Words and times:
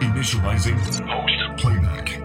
Initializing 0.00 0.78
host 1.08 1.60
playback. 1.60 2.17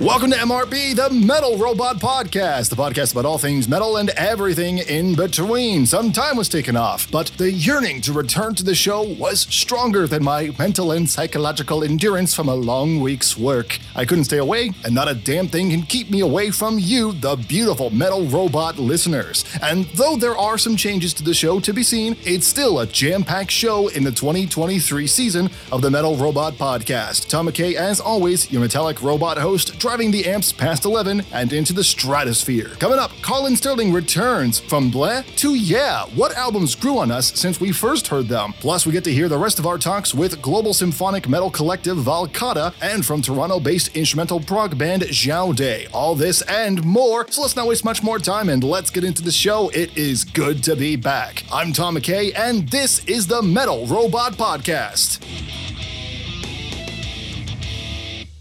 Welcome 0.00 0.30
to 0.30 0.36
MRP, 0.38 0.96
the 0.96 1.10
Metal 1.10 1.58
Robot 1.58 1.96
Podcast, 1.96 2.70
the 2.70 2.76
podcast 2.76 3.12
about 3.12 3.26
all 3.26 3.36
things 3.36 3.68
metal 3.68 3.98
and 3.98 4.08
everything 4.10 4.78
in 4.78 5.14
between. 5.14 5.84
Some 5.84 6.10
time 6.10 6.38
was 6.38 6.48
taken 6.48 6.74
off, 6.74 7.10
but 7.10 7.26
the 7.36 7.52
yearning 7.52 8.00
to 8.02 8.14
return 8.14 8.54
to 8.54 8.64
the 8.64 8.74
show 8.74 9.02
was 9.02 9.40
stronger 9.40 10.06
than 10.06 10.24
my 10.24 10.54
mental 10.58 10.92
and 10.92 11.06
psychological 11.06 11.84
endurance 11.84 12.34
from 12.34 12.48
a 12.48 12.54
long 12.54 13.00
week's 13.00 13.36
work. 13.36 13.78
I 13.94 14.06
couldn't 14.06 14.24
stay 14.24 14.38
away, 14.38 14.70
and 14.86 14.94
not 14.94 15.10
a 15.10 15.14
damn 15.14 15.48
thing 15.48 15.68
can 15.68 15.82
keep 15.82 16.08
me 16.08 16.20
away 16.20 16.50
from 16.50 16.78
you, 16.78 17.12
the 17.12 17.36
beautiful 17.36 17.90
Metal 17.90 18.24
Robot 18.24 18.78
listeners. 18.78 19.44
And 19.60 19.84
though 19.96 20.16
there 20.16 20.36
are 20.36 20.56
some 20.56 20.76
changes 20.76 21.12
to 21.14 21.22
the 21.22 21.34
show 21.34 21.60
to 21.60 21.74
be 21.74 21.82
seen, 21.82 22.16
it's 22.24 22.46
still 22.46 22.78
a 22.78 22.86
jam 22.86 23.22
packed 23.22 23.50
show 23.50 23.88
in 23.88 24.04
the 24.04 24.12
2023 24.12 25.06
season 25.06 25.50
of 25.70 25.82
the 25.82 25.90
Metal 25.90 26.16
Robot 26.16 26.54
Podcast. 26.54 27.28
Tom 27.28 27.48
McKay, 27.48 27.74
as 27.74 28.00
always, 28.00 28.50
your 28.50 28.62
metallic 28.62 29.02
robot 29.02 29.36
host, 29.36 29.78
driving 29.90 30.12
the 30.12 30.24
amps 30.24 30.52
past 30.52 30.84
11 30.84 31.20
and 31.32 31.52
into 31.52 31.72
the 31.72 31.82
stratosphere. 31.82 32.68
Coming 32.78 33.00
up, 33.00 33.10
Collin 33.22 33.56
Sterling 33.56 33.92
returns 33.92 34.60
from 34.60 34.88
Bleh 34.88 35.26
to 35.38 35.56
Yeah. 35.56 36.04
What 36.14 36.32
albums 36.36 36.76
grew 36.76 36.98
on 36.98 37.10
us 37.10 37.32
since 37.36 37.60
we 37.60 37.72
first 37.72 38.06
heard 38.06 38.28
them? 38.28 38.52
Plus, 38.60 38.86
we 38.86 38.92
get 38.92 39.02
to 39.02 39.12
hear 39.12 39.28
the 39.28 39.36
rest 39.36 39.58
of 39.58 39.66
our 39.66 39.78
talks 39.78 40.14
with 40.14 40.40
global 40.40 40.74
symphonic 40.74 41.28
metal 41.28 41.50
collective 41.50 41.96
Valcata 41.96 42.72
and 42.80 43.04
from 43.04 43.20
Toronto 43.20 43.58
based 43.58 43.96
instrumental 43.96 44.38
prog 44.38 44.78
band 44.78 45.02
Jaodae. 45.02 45.88
All 45.92 46.14
this 46.14 46.42
and 46.42 46.84
more. 46.84 47.26
So 47.28 47.42
let's 47.42 47.56
not 47.56 47.66
waste 47.66 47.84
much 47.84 48.00
more 48.00 48.20
time 48.20 48.48
and 48.48 48.62
let's 48.62 48.90
get 48.90 49.02
into 49.02 49.22
the 49.22 49.32
show. 49.32 49.70
It 49.70 49.98
is 49.98 50.22
good 50.22 50.62
to 50.64 50.76
be 50.76 50.94
back. 50.94 51.42
I'm 51.52 51.72
Tom 51.72 51.96
McKay, 51.96 52.32
and 52.38 52.68
this 52.68 53.04
is 53.06 53.26
the 53.26 53.42
Metal 53.42 53.88
Robot 53.88 54.34
Podcast. 54.34 55.69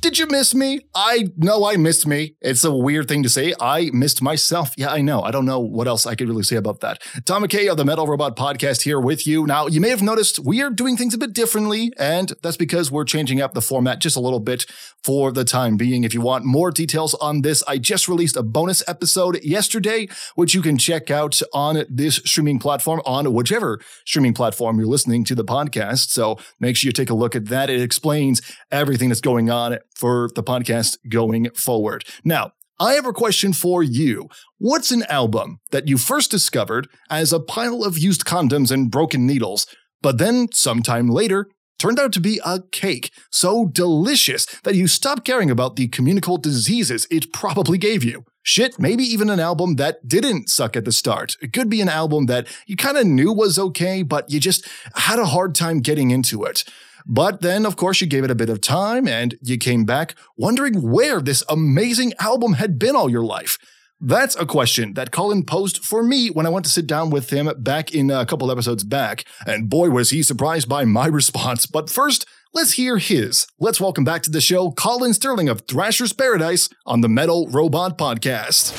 Did 0.01 0.17
you 0.17 0.27
miss 0.27 0.55
me? 0.55 0.79
I 0.95 1.27
know 1.35 1.65
I 1.65 1.75
missed 1.75 2.07
me. 2.07 2.37
It's 2.39 2.63
a 2.63 2.73
weird 2.73 3.09
thing 3.09 3.21
to 3.23 3.29
say. 3.29 3.53
I 3.59 3.89
missed 3.91 4.21
myself. 4.21 4.71
Yeah, 4.77 4.91
I 4.91 5.01
know. 5.01 5.21
I 5.21 5.31
don't 5.31 5.45
know 5.45 5.59
what 5.59 5.89
else 5.89 6.05
I 6.05 6.15
could 6.15 6.29
really 6.29 6.43
say 6.43 6.55
about 6.55 6.79
that. 6.79 7.01
Tom 7.25 7.43
McKay 7.43 7.69
of 7.69 7.75
the 7.75 7.83
Metal 7.83 8.07
Robot 8.07 8.37
Podcast 8.37 8.83
here 8.83 8.97
with 8.97 9.27
you. 9.27 9.45
Now, 9.45 9.67
you 9.67 9.81
may 9.81 9.89
have 9.89 10.01
noticed 10.01 10.39
we 10.39 10.61
are 10.61 10.69
doing 10.69 10.95
things 10.95 11.13
a 11.13 11.17
bit 11.17 11.33
differently, 11.33 11.91
and 11.99 12.31
that's 12.41 12.55
because 12.55 12.89
we're 12.89 13.03
changing 13.03 13.41
up 13.41 13.53
the 13.53 13.61
format 13.61 13.99
just 13.99 14.15
a 14.15 14.21
little 14.21 14.39
bit 14.39 14.65
for 15.03 15.33
the 15.33 15.43
time 15.43 15.75
being. 15.75 16.05
If 16.05 16.13
you 16.13 16.21
want 16.21 16.45
more 16.45 16.71
details 16.71 17.13
on 17.15 17.41
this, 17.41 17.61
I 17.67 17.77
just 17.77 18.07
released 18.07 18.37
a 18.37 18.43
bonus 18.43 18.81
episode 18.87 19.43
yesterday, 19.43 20.07
which 20.35 20.53
you 20.53 20.61
can 20.61 20.77
check 20.77 21.11
out 21.11 21.41
on 21.53 21.83
this 21.89 22.21
streaming 22.23 22.59
platform, 22.59 23.01
on 23.05 23.33
whichever 23.33 23.81
streaming 24.05 24.33
platform 24.33 24.79
you're 24.79 24.87
listening 24.87 25.25
to 25.25 25.35
the 25.35 25.45
podcast. 25.45 26.09
So 26.09 26.37
make 26.57 26.77
sure 26.77 26.87
you 26.87 26.93
take 26.93 27.09
a 27.09 27.15
look 27.15 27.35
at 27.35 27.47
that. 27.47 27.69
It 27.69 27.81
explains 27.81 28.41
everything 28.71 29.09
that's 29.09 29.21
going 29.21 29.49
on 29.49 29.77
for 29.99 30.29
the 30.33 30.43
podcast 30.43 30.97
going 31.09 31.49
forward. 31.51 32.05
Now, 32.23 32.53
I 32.79 32.93
have 32.93 33.05
a 33.05 33.11
question 33.11 33.51
for 33.51 33.83
you. 33.83 34.29
What's 34.57 34.91
an 34.91 35.03
album 35.09 35.59
that 35.71 35.89
you 35.89 35.97
first 35.97 36.31
discovered 36.31 36.87
as 37.09 37.33
a 37.33 37.39
pile 37.41 37.83
of 37.83 37.97
used 37.97 38.23
condoms 38.23 38.71
and 38.71 38.89
broken 38.89 39.27
needles, 39.27 39.67
but 40.01 40.17
then 40.17 40.47
sometime 40.53 41.09
later 41.09 41.49
turned 41.77 41.99
out 41.99 42.13
to 42.13 42.21
be 42.21 42.39
a 42.45 42.61
cake 42.71 43.11
so 43.31 43.67
delicious 43.67 44.45
that 44.63 44.75
you 44.75 44.87
stopped 44.87 45.25
caring 45.25 45.51
about 45.51 45.75
the 45.75 45.89
communicable 45.89 46.37
diseases 46.37 47.05
it 47.11 47.33
probably 47.33 47.77
gave 47.77 48.01
you? 48.01 48.23
Shit, 48.43 48.79
maybe 48.79 49.03
even 49.03 49.29
an 49.29 49.41
album 49.41 49.75
that 49.75 50.07
didn't 50.07 50.49
suck 50.49 50.77
at 50.77 50.85
the 50.85 50.93
start. 50.93 51.35
It 51.41 51.51
could 51.51 51.69
be 51.69 51.81
an 51.81 51.89
album 51.89 52.27
that 52.27 52.47
you 52.65 52.77
kind 52.77 52.97
of 52.97 53.05
knew 53.05 53.33
was 53.33 53.59
okay, 53.59 54.03
but 54.03 54.31
you 54.31 54.39
just 54.39 54.65
had 54.95 55.19
a 55.19 55.25
hard 55.25 55.53
time 55.53 55.79
getting 55.81 56.11
into 56.11 56.45
it. 56.45 56.63
But 57.05 57.41
then, 57.41 57.65
of 57.65 57.75
course, 57.75 58.01
you 58.01 58.07
gave 58.07 58.23
it 58.23 58.31
a 58.31 58.35
bit 58.35 58.49
of 58.49 58.61
time 58.61 59.07
and 59.07 59.37
you 59.41 59.57
came 59.57 59.85
back 59.85 60.15
wondering 60.37 60.81
where 60.81 61.21
this 61.21 61.43
amazing 61.49 62.13
album 62.19 62.53
had 62.53 62.79
been 62.79 62.95
all 62.95 63.09
your 63.09 63.23
life. 63.23 63.57
That's 64.01 64.35
a 64.37 64.45
question 64.45 64.93
that 64.93 65.11
Collin 65.11 65.43
posed 65.43 65.83
for 65.83 66.01
me 66.01 66.29
when 66.29 66.45
I 66.45 66.49
went 66.49 66.65
to 66.65 66.71
sit 66.71 66.87
down 66.87 67.09
with 67.09 67.31
him 67.31 67.51
back 67.57 67.93
in 67.93 68.09
a 68.09 68.25
couple 68.25 68.49
episodes 68.49 68.85
back. 68.85 69.25
And 69.45 69.69
boy, 69.69 69.89
was 69.89 70.11
he 70.11 70.23
surprised 70.23 70.69
by 70.69 70.85
my 70.85 71.07
response. 71.19 71.65
But 71.65 71.89
first, 71.89 72.25
let's 72.53 72.73
hear 72.73 72.97
his. 72.97 73.45
Let's 73.59 73.81
welcome 73.81 74.05
back 74.05 74.23
to 74.23 74.31
the 74.31 74.39
show 74.39 74.71
Collin 74.71 75.13
Sterling 75.13 75.49
of 75.49 75.61
Thrashers 75.67 76.13
Paradise 76.13 76.69
on 76.85 77.01
the 77.01 77.09
Metal 77.09 77.47
Robot 77.49 77.97
Podcast. 77.97 78.73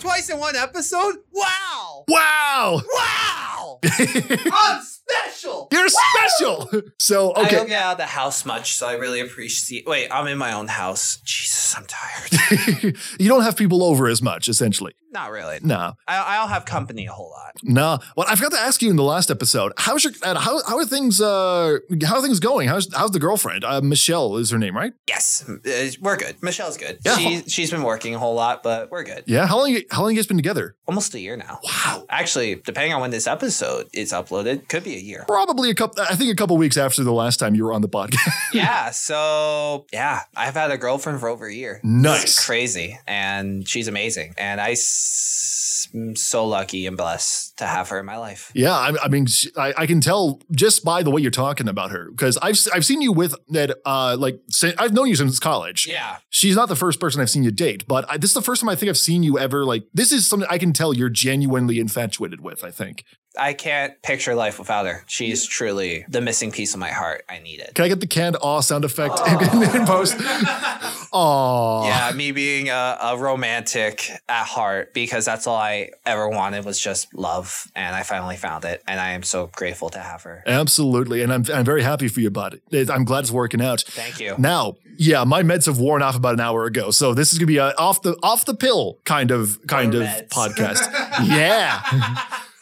Twice 0.00 0.28
in 0.28 0.38
one 0.38 0.56
episode? 0.56 1.14
Wow! 1.32 2.04
Wow! 2.08 2.82
Wow! 2.92 3.51
I'm 3.84 4.82
special! 4.82 5.68
You're 5.72 5.88
special! 5.88 6.70
So, 6.98 7.32
okay. 7.32 7.40
I 7.40 7.44
don't 7.44 7.60
okay. 7.60 7.68
get 7.70 7.82
out 7.82 7.92
of 7.92 7.98
the 7.98 8.06
house 8.06 8.44
much, 8.44 8.74
so 8.74 8.88
I 8.88 8.94
really 8.94 9.20
appreciate. 9.20 9.86
Wait, 9.86 10.08
I'm 10.10 10.26
in 10.26 10.38
my 10.38 10.52
own 10.52 10.68
house. 10.68 11.20
Jesus, 11.24 11.74
I'm 11.76 11.86
tired. 11.86 12.96
you 13.18 13.28
don't 13.28 13.42
have 13.42 13.56
people 13.56 13.82
over 13.82 14.08
as 14.08 14.22
much, 14.22 14.48
essentially. 14.48 14.94
Not 15.12 15.30
really. 15.30 15.58
Nah. 15.62 15.92
I, 16.08 16.38
I'll 16.38 16.48
have 16.48 16.64
company 16.64 17.06
a 17.06 17.12
whole 17.12 17.30
lot. 17.30 17.52
Nah. 17.62 17.98
Well, 18.16 18.26
I 18.28 18.34
forgot 18.34 18.52
to 18.52 18.58
ask 18.58 18.80
you 18.80 18.88
in 18.88 18.96
the 18.96 19.02
last 19.02 19.30
episode. 19.30 19.72
How's 19.76 20.04
your 20.04 20.14
uh, 20.22 20.40
how 20.40 20.62
how 20.64 20.78
are 20.78 20.86
things 20.86 21.20
uh 21.20 21.78
how 22.02 22.16
are 22.16 22.22
things 22.22 22.40
going? 22.40 22.68
How's 22.68 22.92
how's 22.94 23.10
the 23.10 23.18
girlfriend? 23.18 23.62
Uh, 23.62 23.82
Michelle 23.82 24.38
is 24.38 24.50
her 24.50 24.58
name, 24.58 24.74
right? 24.74 24.94
Yes, 25.06 25.46
uh, 25.46 25.90
we're 26.00 26.16
good. 26.16 26.42
Michelle's 26.42 26.78
good. 26.78 26.98
Yeah. 27.04 27.16
She, 27.16 27.42
she's 27.42 27.70
been 27.70 27.82
working 27.82 28.14
a 28.14 28.18
whole 28.18 28.34
lot, 28.34 28.62
but 28.62 28.90
we're 28.90 29.04
good. 29.04 29.24
Yeah. 29.26 29.46
How 29.46 29.58
long 29.58 29.76
how 29.90 30.00
long 30.00 30.12
you 30.12 30.16
guys 30.16 30.26
been 30.26 30.38
together? 30.38 30.76
Almost 30.86 31.14
a 31.14 31.20
year 31.20 31.36
now. 31.36 31.60
Wow. 31.62 32.06
Actually, 32.08 32.54
depending 32.54 32.94
on 32.94 33.02
when 33.02 33.10
this 33.10 33.26
episode 33.26 33.51
is 33.60 34.12
uploaded, 34.12 34.68
could 34.68 34.84
be 34.84 34.94
a 34.94 35.00
year. 35.00 35.24
Probably 35.26 35.70
a 35.70 35.74
couple. 35.74 36.02
I 36.02 36.14
think 36.14 36.30
a 36.32 36.36
couple 36.36 36.56
weeks 36.56 36.76
after 36.76 37.02
the 37.04 37.12
last 37.12 37.36
time 37.38 37.54
you 37.54 37.64
were 37.64 37.72
on 37.72 37.82
the 37.82 37.88
podcast. 37.88 38.32
yeah. 38.54 38.90
So 38.90 39.86
yeah, 39.92 40.20
I've 40.36 40.54
had 40.54 40.70
a 40.70 40.78
girlfriend 40.78 41.20
for 41.20 41.28
over 41.28 41.46
a 41.46 41.54
year. 41.54 41.80
Nice. 41.82 42.44
Crazy, 42.44 42.98
and 43.06 43.68
she's 43.68 43.88
amazing, 43.88 44.34
and 44.38 44.60
I 44.60 44.72
s- 44.72 45.88
am 45.94 46.16
so 46.16 46.46
lucky 46.46 46.86
and 46.86 46.96
blessed 46.96 47.56
to 47.58 47.66
have 47.66 47.88
her 47.90 48.00
in 48.00 48.06
my 48.06 48.16
life. 48.16 48.50
yeah. 48.54 48.72
I, 48.74 48.92
I 49.04 49.08
mean, 49.08 49.26
I, 49.56 49.74
I 49.76 49.86
can 49.86 50.00
tell 50.00 50.40
just 50.52 50.84
by 50.84 51.02
the 51.02 51.10
way 51.10 51.20
you're 51.20 51.30
talking 51.30 51.68
about 51.68 51.90
her 51.90 52.10
because 52.10 52.38
I've 52.38 52.58
I've 52.74 52.84
seen 52.84 53.02
you 53.02 53.12
with 53.12 53.34
that. 53.48 53.76
Uh, 53.84 54.16
like 54.18 54.40
I've 54.78 54.92
known 54.92 55.08
you 55.08 55.16
since 55.16 55.38
college. 55.38 55.86
Yeah. 55.86 56.16
She's 56.30 56.56
not 56.56 56.68
the 56.68 56.76
first 56.76 56.98
person 57.00 57.20
I've 57.20 57.30
seen 57.30 57.42
you 57.42 57.50
date, 57.50 57.86
but 57.86 58.08
I, 58.10 58.16
this 58.16 58.30
is 58.30 58.34
the 58.34 58.42
first 58.42 58.60
time 58.62 58.68
I 58.68 58.74
think 58.76 58.88
I've 58.90 58.98
seen 58.98 59.22
you 59.22 59.38
ever 59.38 59.64
like. 59.64 59.84
This 59.92 60.12
is 60.12 60.26
something 60.26 60.48
I 60.50 60.58
can 60.58 60.72
tell 60.72 60.94
you're 60.94 61.08
genuinely 61.10 61.78
infatuated 61.78 62.40
with. 62.40 62.64
I 62.64 62.70
think. 62.70 63.04
I 63.38 63.54
can't 63.54 64.00
picture 64.02 64.34
life 64.34 64.58
without 64.58 64.86
her. 64.86 65.04
She's 65.06 65.46
truly 65.46 66.04
the 66.08 66.20
missing 66.20 66.50
piece 66.50 66.74
of 66.74 66.80
my 66.80 66.90
heart 66.90 67.24
I 67.28 67.38
need 67.38 67.60
it. 67.60 67.74
Can 67.74 67.84
I 67.84 67.88
get 67.88 68.00
the 68.00 68.06
canned 68.06 68.36
aw 68.40 68.60
sound 68.60 68.84
effect 68.84 69.18
in, 69.26 69.62
in 69.80 69.86
post? 69.86 70.16
Aw. 71.14 71.86
Yeah, 71.86 72.12
me 72.16 72.32
being 72.32 72.68
a, 72.68 72.96
a 73.02 73.16
romantic 73.18 74.08
at 74.28 74.44
heart 74.46 74.94
because 74.94 75.24
that's 75.24 75.46
all 75.46 75.56
I 75.56 75.90
ever 76.06 76.28
wanted 76.28 76.64
was 76.64 76.80
just 76.80 77.12
love. 77.14 77.66
And 77.74 77.94
I 77.94 78.02
finally 78.02 78.36
found 78.36 78.64
it. 78.64 78.82
And 78.88 78.98
I 78.98 79.10
am 79.10 79.22
so 79.22 79.50
grateful 79.52 79.90
to 79.90 79.98
have 79.98 80.22
her. 80.22 80.42
Absolutely. 80.46 81.22
And 81.22 81.32
I'm, 81.32 81.44
I'm 81.52 81.64
very 81.64 81.82
happy 81.82 82.08
for 82.08 82.20
you 82.20 82.28
about 82.28 82.54
it. 82.54 82.62
It- 82.70 82.90
I'm 82.90 83.04
glad 83.04 83.20
it's 83.20 83.30
working 83.30 83.60
out. 83.60 83.82
Thank 83.82 84.20
you. 84.20 84.34
Now, 84.38 84.76
yeah, 84.96 85.24
my 85.24 85.42
meds 85.42 85.66
have 85.66 85.78
worn 85.78 86.02
off 86.02 86.16
about 86.16 86.34
an 86.34 86.40
hour 86.40 86.64
ago. 86.64 86.90
So 86.90 87.14
this 87.14 87.32
is 87.32 87.38
gonna 87.38 87.46
be 87.46 87.56
a 87.58 87.72
off 87.76 88.02
the 88.02 88.14
off 88.22 88.44
the 88.44 88.54
pill 88.54 88.98
kind 89.04 89.30
of 89.30 89.58
kind 89.66 89.92
Your 89.94 90.02
of 90.02 90.08
meds. 90.08 90.28
podcast. 90.28 91.26
yeah. 91.26 91.80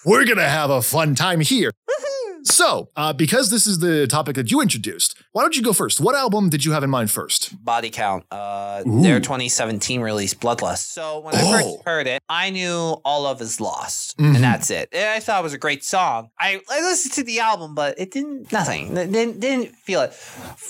We're 0.05 0.25
gonna 0.25 0.49
have 0.49 0.71
a 0.71 0.81
fun 0.81 1.15
time 1.15 1.41
here. 1.41 1.72
So, 2.44 2.88
uh, 2.96 3.12
because 3.12 3.50
this 3.50 3.66
is 3.66 3.78
the 3.80 4.06
topic 4.06 4.36
that 4.36 4.50
you 4.50 4.60
introduced, 4.60 5.16
why 5.32 5.42
don't 5.42 5.56
you 5.56 5.62
go 5.62 5.72
first? 5.72 6.00
What 6.00 6.14
album 6.14 6.48
did 6.48 6.64
you 6.64 6.72
have 6.72 6.82
in 6.82 6.90
mind 6.90 7.10
first? 7.10 7.62
Body 7.64 7.90
Count, 7.90 8.24
uh, 8.30 8.82
Ooh. 8.86 9.02
their 9.02 9.20
2017 9.20 10.00
release, 10.00 10.34
Bloodlust. 10.34 10.92
So 10.92 11.20
when 11.20 11.34
I 11.34 11.42
Oh. 11.42 11.50
first 11.52 11.84
heard 11.84 12.06
it, 12.06 12.22
I 12.28 12.50
knew 12.50 12.70
All 13.04 13.22
Love 13.22 13.40
Is 13.42 13.60
Lost, 13.60 14.16
Mhm. 14.18 14.34
and 14.36 14.44
that's 14.44 14.70
it. 14.70 14.88
And 14.92 15.08
I 15.10 15.20
thought 15.20 15.40
it 15.40 15.42
was 15.42 15.52
a 15.52 15.58
great 15.58 15.84
song. 15.84 16.30
I, 16.38 16.60
I 16.70 16.80
listened 16.80 17.14
to 17.14 17.22
the 17.24 17.40
album, 17.40 17.74
but 17.74 17.94
it 17.98 18.10
didn't, 18.10 18.50
nothing, 18.52 18.96
It 18.96 19.12
didn't, 19.12 19.40
didn't 19.40 19.75
feel 19.76 20.00
it. 20.02 20.12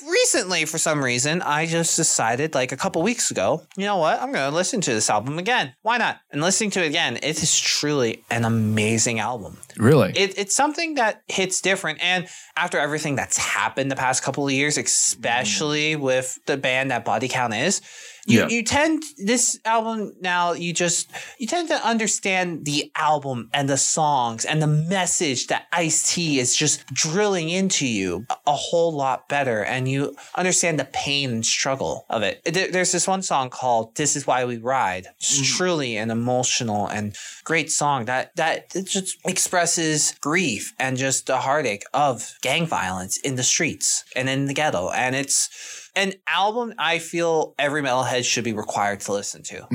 Recently, 0.08 0.64
for 0.64 0.78
some 0.78 1.02
reason, 1.04 1.42
I 1.42 1.66
just 1.66 1.96
decided, 1.96 2.54
like 2.54 2.72
a 2.72 2.76
couple 2.76 3.02
weeks 3.02 3.30
ago, 3.30 3.62
you 3.76 3.84
know 3.84 3.96
what? 3.96 4.20
I'm 4.20 4.32
going 4.32 4.48
to 4.50 4.54
listen 4.56 4.80
to 4.82 4.92
this 4.92 5.08
album 5.10 5.38
again. 5.38 5.74
Why 5.82 5.98
not? 5.98 6.18
And 6.30 6.40
listening 6.42 6.70
to 6.72 6.84
it 6.84 6.88
again, 6.88 7.18
it 7.22 7.42
is 7.42 7.58
truly 7.58 8.24
an 8.30 8.44
amazing 8.44 9.20
album 9.20 9.58
Really? 9.76 10.12
it, 10.16 10.34
it's 10.38 10.54
something 10.54 10.94
that 10.94 11.22
hits 11.28 11.59
different. 11.60 12.02
And 12.02 12.28
after 12.56 12.78
everything 12.78 13.16
that's 13.16 13.36
happened 13.36 13.90
the 13.90 13.96
past 13.96 14.22
couple 14.22 14.46
of 14.46 14.52
years, 14.52 14.74
mm-hmm. 14.74 14.86
especially 14.86 15.96
with 15.96 16.38
the 16.46 16.56
band 16.56 16.90
that 16.90 17.04
Body 17.04 17.28
Count 17.28 17.54
is, 17.54 17.80
You, 18.30 18.38
Yeah. 18.40 18.48
you 18.48 18.62
tend 18.62 19.02
this 19.18 19.58
album 19.64 20.12
now. 20.20 20.52
You 20.52 20.72
just 20.72 21.10
you 21.38 21.46
tend 21.46 21.68
to 21.68 21.74
understand 21.86 22.64
the 22.64 22.90
album 22.96 23.50
and 23.52 23.68
the 23.68 23.76
songs 23.76 24.44
and 24.44 24.62
the 24.62 24.66
message 24.66 25.48
that 25.48 25.66
Ice 25.72 26.12
T 26.14 26.38
is 26.38 26.54
just 26.54 26.86
drilling 26.92 27.48
into 27.48 27.86
you 27.86 28.26
a, 28.46 28.52
whole 28.70 28.92
lot 28.92 29.28
better, 29.28 29.64
and 29.64 29.88
you 29.88 30.14
understand 30.36 30.78
the 30.78 30.84
pain 30.84 31.30
and 31.30 31.46
struggle 31.46 32.04
of 32.10 32.22
it. 32.22 32.40
There's 32.44 32.92
this 32.92 33.08
one 33.08 33.22
song 33.22 33.50
called 33.50 33.96
"This 33.96 34.16
Is 34.16 34.26
Why 34.26 34.44
We 34.44 34.58
Ride." 34.58 35.06
It's 35.18 35.40
Mm. 35.40 35.56
truly 35.56 35.96
an 35.96 36.10
emotional 36.10 36.86
and 36.86 37.16
great 37.44 37.70
song 37.72 38.04
that 38.04 38.30
that 38.36 38.66
it 38.74 38.86
just 38.86 39.16
expresses 39.24 40.14
grief 40.20 40.72
and 40.78 40.96
just 40.96 41.26
the 41.26 41.38
heartache 41.38 41.84
of 41.94 42.34
gang 42.42 42.66
violence 42.66 43.16
in 43.18 43.34
the 43.36 43.42
streets 43.42 44.04
and 44.14 44.28
in 44.28 44.46
the 44.46 44.54
ghetto, 44.54 44.90
and 44.90 45.16
it's 45.16 45.48
an 45.96 46.14
album 46.26 46.74
I 46.78 46.98
feel 46.98 47.54
every 47.58 47.82
metalhead 47.82 48.24
should 48.24 48.44
be 48.44 48.52
required 48.52 49.00
to 49.00 49.12
listen 49.12 49.42
to 49.44 49.66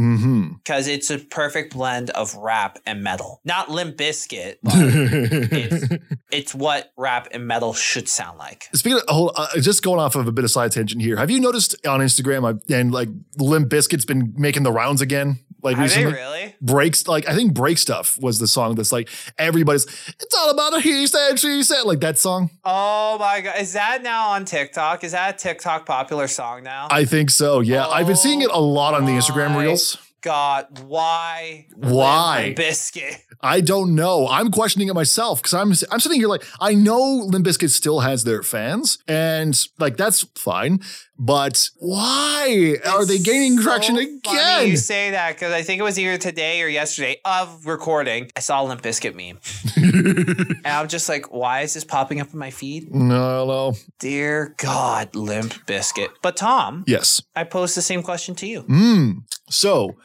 because 0.63 0.87
it's 0.87 1.09
a 1.09 1.19
perfect 1.19 1.73
blend 1.73 2.09
of 2.11 2.35
rap 2.35 2.79
and 2.85 3.03
metal. 3.03 3.41
Not 3.43 3.69
Limp 3.69 3.97
Bizkit, 3.97 4.57
but 4.63 4.73
it's, 4.75 6.03
it's 6.31 6.55
what 6.55 6.91
rap 6.97 7.27
and 7.31 7.47
metal 7.47 7.73
should 7.73 8.07
sound 8.07 8.37
like. 8.37 8.69
Speaking 8.73 8.99
of, 8.99 9.03
hold, 9.07 9.31
uh, 9.35 9.47
just 9.59 9.83
going 9.83 9.99
off 9.99 10.15
of 10.15 10.27
a 10.27 10.31
bit 10.31 10.43
of 10.43 10.51
side 10.51 10.71
tangent 10.71 11.01
here, 11.01 11.17
have 11.17 11.29
you 11.29 11.39
noticed 11.39 11.75
on 11.85 11.99
Instagram 11.99 12.49
uh, 12.49 12.73
and 12.73 12.91
like 12.91 13.09
Limp 13.37 13.69
Bizkit's 13.69 14.05
been 14.05 14.33
making 14.37 14.63
the 14.63 14.71
rounds 14.71 15.01
again? 15.01 15.39
Like 15.65 15.75
Are 15.75 15.79
they 15.79 15.83
recently, 15.83 16.13
really? 16.13 16.55
breaks 16.61 17.07
like 17.07 17.27
I 17.27 17.35
think 17.35 17.53
break 17.53 17.77
stuff 17.79 18.17
was 18.21 18.39
the 18.39 18.47
song 18.47 18.75
that's 18.75 18.91
like 18.91 19.09
everybody's. 19.37 19.85
It's 19.85 20.35
all 20.35 20.51
about 20.51 20.77
a 20.77 20.79
he 20.79 21.07
said 21.07 21.39
she 21.39 21.63
said 21.63 21.81
like 21.83 21.99
that 22.01 22.17
song. 22.19 22.51
Oh 22.63 23.17
my 23.19 23.41
god, 23.41 23.55
is 23.59 23.73
that 23.73 24.03
now 24.03 24.29
on 24.29 24.45
TikTok? 24.45 25.03
Is 25.03 25.11
that 25.13 25.35
a 25.35 25.37
TikTok 25.37 25.85
popular 25.85 26.27
song 26.27 26.63
now? 26.63 26.87
I 26.91 27.03
think 27.05 27.31
so. 27.31 27.59
Yeah, 27.61 27.87
I've 27.87 28.07
been 28.07 28.15
seeing 28.15 28.41
it 28.41 28.51
a 28.51 28.59
lot 28.59 28.93
on 28.93 29.05
the 29.05 29.11
Instagram 29.13 29.55
oh 29.55 29.59
reels. 29.59 29.97
God, 30.21 30.79
why? 30.85 31.67
Why? 31.75 32.55
Bizkit. 32.57 33.17
I 33.45 33.61
don't 33.61 33.93
know. 33.93 34.27
I'm 34.27 34.49
questioning 34.49 34.87
it 34.87 34.93
myself 34.95 35.39
because 35.41 35.53
I'm 35.53 35.69
I'm 35.91 35.99
sitting 35.99 36.19
here 36.19 36.27
like 36.27 36.43
I 36.59 36.73
know 36.73 36.99
Limp 37.29 37.45
Bizkit 37.45 37.69
still 37.69 37.99
has 37.99 38.23
their 38.23 38.41
fans 38.41 38.97
and 39.07 39.55
like 39.77 39.97
that's 39.97 40.23
fine, 40.35 40.79
but 41.19 41.69
why 41.77 42.77
are 42.85 43.05
they 43.05 43.15
It's 43.15 43.23
gaining 43.23 43.59
traction 43.61 43.95
so 43.95 44.01
again? 44.01 44.19
funny 44.23 44.69
You 44.71 44.77
say 44.77 45.11
that 45.11 45.35
because 45.35 45.53
I 45.53 45.61
think 45.61 45.79
it 45.79 45.83
was 45.83 45.99
either 45.99 46.17
today 46.17 46.61
or 46.63 46.67
yesterday 46.67 47.21
of 47.23 47.65
recording. 47.67 48.31
I 48.35 48.39
saw 48.39 48.61
a 48.61 48.65
Limp 48.65 48.81
Bizkit 48.81 49.13
meme, 49.15 49.39
and 50.65 50.67
I'm 50.67 50.87
just 50.87 51.07
like, 51.07 51.31
why 51.31 51.61
is 51.61 51.73
this 51.75 51.83
popping 51.83 52.19
up 52.21 52.33
in 52.33 52.39
my 52.39 52.49
feed? 52.49 52.93
no, 52.93 53.45
no. 53.45 53.73
Dear 53.99 54.55
God, 54.57 55.15
Limp 55.15 55.53
Bizkit. 55.67 56.09
But 56.21 56.35
Tom, 56.35 56.83
Yes. 56.87 57.21
I 57.35 57.43
posed 57.43 57.77
the 57.77 57.81
same 57.81 58.01
question 58.03 58.33
to 58.35 58.47
you. 58.47 58.63
Mm. 58.63 59.23
So 59.49 59.95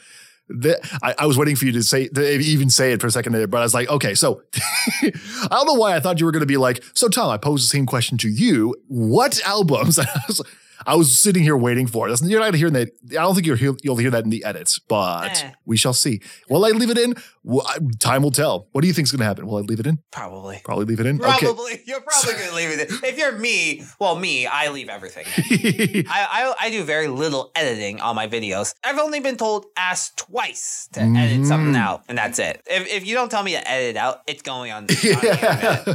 the, 0.51 0.81
I, 1.03 1.15
I 1.21 1.27
was 1.27 1.39
waiting 1.39 1.57
for 1.57 1.65
you 1.65 1.73
to 1.73 1.83
say 1.83 2.09
to 2.09 2.39
even 2.39 2.71
say 2.71 2.93
it 2.93 3.01
for 3.01 3.07
a 3.07 3.11
second 3.11 3.33
there, 3.33 3.47
but 3.47 3.59
I 3.59 3.63
was 3.63 3.75
like, 3.75 3.89
okay, 3.89 4.15
so 4.15 4.43
I 5.03 5.49
don't 5.51 5.67
know 5.67 5.75
why 5.75 5.95
I 5.95 6.01
thought 6.01 6.19
you 6.19 6.27
were 6.27 6.33
going 6.33 6.41
to 6.41 6.47
be 6.47 6.57
like, 6.57 6.83
so 6.95 7.09
Tom, 7.09 7.31
I 7.31 7.37
pose 7.37 7.63
the 7.63 7.69
same 7.69 7.87
question 7.87 8.19
to 8.19 8.29
you. 8.29 8.75
What 8.89 9.41
albums? 9.47 9.99
Was, 10.29 10.43
I 10.87 10.95
was 10.97 11.17
sitting 11.19 11.43
here 11.43 11.57
waiting 11.57 11.87
for 11.87 12.09
it. 12.09 12.21
You're 12.23 12.41
not 12.41 12.55
hearing 12.55 12.73
that. 12.73 12.89
I 13.11 13.15
don't 13.15 13.35
think 13.35 13.47
you'll 13.47 13.57
hear, 13.57 13.75
you'll 13.83 13.97
hear 13.99 14.11
that 14.11 14.25
in 14.25 14.31
the 14.31 14.45
edits, 14.45 14.79
but 14.79 15.45
Eh. 15.45 15.51
we 15.67 15.77
shall 15.77 15.93
see. 15.93 16.21
Will 16.49 16.65
I 16.65 16.71
leave 16.71 16.91
it 16.91 16.97
in? 16.99 17.15
Well, 17.45 17.67
I- 17.69 17.79
time 17.99 18.23
will 18.23 18.31
tell. 18.31 18.69
What 18.73 18.81
do 18.81 18.87
you 18.89 18.95
think 18.95 19.07
is 19.07 19.13
going 19.13 19.19
to 19.21 19.25
happen? 19.27 19.47
Will 19.47 19.59
I 19.59 19.61
leave 19.61 19.81
it 19.81 19.87
in? 19.87 19.99
Probably. 20.11 20.61
Probably 20.65 20.87
leave 20.87 21.01
it 21.01 21.07
in. 21.07 21.21
Okay. 21.23 21.39
Probably. 21.47 21.83
You're 21.87 22.01
probably 22.01 22.33
going 22.33 22.49
to 22.49 22.55
leave 22.55 22.71
it. 22.79 22.91
In. 22.91 22.97
If 23.05 23.19
you're 23.19 23.37
me, 23.39 23.83
well, 24.01 24.17
me, 24.17 24.47
I 24.47 24.69
leave 24.71 24.89
everything. 24.89 25.25
I, 26.09 26.55
I 26.61 26.67
I 26.67 26.71
do 26.71 26.83
very 26.85 27.09
little 27.09 27.51
editing 27.55 28.01
on 28.01 28.17
my 28.17 28.27
videos. 28.29 28.75
I've 28.85 28.99
only 28.99 29.21
been 29.21 29.37
told 29.37 29.67
ask 29.77 30.17
twice 30.17 30.89
to 30.93 31.01
edit 31.01 31.47
something 31.47 31.75
Mhm. 31.75 31.77
out, 31.79 32.05
and 32.09 32.17
that's 32.17 32.39
it. 32.39 32.63
If, 32.67 32.89
if 32.89 33.07
you 33.07 33.15
don't 33.15 33.31
tell 33.31 33.43
me 33.43 33.53
to 33.53 33.71
edit 33.71 33.97
out, 33.97 34.21
it's 34.27 34.43
going 34.43 34.73
on. 34.73 34.85
on 34.85 34.87
the 34.87 35.95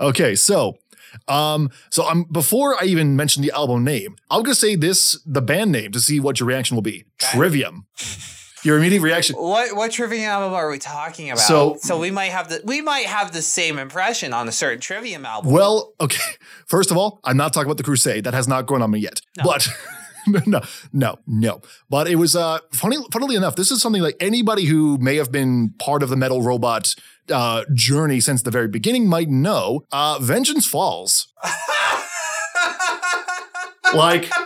yeah. 0.00 0.06
okay, 0.08 0.34
so 0.34 0.76
um 1.28 1.70
so 1.90 2.04
um 2.06 2.24
before 2.30 2.76
I 2.80 2.84
even 2.86 3.16
mention 3.16 3.42
the 3.42 3.50
album 3.52 3.84
name, 3.84 4.16
I'm 4.30 4.42
gonna 4.42 4.54
say 4.54 4.76
this 4.76 5.20
the 5.26 5.42
band 5.42 5.72
name 5.72 5.92
to 5.92 6.00
see 6.00 6.20
what 6.20 6.38
your 6.40 6.46
reaction 6.48 6.74
will 6.76 6.82
be. 6.82 7.04
Trivium. 7.18 7.86
Your 8.62 8.78
immediate 8.78 9.02
reaction. 9.02 9.36
What 9.38 9.76
what 9.76 9.92
Trivium 9.92 10.24
album 10.24 10.52
are 10.54 10.68
we 10.70 10.78
talking 10.78 11.30
about? 11.30 11.40
So- 11.40 11.76
so 11.80 11.98
we 11.98 12.10
might 12.10 12.32
have 12.32 12.48
the 12.48 12.60
we 12.64 12.80
might 12.80 13.06
have 13.06 13.32
the 13.32 13.42
same 13.42 13.78
impression 13.78 14.32
on 14.32 14.48
a 14.48 14.52
certain 14.52 14.80
Trivium 14.80 15.24
album. 15.24 15.52
Well, 15.52 15.92
okay. 16.00 16.34
First 16.66 16.90
of 16.90 16.96
all, 16.96 17.20
I'm 17.24 17.36
not 17.36 17.52
talking 17.52 17.66
about 17.68 17.76
the 17.76 17.84
Crusade. 17.84 18.24
That 18.24 18.34
has 18.34 18.48
not 18.48 18.66
grown 18.66 18.82
on 18.82 18.90
me 18.90 18.98
yet. 19.00 19.20
No. 19.38 19.44
But 19.44 19.68
no, 20.46 20.60
no, 20.92 21.18
no. 21.26 21.60
But 21.88 22.08
it 22.08 22.16
was 22.16 22.34
uh 22.36 22.58
funny 22.72 22.96
funnily 23.12 23.36
enough, 23.36 23.56
this 23.56 23.70
is 23.70 23.80
something 23.80 24.02
like 24.02 24.16
anybody 24.20 24.64
who 24.64 24.98
may 24.98 25.16
have 25.16 25.30
been 25.30 25.70
part 25.78 26.02
of 26.02 26.08
the 26.08 26.16
metal 26.16 26.42
robot 26.42 26.94
uh 27.30 27.64
journey 27.74 28.20
since 28.20 28.42
the 28.42 28.50
very 28.50 28.68
beginning 28.68 29.08
might 29.08 29.28
know. 29.28 29.84
Uh 29.92 30.18
Vengeance 30.20 30.66
Falls. 30.66 31.28
Like 33.94 34.28
no. 34.30 34.45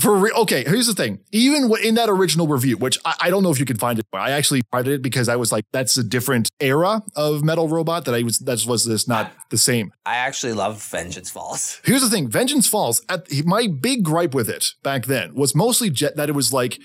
For 0.00 0.16
re- 0.16 0.32
okay, 0.36 0.64
here's 0.64 0.86
the 0.86 0.94
thing. 0.94 1.20
Even 1.32 1.70
in 1.82 1.94
that 1.96 2.08
original 2.08 2.46
review, 2.46 2.76
which 2.76 2.98
I, 3.04 3.14
I 3.22 3.30
don't 3.30 3.42
know 3.42 3.50
if 3.50 3.58
you 3.58 3.64
could 3.64 3.80
find 3.80 3.98
it, 3.98 4.06
but 4.10 4.20
I 4.20 4.30
actually 4.30 4.62
tried 4.72 4.88
it 4.88 5.02
because 5.02 5.28
I 5.28 5.36
was 5.36 5.52
like, 5.52 5.64
that's 5.72 5.96
a 5.96 6.04
different 6.04 6.50
era 6.60 7.02
of 7.14 7.42
Metal 7.44 7.68
Robot 7.68 8.04
that 8.04 8.14
I 8.14 8.22
was. 8.22 8.38
That 8.38 8.64
was 8.66 8.84
this 8.84 9.08
not 9.08 9.32
the 9.50 9.58
same. 9.58 9.92
I 10.04 10.16
actually 10.16 10.52
love 10.52 10.82
Vengeance 10.82 11.30
Falls. 11.30 11.80
Here's 11.84 12.02
the 12.02 12.10
thing: 12.10 12.28
Vengeance 12.28 12.66
Falls. 12.66 13.02
At 13.08 13.26
my 13.44 13.66
big 13.66 14.04
gripe 14.04 14.34
with 14.34 14.48
it 14.48 14.72
back 14.82 15.06
then 15.06 15.34
was 15.34 15.54
mostly 15.54 15.90
jet 15.90 16.16
that 16.16 16.28
it 16.28 16.34
was 16.34 16.52
like. 16.52 16.78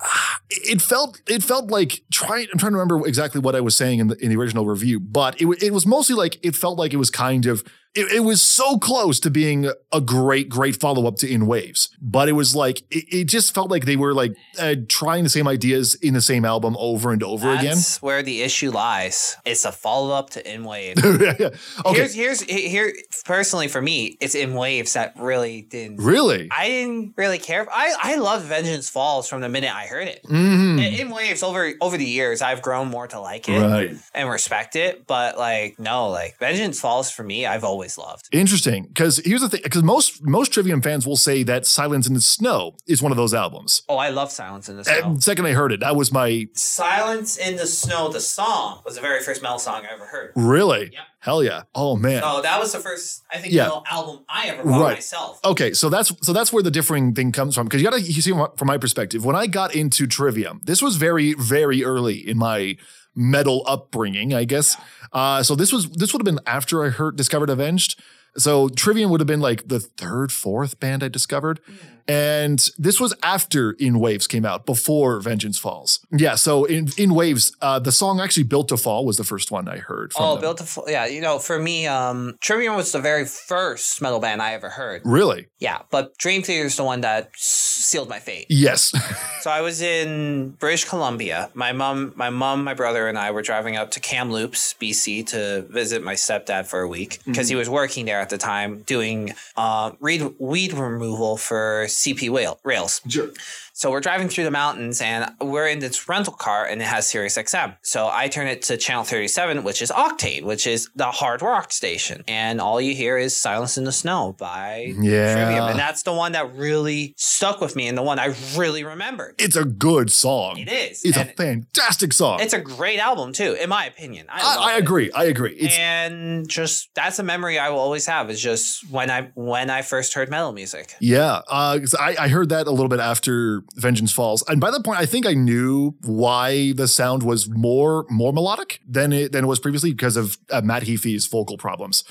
It 0.48 0.80
felt 0.80 1.20
it 1.26 1.42
felt 1.42 1.72
like 1.72 2.02
trying. 2.12 2.46
I'm 2.52 2.58
trying 2.58 2.70
to 2.70 2.78
remember 2.78 3.04
exactly 3.08 3.40
what 3.40 3.56
I 3.56 3.60
was 3.60 3.74
saying 3.74 3.98
in 3.98 4.06
the 4.06 4.16
in 4.22 4.28
the 4.28 4.36
original 4.36 4.64
review, 4.64 5.00
but 5.00 5.40
it 5.40 5.46
it 5.60 5.72
was 5.72 5.84
mostly 5.84 6.14
like 6.14 6.38
it 6.44 6.54
felt 6.54 6.78
like 6.78 6.92
it 6.92 6.98
was 6.98 7.10
kind 7.10 7.46
of 7.46 7.64
it, 7.96 8.12
it 8.12 8.20
was 8.20 8.40
so 8.42 8.78
close 8.78 9.18
to 9.20 9.30
being 9.30 9.70
a 9.92 10.00
great 10.00 10.48
great 10.48 10.76
follow 10.80 11.06
up 11.06 11.16
to 11.16 11.30
In 11.30 11.46
Waves, 11.46 11.88
but 12.00 12.28
it 12.28 12.32
was 12.32 12.54
like 12.54 12.80
it, 12.90 13.04
it 13.12 13.24
just 13.24 13.54
felt 13.54 13.70
like 13.70 13.84
they 13.86 13.96
were 13.96 14.14
like 14.14 14.34
uh, 14.58 14.74
trying 14.88 15.24
the 15.24 15.30
same 15.30 15.48
ideas 15.48 15.94
in 15.96 16.14
the 16.14 16.20
same 16.20 16.44
album 16.44 16.76
over 16.78 17.12
and 17.12 17.22
over 17.22 17.50
again. 17.50 17.64
That's 17.76 18.02
where 18.02 18.22
the 18.22 18.42
issue 18.42 18.70
lies. 18.70 19.36
It's 19.44 19.64
a 19.64 19.72
follow 19.72 20.14
up 20.14 20.30
to 20.30 20.52
In 20.54 20.64
Waves. 20.64 21.02
again. 21.04 21.52
okay, 21.84 21.94
Here's 21.96 22.14
here's 22.14 22.40
here 22.42 22.92
personally 23.24 23.68
for 23.68 23.80
me, 23.82 24.16
it's 24.20 24.34
In 24.34 24.54
Waves 24.54 24.92
that 24.94 25.14
really 25.18 25.62
didn't. 25.62 25.96
really? 25.98 26.48
I 26.50 26.68
didn't 26.68 27.14
really 27.16 27.38
care. 27.38 27.66
I 27.72 27.94
I 28.02 28.16
loved 28.16 28.44
Vengeance 28.46 28.88
Falls 28.90 29.28
from 29.28 29.40
the 29.40 29.48
minute 29.48 29.74
I 29.74 29.86
heard 29.86 30.08
it. 30.08 30.22
Mhm. 30.24 30.78
In- 30.78 30.94
In 31.06 31.10
Waves 31.10 31.42
over 31.42 31.72
over 31.80 31.96
the 31.96 32.04
years, 32.04 32.42
I've 32.42 32.62
grown 32.62 32.88
more 32.88 33.06
to 33.08 33.20
like 33.20 33.48
it 33.48 33.60
Right. 33.60 33.94
and 34.14 34.28
respect 34.28 34.76
it. 34.76 35.06
But 35.06 35.38
like 35.38 35.78
no, 35.78 36.08
like 36.08 36.38
Vengeance 36.38 36.80
Falls 36.80 37.10
for 37.10 37.22
me, 37.22 37.46
I've 37.46 37.64
always 37.64 37.85
loved. 37.96 38.28
Interesting, 38.32 38.84
because 38.88 39.18
here's 39.24 39.40
the 39.40 39.48
thing: 39.48 39.60
because 39.62 39.82
most 39.82 40.24
most 40.26 40.52
Trivium 40.52 40.82
fans 40.82 41.06
will 41.06 41.16
say 41.16 41.42
that 41.44 41.66
Silence 41.66 42.06
in 42.06 42.14
the 42.14 42.20
Snow 42.20 42.76
is 42.86 43.02
one 43.02 43.12
of 43.12 43.16
those 43.16 43.32
albums. 43.34 43.82
Oh, 43.88 43.96
I 43.98 44.08
love 44.10 44.30
Silence 44.30 44.68
in 44.68 44.76
the 44.76 44.84
Snow. 44.84 45.00
And 45.04 45.22
second 45.22 45.46
I 45.46 45.52
heard 45.52 45.72
it, 45.72 45.80
that 45.80 45.94
was 45.96 46.10
my 46.12 46.46
Silence 46.54 47.36
in 47.36 47.56
the 47.56 47.66
Snow, 47.66 48.08
the 48.08 48.20
song 48.20 48.82
was 48.84 48.96
the 48.96 49.00
very 49.00 49.22
first 49.22 49.42
metal 49.42 49.58
song 49.58 49.84
I 49.88 49.92
ever 49.94 50.04
heard. 50.06 50.32
really 50.36 50.90
Yeah. 50.92 51.00
hell 51.20 51.42
yeah. 51.42 51.62
Oh 51.74 51.96
man. 51.96 52.22
So 52.22 52.42
that 52.42 52.60
was 52.60 52.72
the 52.72 52.78
first, 52.80 53.22
I 53.32 53.38
think, 53.38 53.52
Yeah. 53.52 53.70
album 53.90 54.24
I 54.28 54.48
ever 54.48 54.62
bought 54.64 54.80
Right. 54.82 54.94
myself. 54.96 55.40
Okay, 55.44 55.72
so 55.72 55.88
that's 55.88 56.12
so 56.22 56.32
that's 56.32 56.52
where 56.52 56.62
the 56.62 56.70
differing 56.70 57.14
thing 57.14 57.32
comes 57.32 57.54
from 57.54 57.66
because 57.66 57.80
you 57.82 57.88
got 57.90 57.96
to 57.96 58.02
you 58.02 58.20
see 58.22 58.32
from 58.32 58.66
my 58.66 58.78
perspective. 58.78 59.24
When 59.24 59.36
I 59.36 59.46
got 59.46 59.74
into 59.74 60.06
Trivium, 60.06 60.60
this 60.64 60.82
was 60.82 60.96
very 60.96 61.34
very 61.34 61.84
early 61.84 62.16
in 62.28 62.38
my 62.38 62.76
metal 63.16 63.62
upbringing, 63.66 64.34
I 64.34 64.44
guess. 64.44 64.76
Uh, 65.12 65.42
so 65.42 65.54
this 65.56 65.72
was 65.72 65.88
this 65.90 66.12
would 66.12 66.20
have 66.20 66.36
been 66.36 66.44
after 66.46 66.84
I 66.84 66.90
heard 66.90 67.16
discovered 67.16 67.50
Avenged. 67.50 67.98
So 68.36 68.68
Trivium 68.68 69.10
would 69.10 69.20
have 69.20 69.26
been 69.26 69.40
like 69.40 69.68
the 69.68 69.80
third, 69.80 70.32
fourth 70.32 70.78
band 70.80 71.02
I 71.02 71.08
discovered. 71.08 71.60
And 72.08 72.70
this 72.78 73.00
was 73.00 73.14
after 73.20 73.72
In 73.72 73.98
Waves 73.98 74.28
came 74.28 74.44
out, 74.44 74.64
before 74.64 75.18
Vengeance 75.18 75.58
Falls. 75.58 75.98
Yeah, 76.12 76.36
so 76.36 76.64
in 76.64 76.88
In 76.96 77.14
Waves, 77.14 77.50
uh, 77.60 77.80
the 77.80 77.90
song 77.90 78.20
actually 78.20 78.44
Built 78.44 78.68
to 78.68 78.76
Fall 78.76 79.04
was 79.04 79.16
the 79.16 79.24
first 79.24 79.50
one 79.50 79.66
I 79.66 79.78
heard 79.78 80.12
from 80.12 80.24
Oh, 80.24 80.32
them. 80.34 80.42
Built 80.42 80.58
to 80.58 80.64
Fall. 80.64 80.84
Yeah, 80.88 81.06
you 81.06 81.20
know, 81.20 81.40
for 81.40 81.58
me, 81.58 81.88
um, 81.88 82.36
Trivium 82.40 82.76
was 82.76 82.92
the 82.92 83.00
very 83.00 83.24
first 83.24 84.00
metal 84.00 84.20
band 84.20 84.40
I 84.40 84.52
ever 84.54 84.68
heard. 84.68 85.02
Really? 85.04 85.48
Yeah, 85.58 85.82
but 85.90 86.16
Dream 86.16 86.42
Theater 86.42 86.66
is 86.66 86.76
the 86.76 86.84
one 86.84 87.00
that 87.00 87.30
sealed 87.34 88.08
my 88.08 88.20
fate. 88.20 88.46
Yes. 88.48 88.92
So 89.46 89.52
I 89.52 89.60
was 89.60 89.80
in 89.80 90.56
British 90.58 90.86
Columbia. 90.86 91.50
My 91.54 91.70
mom, 91.70 92.12
my 92.16 92.30
mom, 92.30 92.64
my 92.64 92.74
brother, 92.74 93.06
and 93.06 93.16
I 93.16 93.30
were 93.30 93.42
driving 93.42 93.76
up 93.76 93.92
to 93.92 94.00
Kamloops, 94.00 94.74
BC, 94.80 95.24
to 95.28 95.62
visit 95.70 96.02
my 96.02 96.14
stepdad 96.14 96.66
for 96.66 96.80
a 96.80 96.88
week 96.88 97.20
because 97.24 97.48
he 97.48 97.54
was 97.54 97.70
working 97.70 98.06
there 98.06 98.20
at 98.26 98.30
the 98.30 98.38
time 98.38 98.82
doing 98.82 99.32
uh, 99.56 99.92
weed, 100.00 100.72
removal 100.72 101.36
for 101.36 101.84
CP 101.86 102.28
Rail, 102.28 102.58
Rails. 102.64 103.00
Sure. 103.08 103.30
So 103.78 103.90
we're 103.90 104.00
driving 104.00 104.30
through 104.30 104.44
the 104.44 104.50
mountains 104.50 105.02
and 105.02 105.30
we're 105.38 105.66
in 105.66 105.80
this 105.80 106.08
rental 106.08 106.32
car 106.32 106.64
and 106.64 106.80
it 106.80 106.86
has 106.86 107.06
Sirius 107.06 107.36
XM. 107.36 107.76
So 107.82 108.08
I 108.10 108.28
turn 108.28 108.46
it 108.46 108.62
to 108.62 108.78
channel 108.78 109.04
37, 109.04 109.64
which 109.64 109.82
is 109.82 109.90
Octane, 109.90 110.44
which 110.44 110.66
is 110.66 110.88
the 110.96 111.04
hard 111.10 111.42
rock 111.42 111.70
station. 111.72 112.24
And 112.26 112.58
all 112.58 112.80
you 112.80 112.94
hear 112.94 113.18
is 113.18 113.38
Silence 113.38 113.76
in 113.76 113.84
the 113.84 113.92
Snow 113.92 114.34
by 114.38 114.94
Yeah. 114.98 115.34
Trivium. 115.34 115.66
And 115.68 115.78
that's 115.78 116.04
the 116.04 116.14
one 116.14 116.32
that 116.32 116.54
really 116.56 117.12
stuck 117.18 117.60
with 117.60 117.76
me 117.76 117.86
and 117.86 117.98
the 117.98 118.02
one 118.02 118.18
I 118.18 118.34
really 118.56 118.82
remembered. 118.82 119.34
It's 119.36 119.56
a 119.56 119.66
good 119.66 120.10
song. 120.10 120.56
It 120.56 120.72
is. 120.72 121.04
It's 121.04 121.18
And 121.18 121.28
a 121.28 121.32
fantastic 121.34 122.14
song. 122.14 122.40
it's 122.40 122.54
a 122.54 122.60
great 122.60 122.98
album 122.98 123.34
too, 123.34 123.58
in 123.60 123.68
my 123.68 123.84
opinion. 123.84 124.24
I, 124.30 124.40
I, 124.40 124.72
I 124.72 124.76
agree. 124.78 125.12
I 125.12 125.24
agree. 125.24 125.52
It's 125.52 125.76
and 125.76 126.48
just 126.48 126.88
that's 126.94 127.18
a 127.18 127.22
memory 127.22 127.58
I 127.58 127.68
will 127.68 127.80
always 127.80 128.06
have. 128.06 128.30
Is 128.30 128.40
just 128.40 128.90
when 128.90 129.10
I 129.10 129.30
when 129.34 129.68
I 129.68 129.82
first 129.82 130.14
heard 130.14 130.30
metal 130.30 130.52
music. 130.52 130.94
Yeah, 130.98 131.42
uh, 131.46 131.78
I, 132.00 132.16
I 132.18 132.28
heard 132.28 132.48
that 132.48 132.66
a 132.66 132.70
little 132.70 132.88
bit 132.88 133.00
after 133.00 133.64
Vengeance 133.74 134.12
Falls, 134.12 134.42
and 134.48 134.60
by 134.60 134.70
that 134.70 134.84
point, 134.84 134.98
I 134.98 135.06
think 135.06 135.26
I 135.26 135.34
knew 135.34 135.96
why 136.04 136.72
the 136.72 136.88
sound 136.88 137.22
was 137.22 137.48
more 137.48 138.06
more 138.08 138.32
melodic 138.32 138.80
than 138.88 139.12
it 139.12 139.32
than 139.32 139.44
it 139.44 139.46
was 139.46 139.60
previously 139.60 139.90
because 139.92 140.16
of 140.16 140.38
uh, 140.50 140.60
Matt 140.62 140.84
Heafy's 140.84 141.26
vocal 141.26 141.58
problems. 141.58 142.04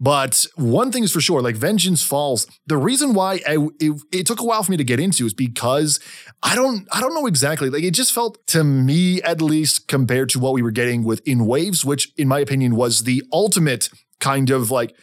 But 0.00 0.44
one 0.56 0.90
thing 0.90 1.04
is 1.04 1.12
for 1.12 1.20
sure, 1.20 1.40
like 1.40 1.56
Vengeance 1.56 2.02
Falls, 2.02 2.46
the 2.66 2.76
reason 2.76 3.14
why 3.14 3.40
I, 3.46 3.68
it, 3.80 4.02
it 4.12 4.26
took 4.26 4.40
a 4.40 4.44
while 4.44 4.62
for 4.62 4.70
me 4.70 4.76
to 4.76 4.84
get 4.84 5.00
into 5.00 5.26
is 5.26 5.34
because 5.34 6.00
I 6.42 6.54
don't 6.54 6.88
I 6.92 7.00
don't 7.00 7.14
know 7.14 7.26
exactly. 7.26 7.70
Like 7.70 7.84
it 7.84 7.92
just 7.92 8.12
felt 8.12 8.44
to 8.48 8.64
me, 8.64 9.22
at 9.22 9.40
least, 9.40 9.88
compared 9.88 10.28
to 10.30 10.38
what 10.38 10.52
we 10.52 10.62
were 10.62 10.70
getting 10.70 11.04
with 11.04 11.20
In 11.26 11.46
Waves, 11.46 11.84
which 11.84 12.12
in 12.16 12.28
my 12.28 12.40
opinion 12.40 12.76
was 12.76 13.04
the 13.04 13.22
ultimate 13.32 13.88
kind 14.20 14.50
of 14.50 14.70
like 14.70 14.96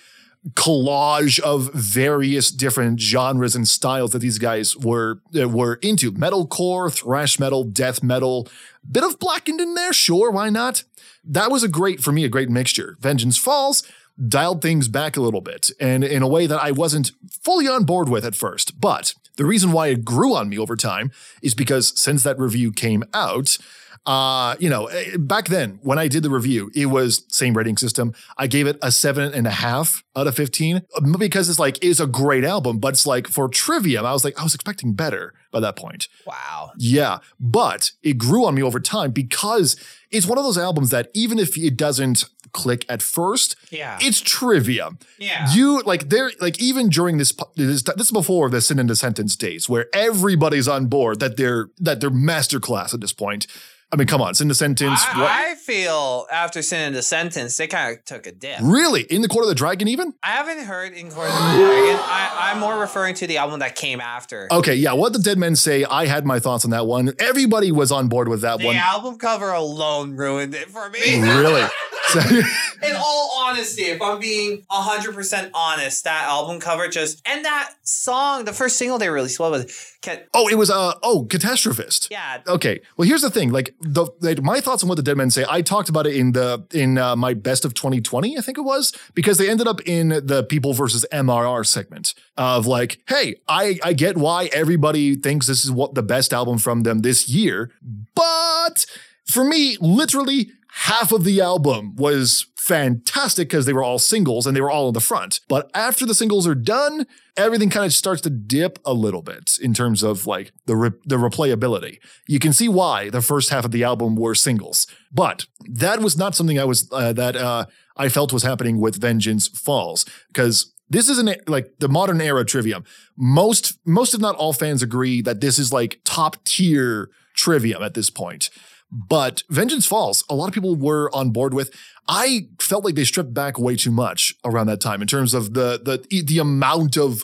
collage 0.49 1.39
of 1.39 1.71
various 1.73 2.49
different 2.49 2.99
genres 2.99 3.55
and 3.55 3.67
styles 3.67 4.11
that 4.11 4.19
these 4.19 4.39
guys 4.39 4.75
were 4.75 5.21
uh, 5.39 5.47
were 5.47 5.75
into. 5.75 6.11
Metalcore 6.11 6.91
thrash 6.91 7.39
metal 7.39 7.63
death 7.63 8.01
metal 8.01 8.47
bit 8.89 9.03
of 9.03 9.19
blackened 9.19 9.61
in 9.61 9.75
there 9.75 9.93
sure 9.93 10.31
why 10.31 10.49
not? 10.49 10.83
That 11.23 11.51
was 11.51 11.63
a 11.63 11.67
great 11.67 12.01
for 12.01 12.11
me 12.11 12.23
a 12.23 12.29
great 12.29 12.49
mixture. 12.49 12.97
Vengeance 12.99 13.37
falls 13.37 13.83
dialed 14.27 14.61
things 14.61 14.87
back 14.87 15.15
a 15.15 15.21
little 15.21 15.41
bit 15.41 15.71
and 15.79 16.03
in 16.03 16.21
a 16.21 16.27
way 16.27 16.45
that 16.45 16.61
i 16.61 16.69
wasn't 16.69 17.11
fully 17.29 17.67
on 17.67 17.83
board 17.83 18.09
with 18.09 18.25
at 18.25 18.35
first. 18.35 18.79
But 18.79 19.13
the 19.37 19.45
reason 19.45 19.71
why 19.71 19.87
it 19.87 20.05
grew 20.05 20.35
on 20.35 20.49
me 20.49 20.57
over 20.57 20.75
time 20.75 21.11
is 21.41 21.55
because 21.55 21.99
since 21.99 22.23
that 22.23 22.37
review 22.37 22.71
came 22.71 23.03
out 23.13 23.57
uh, 24.05 24.55
you 24.59 24.69
know, 24.69 24.87
eh, 24.87 25.15
back 25.17 25.47
then 25.47 25.79
when 25.83 25.99
I 25.99 26.07
did 26.07 26.23
the 26.23 26.29
review, 26.29 26.71
it 26.75 26.87
was 26.87 27.23
same 27.29 27.53
rating 27.55 27.77
system. 27.77 28.13
I 28.37 28.47
gave 28.47 28.65
it 28.65 28.77
a 28.81 28.91
seven 28.91 29.31
and 29.33 29.45
a 29.45 29.51
half 29.51 30.03
out 30.15 30.25
of 30.27 30.35
15 30.35 30.81
um, 30.97 31.15
because 31.19 31.49
it's 31.49 31.59
like, 31.59 31.77
it's 31.83 31.99
a 31.99 32.07
great 32.07 32.43
album, 32.43 32.79
but 32.79 32.89
it's 32.93 33.05
like 33.05 33.27
for 33.27 33.47
Trivium, 33.47 34.05
I 34.05 34.11
was 34.13 34.23
like, 34.25 34.39
I 34.39 34.43
was 34.43 34.55
expecting 34.55 34.93
better 34.93 35.33
by 35.51 35.59
that 35.59 35.75
point. 35.75 36.07
Wow. 36.25 36.71
Yeah. 36.77 37.19
But 37.39 37.91
it 38.01 38.17
grew 38.17 38.45
on 38.45 38.55
me 38.55 38.63
over 38.63 38.79
time 38.79 39.11
because 39.11 39.75
it's 40.09 40.25
one 40.25 40.37
of 40.39 40.43
those 40.43 40.57
albums 40.57 40.89
that 40.89 41.09
even 41.13 41.37
if 41.37 41.55
it 41.57 41.77
doesn't 41.77 42.25
click 42.53 42.85
at 42.89 43.01
first, 43.01 43.55
Yeah. 43.69 43.97
it's 44.01 44.19
trivia. 44.19 44.89
yeah. 45.19 45.53
You 45.53 45.81
like 45.83 46.09
there 46.09 46.31
like 46.41 46.59
even 46.61 46.89
during 46.89 47.17
this 47.17 47.33
this, 47.55 47.83
this 47.83 48.07
is 48.07 48.11
before 48.11 48.49
the 48.49 48.61
sin 48.61 48.79
and 48.79 48.89
the 48.89 48.95
sentence 48.95 49.35
days 49.37 49.69
where 49.69 49.85
everybody's 49.93 50.67
on 50.67 50.87
board 50.87 51.19
that 51.19 51.37
they're 51.37 51.69
that 51.77 52.01
they're 52.01 52.09
masterclass 52.09 52.93
at 52.93 52.99
this 52.99 53.13
point. 53.13 53.45
I 53.93 53.97
mean, 53.97 54.07
come 54.07 54.21
on, 54.21 54.33
sin 54.35 54.45
and 54.45 54.51
the 54.51 54.55
sentence. 54.55 55.03
what- 55.15 55.29
I, 55.29 55.51
I 55.51 55.55
feel 55.55 56.25
after 56.31 56.61
sin 56.61 56.79
and 56.87 56.95
the 56.95 57.01
sentence, 57.01 57.57
they 57.57 57.67
kind 57.67 57.97
of 57.97 58.05
took 58.05 58.25
a 58.25 58.31
dip. 58.31 58.59
really 58.61 59.01
in 59.01 59.21
the 59.21 59.27
court 59.27 59.43
of 59.43 59.49
the 59.49 59.55
dragon 59.55 59.87
even? 59.89 60.13
I 60.23 60.29
haven't 60.29 60.59
heard 60.63 60.93
in 60.93 61.11
Court 61.11 61.27
of 61.27 61.33
the 61.33 61.65
Dragon. 61.65 61.99
I, 62.01 62.51
I'm 62.51 62.59
more 62.59 62.79
referring 62.79 63.15
to 63.15 63.27
the 63.27 63.37
album 63.37 63.59
that 63.59 63.75
came 63.75 63.99
after. 63.99 64.47
Okay, 64.51 64.75
yeah. 64.75 64.93
What 64.93 65.13
the 65.13 65.19
dead 65.19 65.37
men 65.37 65.55
say. 65.55 65.83
I 65.83 66.05
had 66.05 66.25
my 66.25 66.39
thoughts 66.39 66.63
on 66.63 66.71
that 66.71 66.87
one. 66.87 67.13
Everybody 67.19 67.71
was 67.71 67.91
on 67.91 68.07
board 68.07 68.27
with 68.29 68.41
that 68.41 68.59
the 68.59 68.65
one. 68.65 68.75
The 68.75 68.81
album 68.81 69.17
cover 69.17 69.49
alone 69.51 70.15
ruined 70.15 70.55
it 70.55 70.69
for 70.69 70.89
me. 70.89 70.99
Really. 71.21 71.63
In 72.83 72.95
all 72.95 73.31
honesty, 73.37 73.83
if 73.83 74.01
I'm 74.01 74.19
being 74.19 74.63
100% 74.69 75.51
honest, 75.53 76.03
that 76.03 76.25
album 76.27 76.59
cover 76.59 76.87
just, 76.89 77.21
and 77.25 77.45
that 77.45 77.73
song, 77.83 78.43
the 78.43 78.51
first 78.53 78.77
single 78.77 78.97
they 78.97 79.09
released, 79.09 79.39
what 79.39 79.51
was 79.51 79.63
it? 79.63 79.71
Ca- 80.03 80.23
oh, 80.33 80.49
it 80.49 80.55
was 80.55 80.69
uh 80.69 80.95
oh, 81.03 81.25
catastrophist. 81.29 82.09
Yeah. 82.09 82.39
Okay. 82.47 82.81
Well, 82.97 83.07
here's 83.07 83.21
the 83.21 83.29
thing. 83.29 83.51
Like 83.51 83.75
the 83.81 84.07
like, 84.21 84.41
my 84.41 84.59
thoughts 84.59 84.83
on 84.83 84.89
what 84.89 84.95
the 84.95 85.03
dead 85.03 85.17
men 85.17 85.29
say. 85.29 85.45
I 85.49 85.61
talked 85.61 85.89
about 85.89 86.07
it 86.07 86.15
in 86.15 86.31
the 86.33 86.65
in 86.73 86.97
uh, 86.97 87.15
my 87.15 87.33
best 87.33 87.65
of 87.65 87.73
2020, 87.73 88.37
I 88.37 88.41
think 88.41 88.57
it 88.57 88.61
was, 88.61 88.93
because 89.13 89.37
they 89.37 89.49
ended 89.49 89.67
up 89.67 89.81
in 89.85 90.09
the 90.09 90.45
people 90.47 90.73
versus 90.73 91.05
MRP 91.11 91.65
segment 91.65 92.13
of 92.37 92.67
like, 92.67 92.99
hey, 93.07 93.35
I 93.47 93.79
I 93.83 93.93
get 93.93 94.17
why 94.17 94.45
everybody 94.53 95.15
thinks 95.15 95.47
this 95.47 95.65
is 95.65 95.71
what 95.71 95.95
the 95.95 96.03
best 96.03 96.33
album 96.33 96.57
from 96.57 96.83
them 96.83 96.99
this 96.99 97.27
year, 97.27 97.71
but 98.15 98.85
for 99.25 99.43
me, 99.43 99.77
literally 99.79 100.51
half 100.71 101.11
of 101.11 101.23
the 101.25 101.41
album 101.41 101.95
was 101.95 102.47
fantastic 102.55 103.49
because 103.49 103.65
they 103.65 103.73
were 103.73 103.83
all 103.83 103.99
singles 103.99 104.47
and 104.47 104.55
they 104.55 104.61
were 104.61 104.71
all 104.71 104.87
in 104.87 104.93
the 104.93 105.01
front. 105.01 105.41
But 105.49 105.69
after 105.73 106.05
the 106.05 106.15
singles 106.15 106.47
are 106.47 106.55
done, 106.55 107.07
everything 107.35 107.69
kind 107.69 107.85
of 107.85 107.93
starts 107.93 108.21
to 108.21 108.29
dip 108.29 108.79
a 108.85 108.93
little 108.93 109.21
bit 109.21 109.57
in 109.61 109.73
terms 109.73 110.01
of 110.01 110.27
like 110.27 110.53
the 110.67 110.75
re- 110.75 110.91
the 111.05 111.17
replayability. 111.17 111.97
You 112.27 112.39
can 112.39 112.53
see 112.53 112.69
why 112.69 113.09
the 113.09 113.21
first 113.21 113.49
half 113.49 113.65
of 113.65 113.71
the 113.71 113.83
album 113.83 114.15
were 114.15 114.35
singles, 114.35 114.87
but 115.11 115.45
that 115.65 116.01
was 116.01 116.17
not 116.17 116.35
something 116.35 116.59
I 116.59 116.65
was 116.65 116.87
uh, 116.91 117.13
that 117.13 117.35
uh, 117.35 117.65
I 117.97 118.07
felt 118.07 118.31
was 118.31 118.43
happening 118.43 118.79
with 118.79 118.99
Vengeance 118.99 119.47
Falls 119.47 120.05
because. 120.27 120.73
This 120.93 121.07
isn't 121.07 121.47
like 121.47 121.75
the 121.79 121.87
modern 121.87 122.19
era 122.19 122.43
trivium. 122.43 122.83
Most, 123.15 123.79
most 123.85 124.13
if 124.13 124.19
not 124.19 124.35
all 124.35 124.51
fans 124.51 124.83
agree 124.83 125.21
that 125.21 125.39
this 125.39 125.57
is 125.57 125.71
like 125.71 126.01
top 126.03 126.43
tier 126.43 127.09
trivium 127.33 127.81
at 127.81 127.93
this 127.93 128.09
point. 128.09 128.49
But 128.91 129.43
Vengeance 129.49 129.85
Falls, 129.85 130.23
a 130.29 130.35
lot 130.35 130.47
of 130.47 130.53
people 130.53 130.75
were 130.75 131.09
on 131.15 131.29
board 131.31 131.53
with. 131.53 131.73
I 132.07 132.47
felt 132.59 132.83
like 132.83 132.95
they 132.95 133.05
stripped 133.05 133.33
back 133.33 133.57
way 133.57 133.75
too 133.75 133.91
much 133.91 134.35
around 134.43 134.67
that 134.67 134.81
time 134.81 135.01
in 135.01 135.07
terms 135.07 135.33
of 135.33 135.53
the 135.53 135.79
the 136.09 136.21
the 136.23 136.39
amount 136.39 136.97
of 136.97 137.23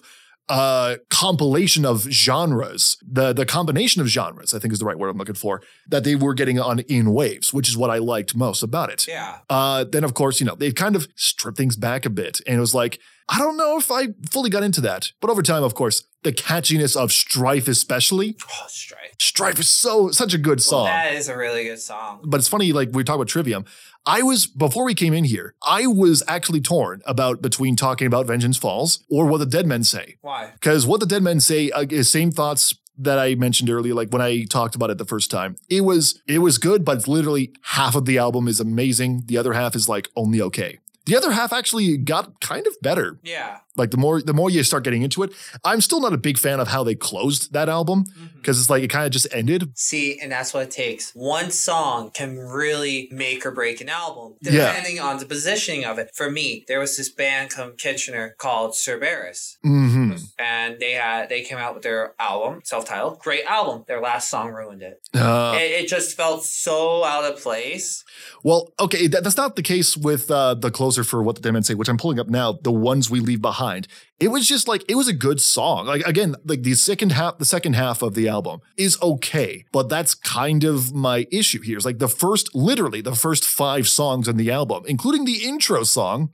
uh 0.49 0.95
compilation 1.09 1.85
of 1.85 2.03
genres 2.03 2.97
the 3.05 3.33
the 3.33 3.45
combination 3.45 4.01
of 4.01 4.07
genres 4.07 4.53
i 4.53 4.59
think 4.59 4.71
is 4.71 4.79
the 4.79 4.85
right 4.85 4.97
word 4.97 5.09
i'm 5.09 5.17
looking 5.17 5.35
for 5.35 5.61
that 5.89 6.05
they 6.05 6.15
were 6.15 6.33
getting 6.33 6.57
on 6.57 6.79
in 6.79 7.11
waves 7.13 7.53
which 7.53 7.67
is 7.67 7.75
what 7.75 7.89
i 7.89 7.97
liked 7.97 8.33
most 8.33 8.63
about 8.63 8.89
it 8.89 9.05
Yeah. 9.09 9.39
uh, 9.49 9.83
then 9.83 10.05
of 10.05 10.13
course, 10.13 10.39
you 10.39 10.45
know, 10.45 10.55
they 10.55 10.71
kind 10.71 10.95
of 10.95 11.09
stripped 11.15 11.57
things 11.57 11.75
back 11.75 12.05
a 12.05 12.09
bit. 12.09 12.39
And 12.47 12.55
it 12.55 12.59
was 12.61 12.73
like, 12.73 12.97
I 13.29 13.39
don't 13.39 13.57
know 13.57 13.77
if 13.77 13.91
I 13.91 14.09
fully 14.31 14.49
got 14.49 14.63
into 14.63 14.79
that. 14.81 15.11
But 15.19 15.29
over 15.29 15.41
time, 15.41 15.63
of 15.63 15.73
course, 15.75 16.03
the 16.23 16.31
catchiness 16.31 16.95
of 16.95 17.11
Strife, 17.11 17.67
especially. 17.67 18.37
Oh, 18.49 18.65
Strife. 18.67 19.15
Strife 19.19 19.59
is 19.59 19.69
so 19.69 20.11
such 20.11 20.33
a 20.33 20.37
good 20.37 20.61
song. 20.61 20.85
That 20.85 21.13
is 21.13 21.27
a 21.27 21.37
really 21.37 21.65
good 21.65 21.79
song. 21.79 22.21
but 22.23 22.37
it's 22.39 22.47
funny, 22.47 22.71
like 22.71 22.89
we 22.93 23.03
talk 23.03 23.15
about 23.15 23.27
Trivium. 23.27 23.65
I 24.05 24.21
was 24.21 24.47
before 24.47 24.85
we 24.85 24.93
came 24.93 25.13
in 25.13 25.25
here, 25.25 25.55
I 25.61 25.87
was 25.87 26.23
actually 26.27 26.61
torn 26.61 27.01
about 27.05 27.41
between 27.41 27.75
talking 27.75 28.07
about 28.07 28.25
Vengeance 28.25 28.55
Falls 28.55 29.03
or 29.09 29.25
what 29.25 29.39
the 29.39 29.45
Dead 29.45 29.67
Men 29.67 29.83
say. 29.83 30.15
Why? 30.21 30.51
Because 30.53 30.85
what 30.85 31.01
the 31.01 31.05
Dead 31.05 31.21
Men 31.21 31.41
say 31.41 31.69
uh, 31.71 31.85
is 31.89 32.09
same 32.09 32.31
thoughts 32.31 32.73
that 32.99 33.19
I 33.19 33.35
mentioned 33.35 33.69
earlier, 33.69 33.93
like 33.93 34.09
when 34.11 34.21
I 34.21 34.45
talked 34.45 34.73
about 34.75 34.89
it 34.89 34.97
the 34.97 35.05
first 35.05 35.29
time. 35.29 35.57
It 35.69 35.81
was 35.81 36.21
it 36.27 36.39
was 36.39 36.57
good, 36.57 36.85
but 36.85 36.97
it's 36.97 37.07
literally 37.07 37.51
half 37.61 37.95
of 37.95 38.05
the 38.05 38.17
album 38.17 38.47
is 38.47 38.59
amazing. 38.61 39.23
The 39.25 39.37
other 39.37 39.53
half 39.53 39.75
is 39.75 39.89
like 39.89 40.07
only 40.15 40.41
okay. 40.41 40.79
The 41.07 41.15
other 41.15 41.31
half 41.31 41.53
actually 41.53 41.97
got 41.97 42.39
kind 42.41 42.67
of 42.67 42.73
better. 42.81 43.19
Yeah. 43.23 43.59
Like 43.75 43.91
the 43.91 43.97
more 43.97 44.21
the 44.21 44.33
more 44.33 44.49
you 44.49 44.63
start 44.63 44.83
getting 44.83 45.03
into 45.03 45.23
it, 45.23 45.31
I'm 45.63 45.81
still 45.81 46.01
not 46.01 46.11
a 46.11 46.17
big 46.17 46.37
fan 46.37 46.59
of 46.59 46.67
how 46.67 46.83
they 46.83 46.95
closed 46.95 47.53
that 47.53 47.69
album 47.69 48.05
mm-hmm. 48.05 48.37
because 48.37 48.59
it's 48.59 48.69
like 48.69 48.83
it 48.83 48.89
kind 48.89 49.05
of 49.05 49.11
just 49.11 49.27
ended. 49.31 49.71
See, 49.77 50.19
and 50.19 50.31
that's 50.31 50.53
what 50.53 50.63
it 50.63 50.71
takes. 50.71 51.11
One 51.13 51.51
song 51.51 52.09
can 52.11 52.37
really 52.37 53.07
make 53.11 53.45
or 53.45 53.51
break 53.51 53.79
an 53.79 53.89
album, 53.89 54.35
Yeah. 54.41 54.73
depending 54.73 54.99
on 54.99 55.19
the 55.19 55.25
positioning 55.25 55.85
of 55.85 55.99
it. 55.99 56.09
For 56.13 56.31
me, 56.31 56.65
there 56.67 56.79
was 56.79 56.97
this 56.97 57.09
band 57.09 57.53
from 57.53 57.75
Kitchener 57.77 58.35
called 58.39 58.75
Cerberus, 58.75 59.57
mm-hmm. 59.65 59.96
Hmm 60.17 60.25
and 60.39 60.79
they 60.79 60.91
had 60.91 61.29
they 61.29 61.41
came 61.41 61.57
out 61.57 61.73
with 61.73 61.83
their 61.83 62.13
album, 62.19 62.61
self-titled, 62.63 63.19
great 63.19 63.45
album. 63.45 63.83
Their 63.87 64.01
last 64.01 64.29
song 64.29 64.51
ruined 64.51 64.81
it. 64.81 65.01
Uh, 65.13 65.55
It, 65.55 65.83
it 65.83 65.87
just 65.87 66.15
felt 66.15 66.43
so 66.43 67.03
out 67.03 67.25
of 67.25 67.41
place. 67.41 68.03
Well, 68.43 68.71
okay, 68.79 69.07
that, 69.07 69.23
that's 69.23 69.37
not 69.37 69.55
the 69.55 69.61
case 69.63 69.97
with 69.97 70.29
uh, 70.29 70.53
the 70.53 70.71
closer 70.71 71.03
for 71.03 71.23
what 71.23 71.35
the 71.35 71.41
Dead 71.41 71.53
Men 71.53 71.63
say, 71.63 71.73
which 71.73 71.89
I'm 71.89 71.97
pulling 71.97 72.19
up 72.19 72.27
now. 72.27 72.53
The 72.53 72.71
ones 72.71 73.09
we 73.09 73.19
leave 73.19 73.41
behind. 73.41 73.87
It 74.19 74.29
was 74.29 74.47
just 74.47 74.67
like 74.67 74.83
it 74.89 74.95
was 74.95 75.07
a 75.07 75.13
good 75.13 75.39
song. 75.41 75.85
Like 75.87 76.05
again, 76.05 76.35
like 76.45 76.63
the 76.63 76.73
second 76.75 77.11
half, 77.11 77.37
the 77.37 77.45
second 77.45 77.73
half 77.73 78.01
of 78.01 78.13
the 78.13 78.27
album 78.27 78.61
is 78.77 78.97
okay, 79.01 79.65
but 79.71 79.89
that's 79.89 80.13
kind 80.15 80.63
of 80.63 80.93
my 80.93 81.27
issue 81.31 81.61
here. 81.61 81.77
It's 81.77 81.85
like 81.85 81.99
the 81.99 82.07
first, 82.07 82.53
literally 82.55 83.01
the 83.01 83.15
first 83.15 83.45
five 83.45 83.87
songs 83.87 84.27
on 84.27 84.37
the 84.37 84.51
album, 84.51 84.83
including 84.87 85.25
the 85.25 85.45
intro 85.45 85.83
song, 85.83 86.31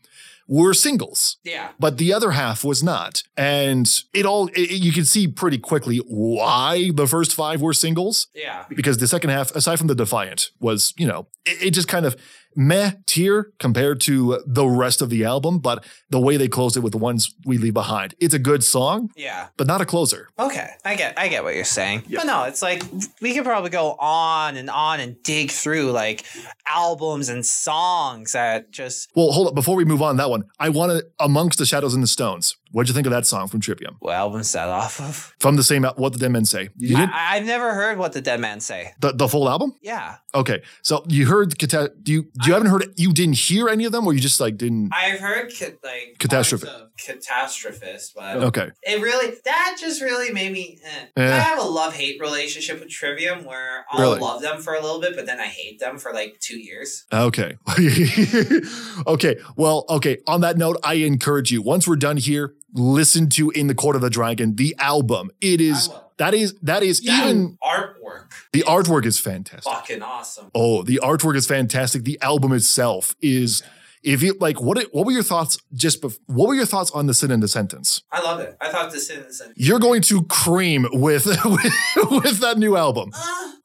were 0.47 0.73
singles 0.73 1.37
Yeah. 1.43 1.69
but 1.79 1.97
the 1.97 2.11
other 2.13 2.31
half 2.31 2.63
was 2.63 2.83
not. 2.83 3.23
And 3.37 3.89
it 4.13 4.25
all, 4.25 4.47
it, 4.53 4.71
you 4.71 4.91
can 4.91 5.05
see 5.05 5.27
pretty 5.27 5.57
quickly 5.57 5.97
why 6.07 6.91
the 6.93 7.07
first 7.07 7.33
five 7.33 7.61
were 7.61 7.73
singles, 7.73 8.27
Yeah. 8.35 8.65
because 8.69 8.97
the 8.97 9.07
second 9.07 9.29
half, 9.29 9.51
aside 9.55 9.77
from 9.77 9.87
the 9.87 9.95
Defiant, 9.95 10.51
was, 10.59 10.93
you 10.97 11.07
know, 11.07 11.27
it, 11.45 11.67
it 11.67 11.71
just 11.71 11.87
kind 11.87 12.05
of 12.05 12.15
meh 12.55 12.91
tier 13.05 13.51
compared 13.59 13.99
to 14.01 14.41
the 14.45 14.65
rest 14.65 15.01
of 15.01 15.09
the 15.09 15.23
album. 15.25 15.59
But 15.59 15.83
the 16.09 16.19
way 16.19 16.37
they 16.37 16.47
closed 16.47 16.77
it 16.77 16.81
with 16.81 16.91
the 16.91 16.97
ones 16.97 17.33
we 17.45 17.57
leave 17.57 17.73
behind, 17.73 18.15
it's 18.19 18.33
a 18.33 18.39
good 18.39 18.63
song, 18.63 19.09
Yeah. 19.15 19.47
but 19.57 19.67
not 19.67 19.81
a 19.81 19.85
closer. 19.85 20.29
Okay, 20.39 20.69
I 20.85 20.95
get 20.95 21.17
I 21.17 21.27
get 21.27 21.43
what 21.43 21.55
you're 21.55 21.63
saying. 21.65 22.03
But 22.13 22.25
no, 22.25 22.43
it's 22.43 22.61
like 22.61 22.83
we 23.21 23.33
could 23.33 23.43
probably 23.45 23.69
go 23.69 23.93
on 23.99 24.57
and 24.57 24.69
on 24.69 24.99
and 24.99 25.21
dig 25.23 25.51
through 25.51 25.91
like 25.91 26.25
albums 26.67 27.29
and 27.29 27.45
songs 27.45 28.31
that 28.33 28.71
just 28.71 29.09
Well, 29.15 29.31
hold 29.31 29.47
up. 29.47 29.55
Before 29.55 29.75
we 29.75 29.85
move 29.85 30.01
on, 30.01 30.17
that 30.17 30.29
one, 30.29 30.43
I 30.59 30.69
want 30.69 30.91
to, 30.91 31.05
Amongst 31.19 31.59
the 31.59 31.65
Shadows 31.65 31.93
and 31.93 32.03
the 32.03 32.07
Stones. 32.07 32.55
What'd 32.73 32.89
you 32.89 32.95
think 32.95 33.05
of 33.07 33.11
that 33.11 33.25
song 33.25 33.47
from 33.47 33.61
Trivium? 33.61 33.95
what 33.99 34.15
album's 34.15 34.51
that 34.51 34.67
off 34.67 34.99
of? 34.99 35.35
From 35.39 35.55
the 35.57 35.63
same, 35.63 35.83
What 35.83 36.11
the 36.13 36.19
Dead 36.19 36.31
Men 36.31 36.43
Say. 36.43 36.69
You 36.75 36.97
did 36.97 37.09
I, 37.09 37.35
I've 37.35 37.45
never 37.45 37.73
heard 37.73 37.97
what 37.99 38.13
the 38.13 38.21
Dead 38.21 38.39
Man 38.39 38.59
say. 38.59 38.93
the, 38.99 39.11
the 39.11 39.27
full 39.27 39.47
album? 39.47 39.75
Yeah, 39.81 40.15
Okay. 40.35 40.63
So 40.81 41.05
you 41.07 41.27
heard, 41.27 41.59
cata- 41.59 41.93
do 42.01 42.11
you, 42.11 42.23
do 42.23 42.47
you 42.47 42.53
haven't 42.53 42.69
heard, 42.69 42.87
you 42.97 43.13
didn't 43.13 43.37
hear 43.37 43.69
any 43.69 43.85
of 43.85 43.91
them 43.91 44.07
or 44.07 44.13
you 44.13 44.19
just 44.19 44.39
like 44.39 44.57
didn't? 44.57 44.89
I've 44.91 45.19
heard 45.19 45.51
like 45.83 46.15
Catastrophe. 46.19 46.67
of 46.67 46.89
catastrophist, 46.99 48.13
but 48.15 48.37
Okay. 48.37 48.69
it 48.83 49.01
really 49.01 49.33
that 49.45 49.77
just 49.79 50.01
really 50.01 50.31
made 50.31 50.51
me. 50.51 50.79
Eh. 50.83 51.05
Yeah. 51.17 51.35
I 51.35 51.39
have 51.39 51.59
a 51.59 51.63
love 51.67 51.93
hate 51.93 52.19
relationship 52.21 52.79
with 52.79 52.89
Trivium 52.89 53.45
where 53.45 53.85
I'll 53.91 54.01
Really? 54.01 54.19
love 54.19 54.41
them 54.41 54.61
for 54.61 54.73
a 54.73 54.81
little 54.81 54.99
bit, 55.01 55.15
but 55.15 55.25
then 55.25 55.39
I 55.39 55.45
hate 55.45 55.79
them 55.79 55.97
for 55.97 56.13
like 56.13 56.39
two 56.39 56.57
years. 56.59 57.05
Okay. 57.11 57.57
okay. 59.07 59.37
Well, 59.55 59.85
okay. 59.89 60.17
On 60.27 60.41
that 60.41 60.57
note, 60.57 60.77
I 60.83 60.95
encourage 60.95 61.51
you, 61.51 61.61
once 61.61 61.87
we're 61.87 61.95
done 61.95 62.17
here, 62.17 62.53
listen 62.73 63.29
to 63.29 63.49
In 63.51 63.67
the 63.67 63.75
Court 63.75 63.95
of 63.95 64.01
the 64.01 64.09
Dragon, 64.09 64.55
the 64.55 64.75
album. 64.79 65.31
It 65.41 65.61
is, 65.61 65.89
that 66.17 66.33
is, 66.33 66.53
that 66.61 66.83
is 66.83 67.01
even, 67.05 67.57
artwork, 67.63 68.31
the 68.51 68.61
artwork 68.63 69.05
is 69.05 69.19
fantastic. 69.19 69.71
fucking 69.71 70.01
awesome. 70.01 70.51
Oh, 70.55 70.83
the 70.83 70.99
artwork 71.03 71.35
is 71.35 71.45
fantastic. 71.47 72.03
The 72.03 72.19
album 72.21 72.51
itself 72.53 73.15
is, 73.21 73.63
if 74.03 74.21
you 74.21 74.35
like, 74.39 74.61
what, 74.61 74.81
what 74.91 75.05
were 75.05 75.11
your 75.11 75.23
thoughts 75.23 75.57
just, 75.73 76.01
bef- 76.01 76.19
what 76.27 76.47
were 76.47 76.55
your 76.55 76.65
thoughts 76.65 76.91
on 76.91 77.07
the 77.07 77.13
sin 77.13 77.31
and 77.31 77.41
the 77.41 77.47
sentence? 77.47 78.03
I 78.11 78.21
love 78.21 78.39
it. 78.39 78.55
I 78.61 78.69
thought 78.69 78.91
this 78.91 79.09
in 79.09 79.23
the 79.23 79.33
sentence. 79.33 79.57
You're 79.57 79.79
going 79.79 80.01
to 80.03 80.23
cream 80.25 80.87
with, 80.91 81.25
with, 81.25 81.73
with 82.11 82.39
that 82.39 82.57
new 82.57 82.75
album. 82.75 83.11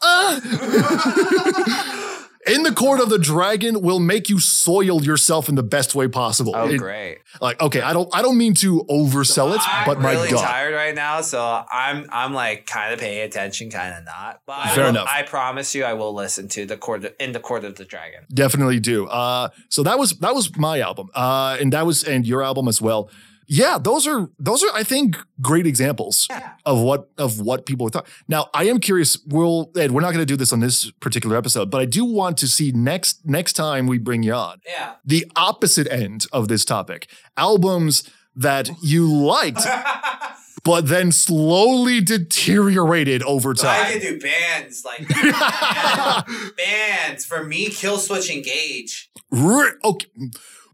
Ah. 0.01 1.95
In 2.51 2.63
the 2.63 2.73
Court 2.73 3.01
of 3.01 3.09
the 3.11 3.19
Dragon 3.19 3.81
will 3.83 3.99
make 4.01 4.29
you 4.29 4.39
soil 4.41 5.03
yourself 5.05 5.49
in 5.49 5.55
the 5.55 5.63
best 5.63 5.95
way 5.95 6.09
possible. 6.09 6.53
Oh, 6.57 6.69
It- 6.69 6.79
great! 6.79 7.19
like, 7.41 7.61
okay, 7.61 7.81
I 7.81 7.93
don't 7.93 8.09
I 8.13 8.23
don't 8.23 8.39
mean 8.39 8.55
to 8.55 8.85
oversell 8.91 9.55
it, 9.55 9.61
but 9.61 9.67
really. 9.67 9.73
I'm 9.73 9.87
but 9.87 10.01
my 10.01 10.13
really 10.13 10.31
God. 10.31 10.43
tired 10.43 10.75
right 10.75 10.95
now, 10.95 11.21
so 11.21 11.41
I'm 11.71 12.07
I'm 12.11 12.33
like 12.35 12.67
kind 12.67 12.93
of 12.95 13.01
paying 13.01 13.21
attention, 13.23 13.71
kind 13.71 13.95
of 13.95 14.05
not. 14.05 14.41
But 14.47 14.59
I 14.59 14.75
Fair 14.75 14.85
will- 14.85 14.91
enough. 14.91 15.09
I 15.11 15.23
promise 15.23 15.75
you, 15.75 15.85
I 15.85 15.93
will 15.95 16.15
listen 16.15 16.49
to 16.49 16.67
the 16.67 16.77
court 16.77 17.15
in 17.21 17.33
the 17.33 17.41
court 17.41 17.65
of 17.65 17.77
the 17.77 17.85
dragon. 17.85 18.21
Definitely 18.33 18.81
do. 18.81 19.07
Uh 19.09 19.49
so 19.69 19.83
that 19.83 19.99
was 19.99 20.13
that 20.19 20.35
was 20.35 20.57
my 20.57 20.81
album. 20.81 21.09
Uh 21.15 21.57
and 21.61 21.73
that 21.73 21.87
was 21.87 22.03
and 22.05 22.27
your 22.27 22.43
album 22.43 22.69
as 22.69 22.81
well. 22.81 23.11
Yeah, 23.51 23.79
those 23.79 24.07
are 24.07 24.29
those 24.39 24.63
are 24.63 24.69
I 24.75 24.83
think 24.83 25.17
great 25.41 25.67
examples 25.67 26.27
Yeah. 26.31 26.51
of 26.67 26.81
what 26.81 27.09
of 27.17 27.41
what 27.41 27.65
people 27.65 27.89
thought. 27.89 28.07
Now, 28.29 28.51
I 28.53 28.65
am 28.65 28.79
curious. 28.79 29.19
We'll 29.27 29.71
Ed, 29.75 29.91
we're 29.93 30.03
not 30.03 30.13
going 30.13 30.21
to 30.21 30.27
do 30.27 30.37
this 30.37 30.53
on 30.53 30.61
this 30.61 30.91
particular 31.01 31.35
episode, 31.35 31.71
but 31.71 31.81
I 31.81 31.87
do 31.87 32.05
want 32.05 32.37
to 32.39 32.47
see 32.47 32.73
next 32.73 33.25
next 33.25 33.55
time 33.55 33.87
we 33.87 33.97
bring 33.97 34.23
you 34.23 34.35
on 34.35 34.61
Yeah. 34.67 34.95
the 35.05 35.31
opposite 35.35 35.91
end 35.91 36.27
of 36.31 36.49
this 36.49 36.65
topic. 36.67 37.09
Albums 37.39 38.05
that 38.37 38.69
you 38.83 39.07
liked 39.11 39.67
but 40.65 40.89
then 40.89 41.11
slowly 41.11 42.01
deteriorated 42.03 43.23
over 43.23 43.55
time. 43.55 43.87
I 43.87 43.93
can 43.93 44.01
do 44.01 44.21
bands 44.21 44.85
like 44.85 45.09
that. 45.09 46.53
bands 46.59 47.25
for 47.25 47.45
me. 47.45 47.69
Killswitch 47.69 48.29
Engage. 48.29 49.11
Re- 49.31 49.73
okay. 49.85 50.07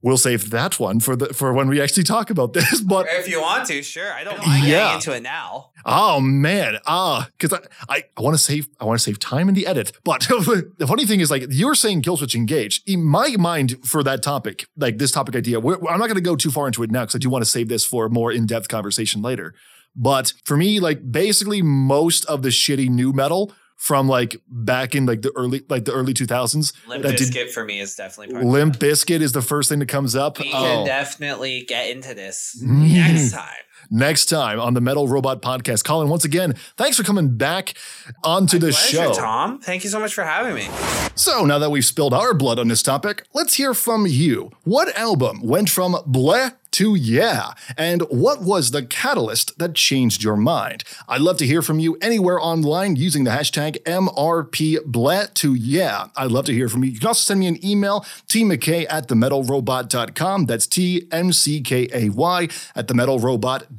We'll 0.05 0.19
save 0.19 0.51
that 0.51 0.79
one 0.79 1.01
for 1.01 1.17
the 1.17 1.27
for 1.33 1.53
when 1.55 1.67
we 1.73 1.81
actually 1.81 2.03
talk 2.05 2.29
about 2.31 2.53
this. 2.53 2.81
But 2.95 3.07
If 3.09 3.27
you 3.27 3.41
want 3.41 3.67
to, 3.69 3.83
sure. 3.83 4.13
I 4.13 4.23
don't 4.23 4.39
mind 4.47 4.65
Yeah. 4.65 4.71
getting 4.79 4.95
into 4.97 5.13
it 5.17 5.23
now. 5.23 5.71
oh 5.87 6.21
man, 6.21 6.79
ah, 6.87 7.29
because 7.39 7.53
I 7.59 7.61
I, 7.97 7.99
I 8.17 8.21
want 8.21 8.35
to 8.39 8.43
save 8.51 8.69
I 8.81 8.85
want 8.85 8.99
to 9.01 9.03
save 9.09 9.19
time 9.19 9.49
in 9.49 9.55
the 9.55 9.67
edit. 9.67 9.89
But 10.05 10.21
the 10.81 10.87
funny 10.87 11.07
thing 11.07 11.21
is, 11.21 11.31
like 11.31 11.47
you're 11.61 11.75
saying, 11.85 12.03
Killswitch 12.03 12.35
Engage. 12.35 12.83
In 12.87 13.03
my 13.03 13.29
mind, 13.51 13.69
for 13.83 14.03
that 14.09 14.23
topic, 14.23 14.67
like 14.77 14.99
this 14.99 15.11
topic 15.11 15.35
idea, 15.37 15.57
I'm 15.59 15.99
not 16.03 16.09
going 16.11 16.23
to 16.25 16.29
go 16.31 16.37
too 16.37 16.51
far 16.51 16.67
into 16.67 16.83
it 16.85 16.91
now 16.91 17.03
because 17.05 17.17
I 17.17 17.19
do 17.25 17.31
want 17.31 17.43
to 17.45 17.51
save 17.51 17.69
this 17.69 17.85
for 17.93 18.05
a 18.07 18.11
more 18.11 18.31
in 18.39 18.45
depth 18.47 18.69
conversation 18.69 19.23
later. 19.23 19.55
But 19.97 20.27
for 20.45 20.57
me, 20.57 20.81
like 20.81 20.99
basically 21.13 21.63
most 21.63 22.25
of 22.27 22.43
the 22.43 22.51
shitty 22.51 22.89
new 23.01 23.13
metal 23.13 23.53
from 23.77 24.09
like 24.09 24.37
back 24.49 24.95
in 24.95 25.05
like 25.05 25.23
the 25.23 25.33
early 25.37 25.63
like 25.69 25.85
the 25.85 25.93
early 25.93 26.15
2000s 26.15 26.73
Limp 26.89 27.03
that 27.03 27.19
did- 27.19 27.29
Bizkit 27.29 27.51
for 27.51 27.65
me 27.65 27.81
is 27.81 27.95
definitely 27.95 28.33
part. 28.33 28.45
of 28.45 28.51
Limp 28.51 28.77
Bizkit 28.79 29.21
is 29.21 29.33
the 29.33 29.43
first 29.43 29.69
thing 29.69 29.79
that 29.81 29.89
comes 29.89 30.15
up. 30.17 30.39
We 30.39 30.51
Oh. 30.55 30.63
can 30.63 30.87
definitely 30.87 31.65
get 31.69 31.91
into 31.91 32.15
this 32.15 32.57
Mm. 32.63 32.93
next 32.93 33.33
time. 33.33 33.45
Next 33.91 34.27
time 34.27 34.61
on 34.61 34.75
the 34.75 34.81
Metal 34.81 35.09
Robot 35.09 35.43
Podcast. 35.43 35.85
Collin, 35.85 36.09
once 36.09 36.25
again, 36.25 36.55
thanks 36.77 36.97
for 36.97 37.03
coming 37.03 37.37
back 37.37 37.75
onto 38.23 38.59
the 38.59 38.71
Pleasure, 38.71 38.97
show. 38.97 39.13
Tom. 39.15 39.61
Thank 39.61 39.85
you 39.85 39.91
so 39.91 40.01
much 40.01 40.15
for 40.15 40.25
having 40.25 40.55
me. 40.55 40.69
So 41.15 41.45
now 41.45 41.59
that 41.59 41.71
we've 41.71 41.85
spilled 41.85 42.15
our 42.15 42.35
blood 42.35 42.59
on 42.59 42.69
this 42.69 42.83
topic, 42.83 43.27
let's 43.35 43.55
hear 43.55 43.75
from 43.75 44.07
you. 44.07 44.51
What 44.65 44.97
album 44.99 45.43
went 45.43 45.71
from 45.71 45.95
bleh 46.07 46.55
to 46.73 46.97
yeah? 46.97 47.53
And 47.79 48.03
what 48.11 48.43
was 48.43 48.73
the 48.73 48.85
catalyst 48.85 49.57
that 49.61 49.75
changed 49.75 50.25
your 50.25 50.37
mind? 50.37 50.83
I'd 51.09 51.21
love 51.21 51.37
to 51.37 51.47
hear 51.47 51.63
from 51.63 51.79
you 51.79 51.97
anywhere 52.03 52.41
online 52.41 52.97
using 52.97 53.23
the 53.23 53.31
hashtag 53.31 53.81
MRPbleh 53.85 55.35
to 55.35 55.55
yeah. 55.55 56.07
I'd 56.17 56.33
love 56.33 56.47
to 56.47 56.53
hear 56.53 56.69
from 56.69 56.83
you. 56.83 56.91
You 56.91 56.99
can 56.99 57.07
also 57.07 57.23
send 57.23 57.39
me 57.39 57.47
an 57.47 57.65
email, 57.65 58.01
tmckay 58.29 58.87
at 58.91 59.07
themetalrobot.com. 59.07 60.47
That's 60.47 60.67
T 60.67 61.07
M 61.13 61.33
C 61.33 61.61
K 61.61 61.89
A 61.93 62.09
Y 62.09 62.49
at 62.75 62.89
themetalrobot.com. 62.89 63.74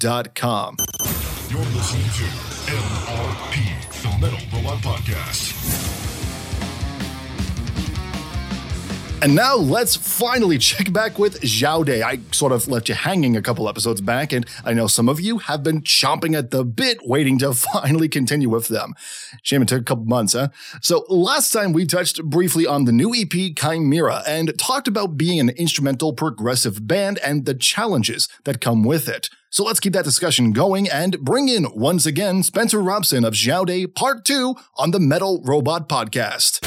You're 1.50 1.60
listening 1.60 2.04
to 2.04 2.26
MRP, 2.70 4.02
the 4.02 4.20
Metal 4.20 4.40
Robot 4.52 4.80
Podcast. 4.80 5.54
And 9.22 9.34
now 9.34 9.56
let's 9.56 9.96
finally 9.96 10.58
check 10.58 10.92
back 10.92 11.18
with 11.18 11.40
Jaodae. 11.42 12.04
I 12.04 12.20
sort 12.32 12.52
of 12.52 12.68
left 12.68 12.90
you 12.90 12.96
hanging 12.96 13.38
a 13.38 13.42
couple 13.42 13.70
episodes 13.70 14.02
back, 14.02 14.34
and 14.34 14.46
I 14.66 14.74
know 14.74 14.88
some 14.88 15.08
of 15.08 15.22
you 15.22 15.38
have 15.38 15.64
been 15.64 15.82
chomping 15.82 16.38
at 16.38 16.52
the 16.52 16.66
bit 16.66 17.00
waiting 17.06 17.40
to 17.40 17.54
finally 17.74 18.10
continue 18.10 18.50
with 18.50 18.68
them. 18.68 18.96
Shame 19.44 19.62
it 19.62 19.70
took 19.70 19.82
a 19.82 19.86
couple 19.86 20.06
months, 20.06 20.34
huh? 20.34 20.50
So 20.82 21.06
last 21.08 21.52
time 21.52 21.72
we 21.72 21.86
touched 21.86 22.22
briefly 22.24 22.68
on 22.68 22.84
the 22.84 22.92
new 22.92 23.16
EP 23.16 23.56
Chimera 23.56 24.24
and 24.28 24.58
talked 24.60 24.90
about 24.90 25.18
being 25.18 25.40
an 25.40 25.50
instrumental 25.50 26.12
progressive 26.12 26.86
band 26.86 27.18
and 27.20 27.46
the 27.46 27.54
challenges 27.56 28.28
that 28.44 28.60
come 28.60 28.84
with 28.84 29.08
it. 29.08 29.30
So 29.56 29.64
let's 29.64 29.80
keep 29.80 29.94
that 29.94 30.04
discussion 30.04 30.52
going 30.52 30.90
and 30.90 31.18
bring 31.22 31.48
in 31.48 31.66
once 31.74 32.06
again 32.06 32.44
Spencer 32.44 32.82
Robson 32.82 33.24
of 33.24 33.36
Day 33.66 33.88
Part 33.88 34.26
2 34.26 34.54
on 34.76 34.92
the 34.92 35.00
Metal 35.00 35.42
Robot 35.46 35.88
Podcast. 35.88 36.60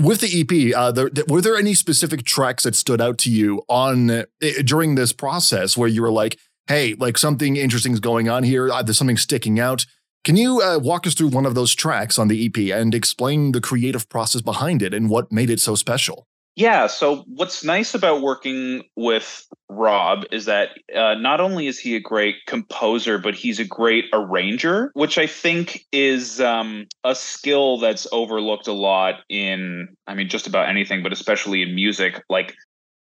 With 0.00 0.20
the 0.20 0.42
EP, 0.42 0.72
uh, 0.72 0.92
there, 0.92 1.10
th- 1.10 1.26
were 1.26 1.40
there 1.40 1.56
any 1.56 1.74
specific 1.74 2.22
tracks 2.22 2.62
that 2.62 2.76
stood 2.76 3.00
out 3.00 3.18
to 3.18 3.30
you 3.32 3.64
on 3.68 4.08
uh, 4.08 4.24
during 4.64 4.94
this 4.94 5.12
process 5.12 5.76
where 5.76 5.88
you 5.88 6.00
were 6.00 6.12
like, 6.12 6.38
"Hey, 6.68 6.94
like 6.94 7.18
something 7.18 7.56
interesting 7.56 7.92
is 7.92 7.98
going 7.98 8.28
on 8.28 8.44
here. 8.44 8.70
Uh, 8.70 8.82
there's 8.82 8.98
something 8.98 9.16
sticking 9.16 9.58
out." 9.58 9.84
Can 10.22 10.36
you 10.36 10.62
uh, 10.62 10.78
walk 10.78 11.08
us 11.08 11.14
through 11.14 11.30
one 11.30 11.44
of 11.44 11.56
those 11.56 11.74
tracks 11.74 12.20
on 12.20 12.28
the 12.28 12.46
EP 12.46 12.72
and 12.72 12.94
explain 12.94 13.50
the 13.50 13.60
creative 13.60 14.08
process 14.08 14.42
behind 14.42 14.80
it 14.80 14.94
and 14.94 15.10
what 15.10 15.32
made 15.32 15.50
it 15.50 15.58
so 15.58 15.74
special? 15.74 16.28
Yeah. 16.58 16.88
So 16.88 17.22
what's 17.28 17.62
nice 17.62 17.94
about 17.94 18.20
working 18.20 18.82
with 18.96 19.46
Rob 19.68 20.24
is 20.32 20.46
that 20.46 20.70
uh, 20.92 21.14
not 21.14 21.40
only 21.40 21.68
is 21.68 21.78
he 21.78 21.94
a 21.94 22.00
great 22.00 22.34
composer, 22.48 23.16
but 23.16 23.36
he's 23.36 23.60
a 23.60 23.64
great 23.64 24.06
arranger, 24.12 24.90
which 24.94 25.18
I 25.18 25.28
think 25.28 25.86
is 25.92 26.40
um, 26.40 26.88
a 27.04 27.14
skill 27.14 27.78
that's 27.78 28.08
overlooked 28.10 28.66
a 28.66 28.72
lot 28.72 29.20
in, 29.28 29.96
I 30.08 30.14
mean, 30.14 30.28
just 30.28 30.48
about 30.48 30.68
anything, 30.68 31.04
but 31.04 31.12
especially 31.12 31.62
in 31.62 31.76
music. 31.76 32.24
Like, 32.28 32.56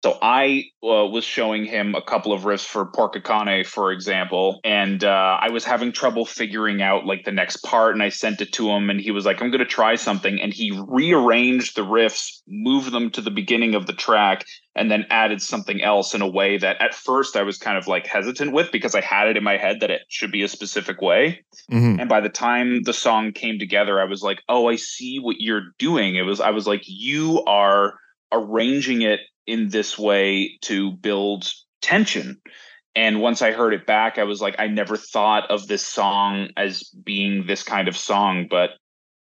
so 0.03 0.17
I 0.19 0.63
uh, 0.83 1.05
was 1.05 1.23
showing 1.23 1.63
him 1.65 1.93
a 1.93 2.01
couple 2.01 2.33
of 2.33 2.41
riffs 2.41 2.65
for 2.65 2.91
Porcacane, 2.91 3.65
for 3.65 3.91
example, 3.91 4.59
and 4.63 5.03
uh, 5.03 5.37
I 5.39 5.51
was 5.51 5.63
having 5.63 5.91
trouble 5.91 6.25
figuring 6.25 6.81
out 6.81 7.05
like 7.05 7.23
the 7.23 7.31
next 7.31 7.57
part, 7.57 7.93
and 7.93 8.01
I 8.01 8.09
sent 8.09 8.41
it 8.41 8.51
to 8.53 8.69
him, 8.71 8.89
and 8.89 8.99
he 8.99 9.11
was 9.11 9.25
like, 9.25 9.41
"I'm 9.41 9.51
going 9.51 9.59
to 9.59 9.65
try 9.65 9.95
something," 9.95 10.41
and 10.41 10.51
he 10.51 10.71
rearranged 10.87 11.75
the 11.75 11.85
riffs, 11.85 12.41
moved 12.47 12.91
them 12.91 13.11
to 13.11 13.21
the 13.21 13.29
beginning 13.29 13.75
of 13.75 13.85
the 13.85 13.93
track, 13.93 14.43
and 14.75 14.89
then 14.89 15.05
added 15.11 15.39
something 15.39 15.83
else 15.83 16.15
in 16.15 16.23
a 16.23 16.27
way 16.27 16.57
that 16.57 16.81
at 16.81 16.95
first 16.95 17.35
I 17.35 17.43
was 17.43 17.59
kind 17.59 17.77
of 17.77 17.87
like 17.87 18.07
hesitant 18.07 18.53
with 18.53 18.71
because 18.71 18.95
I 18.95 19.01
had 19.01 19.27
it 19.27 19.37
in 19.37 19.43
my 19.43 19.57
head 19.57 19.81
that 19.81 19.91
it 19.91 20.01
should 20.07 20.31
be 20.31 20.41
a 20.41 20.47
specific 20.47 20.99
way. 20.99 21.43
Mhm. 21.71 21.99
And 21.99 22.09
by 22.09 22.21
the 22.21 22.29
time 22.29 22.81
the 22.83 22.93
song 22.93 23.33
came 23.33 23.59
together, 23.59 24.01
I 24.01 24.05
was 24.05 24.23
like, 24.23 24.41
"Oh, 24.49 24.67
I 24.67 24.77
see 24.77 25.19
what 25.19 25.35
you're 25.39 25.73
doing." 25.77 26.15
It 26.15 26.23
was 26.23 26.41
I 26.41 26.49
was 26.49 26.65
like, 26.65 26.81
"You 26.87 27.43
are 27.45 27.99
arranging 28.31 29.01
it 29.01 29.19
in 29.47 29.69
this 29.69 29.97
way 29.97 30.57
to 30.63 30.91
build 30.91 31.51
tension. 31.81 32.41
And 32.95 33.21
once 33.21 33.41
I 33.41 33.51
heard 33.51 33.73
it 33.73 33.85
back, 33.85 34.17
I 34.17 34.23
was 34.23 34.41
like, 34.41 34.55
I 34.59 34.67
never 34.67 34.97
thought 34.97 35.49
of 35.49 35.67
this 35.67 35.85
song 35.85 36.49
as 36.57 36.83
being 36.89 37.45
this 37.47 37.63
kind 37.63 37.87
of 37.87 37.95
song, 37.95 38.47
but 38.49 38.71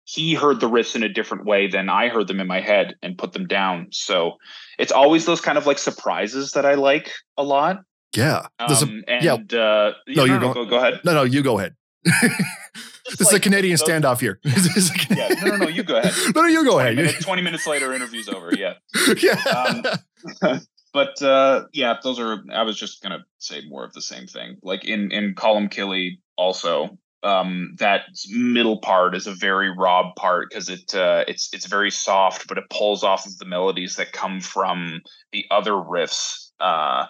he 0.06 0.34
heard 0.34 0.60
the 0.60 0.68
riffs 0.70 0.96
in 0.96 1.04
a 1.04 1.10
different 1.10 1.46
way 1.46 1.68
than 1.68 1.88
I 1.88 2.08
heard 2.08 2.28
them 2.28 2.40
in 2.40 2.48
my 2.48 2.62
head 2.62 2.96
and 3.04 3.16
put 3.16 3.34
them 3.34 3.46
down. 3.46 3.90
So 3.92 4.38
it's 4.80 4.92
always 4.92 5.26
those 5.26 5.40
kind 5.40 5.56
of 5.58 5.68
like 5.68 5.78
surprises 5.78 6.54
that 6.54 6.66
I 6.66 6.74
like 6.74 7.12
a 7.38 7.44
lot. 7.44 7.82
Yeah. 8.16 8.48
Um, 8.58 9.04
and 9.08 9.24
yeah. 9.24 9.34
uh, 9.36 9.94
No, 10.08 10.24
you're 10.24 10.40
go, 10.40 10.66
go 10.66 10.78
ahead. 10.78 11.02
no, 11.06 11.14
no, 11.14 11.24
you 11.24 11.44
go 11.44 11.60
ahead. 11.60 11.76
this 12.04 13.22
is 13.22 13.32
a 13.34 13.40
Canadian 13.40 13.78
those- 13.78 13.88
standoff 13.88 14.20
here. 14.20 14.40
This 14.44 14.76
is 14.76 14.90
a- 14.90 15.16
Yeah, 15.16 15.28
no, 15.44 15.52
no, 15.52 15.58
no, 15.58 15.68
you 15.68 15.84
go 15.84 15.98
ahead. 15.98 16.14
no, 16.36 16.42
no, 16.42 16.48
you 16.48 16.64
go 16.66 16.72
20 16.72 16.82
ahead. 16.82 16.96
minutes, 16.96 17.24
20 17.24 17.42
minutes 17.44 17.68
later, 17.68 17.94
interview's 17.94 18.30
over. 18.30 18.52
Yeah. 18.56 18.74
yeah. 19.22 19.34
Um, 19.44 19.84
but 20.94 21.22
uh, 21.22 21.66
yeah, 21.74 21.96
those 22.04 22.20
are. 22.20 22.44
I 22.52 22.64
was 22.64 22.78
just 22.78 23.02
gonna 23.02 23.26
say 23.38 23.62
more 23.68 23.84
of 23.84 23.94
the 23.94 24.02
same 24.02 24.28
thing. 24.28 24.58
Like 24.64 24.86
in 24.86 25.12
in 25.12 25.36
Column 25.36 25.70
Killy, 25.70 26.22
also 26.38 26.98
um, 27.24 27.76
that 27.80 28.04
middle 28.30 28.80
part 28.80 29.16
is 29.16 29.28
a 29.28 29.34
very 29.34 29.70
Rob 29.70 30.16
part 30.16 30.50
because 30.50 30.70
it 30.70 30.96
uh, 30.96 31.26
it's 31.28 31.50
it's 31.54 31.68
very 31.68 31.92
soft, 31.92 32.48
but 32.48 32.58
it 32.58 32.70
pulls 32.70 33.04
off 33.04 33.26
of 33.26 33.38
the 33.38 33.46
melodies 33.46 33.96
that 33.98 34.14
come 34.14 34.40
from 34.40 35.02
the 35.32 35.46
other 35.52 35.74
riffs. 35.74 36.52
Uh, 36.60 37.06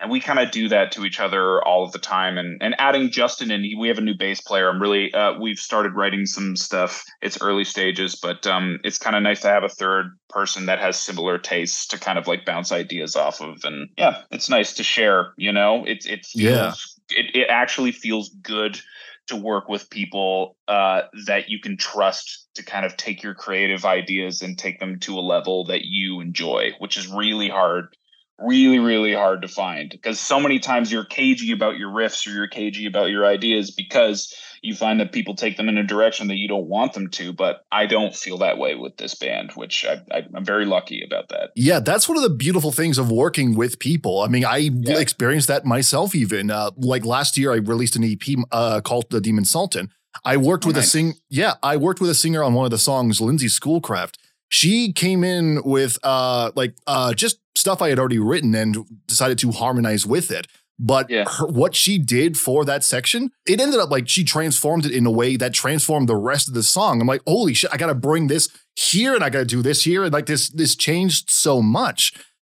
and 0.00 0.10
we 0.10 0.20
kind 0.20 0.38
of 0.38 0.50
do 0.50 0.68
that 0.68 0.92
to 0.92 1.04
each 1.04 1.20
other 1.20 1.62
all 1.62 1.84
of 1.84 1.92
the 1.92 1.98
time. 1.98 2.38
And 2.38 2.62
and 2.62 2.74
adding 2.78 3.10
Justin 3.10 3.50
and 3.50 3.64
we 3.78 3.88
have 3.88 3.98
a 3.98 4.02
new 4.02 4.16
bass 4.16 4.40
player. 4.40 4.68
I'm 4.68 4.80
really 4.80 5.12
uh, 5.14 5.38
we've 5.38 5.58
started 5.58 5.94
writing 5.94 6.26
some 6.26 6.56
stuff. 6.56 7.04
It's 7.22 7.40
early 7.40 7.64
stages, 7.64 8.16
but 8.16 8.46
um, 8.46 8.80
it's 8.84 8.98
kind 8.98 9.16
of 9.16 9.22
nice 9.22 9.40
to 9.42 9.48
have 9.48 9.64
a 9.64 9.68
third 9.68 10.18
person 10.28 10.66
that 10.66 10.78
has 10.80 11.00
similar 11.00 11.38
tastes 11.38 11.86
to 11.88 11.98
kind 11.98 12.18
of 12.18 12.26
like 12.26 12.44
bounce 12.44 12.72
ideas 12.72 13.16
off 13.16 13.40
of. 13.40 13.64
And 13.64 13.88
yeah, 13.96 14.22
it's 14.30 14.50
nice 14.50 14.74
to 14.74 14.82
share. 14.82 15.32
You 15.36 15.52
know, 15.52 15.84
it's 15.86 16.06
it 16.06 16.26
feels, 16.26 16.98
Yeah. 17.10 17.18
it 17.18 17.34
it 17.34 17.46
actually 17.48 17.92
feels 17.92 18.30
good 18.42 18.80
to 19.26 19.36
work 19.36 19.68
with 19.70 19.88
people 19.88 20.56
uh, 20.68 21.02
that 21.26 21.48
you 21.48 21.58
can 21.58 21.78
trust 21.78 22.46
to 22.54 22.62
kind 22.62 22.84
of 22.84 22.96
take 22.96 23.22
your 23.22 23.34
creative 23.34 23.86
ideas 23.86 24.42
and 24.42 24.58
take 24.58 24.78
them 24.80 24.98
to 25.00 25.18
a 25.18 25.20
level 25.20 25.64
that 25.64 25.84
you 25.84 26.20
enjoy, 26.20 26.72
which 26.78 26.98
is 26.98 27.08
really 27.08 27.48
hard 27.48 27.96
really 28.38 28.78
really 28.80 29.14
hard 29.14 29.42
to 29.42 29.48
find 29.48 29.90
because 29.90 30.18
so 30.18 30.40
many 30.40 30.58
times 30.58 30.90
you're 30.90 31.04
cagey 31.04 31.52
about 31.52 31.76
your 31.76 31.90
riffs 31.90 32.26
or 32.26 32.30
you're 32.30 32.48
cagey 32.48 32.84
about 32.86 33.10
your 33.10 33.24
ideas 33.24 33.70
because 33.70 34.34
you 34.60 34.74
find 34.74 34.98
that 34.98 35.12
people 35.12 35.36
take 35.36 35.56
them 35.56 35.68
in 35.68 35.78
a 35.78 35.84
direction 35.84 36.26
that 36.26 36.36
you 36.36 36.48
don't 36.48 36.66
want 36.66 36.94
them 36.94 37.08
to 37.08 37.32
but 37.32 37.64
i 37.70 37.86
don't 37.86 38.16
feel 38.16 38.36
that 38.38 38.58
way 38.58 38.74
with 38.74 38.96
this 38.96 39.14
band 39.14 39.52
which 39.54 39.84
I, 39.88 40.00
I, 40.10 40.22
i'm 40.34 40.44
very 40.44 40.64
lucky 40.66 41.02
about 41.06 41.28
that 41.28 41.50
Yeah, 41.54 41.78
that's 41.78 42.08
one 42.08 42.16
of 42.16 42.24
the 42.24 42.30
beautiful 42.30 42.72
things 42.72 42.98
of 42.98 43.10
working 43.10 43.54
with 43.54 43.78
people. 43.78 44.20
I 44.22 44.28
mean, 44.28 44.44
I 44.44 44.70
Yeah. 44.72 44.98
experienced 44.98 45.46
that 45.48 45.64
myself 45.64 46.14
even. 46.14 46.50
Uh, 46.50 46.70
like 46.76 47.04
last 47.04 47.38
year, 47.38 47.52
I 47.52 47.56
released 47.56 47.94
an 47.96 48.02
EP 48.02 48.20
uh, 48.50 48.80
called 48.80 49.06
The 49.10 49.20
Demon 49.20 49.44
Sultan. 49.44 49.90
I 50.24 50.36
worked 50.36 50.64
Oh, 50.64 50.68
with 50.68 50.76
a 50.78 50.82
sing. 50.82 51.14
Yeah, 51.30 51.54
I 51.62 51.76
worked 51.76 52.00
with 52.00 52.10
a 52.10 52.14
singer 52.14 52.42
on 52.42 52.54
one 52.54 52.64
of 52.64 52.70
the 52.72 52.78
songs, 52.78 53.20
Lindsay 53.20 53.48
Schoolcraft. 53.48 54.18
She 54.48 54.92
came 54.92 55.22
in 55.24 55.62
with 55.64 55.98
uh, 56.02 56.50
like 56.56 56.74
uh, 56.86 57.14
just 57.14 57.38
stuff 57.56 57.80
I 57.82 57.88
had 57.88 57.98
already 57.98 58.18
written 58.18 58.54
and 58.54 58.84
decided 59.06 59.38
to 59.38 59.52
harmonize 59.52 60.06
with 60.06 60.30
it. 60.30 60.46
But 60.78 61.08
Yeah. 61.08 61.24
her, 61.28 61.46
what 61.46 61.76
she 61.76 61.98
did 61.98 62.36
for 62.36 62.64
that 62.64 62.82
section, 62.82 63.30
it 63.46 63.60
ended 63.60 63.78
up 63.78 63.90
like 63.90 64.08
she 64.08 64.24
transformed 64.24 64.84
it 64.86 64.92
in 64.92 65.06
a 65.06 65.10
way 65.10 65.36
that 65.36 65.54
transformed 65.54 66.08
the 66.08 66.16
rest 66.16 66.48
of 66.48 66.54
the 66.54 66.64
song. 66.64 67.00
I'm 67.00 67.06
like, 67.06 67.22
holy 67.26 67.54
shit, 67.54 67.70
I 67.72 67.76
gotta 67.76 67.94
bring 67.94 68.26
this 68.26 68.48
here 68.74 69.14
and 69.14 69.22
I 69.22 69.30
gotta 69.30 69.44
do 69.44 69.62
this 69.62 69.84
here. 69.84 70.02
And 70.02 70.12
like 70.12 70.26
this, 70.26 70.48
this 70.48 70.74
changed 70.74 71.30
so 71.30 71.62
much. 71.62 72.12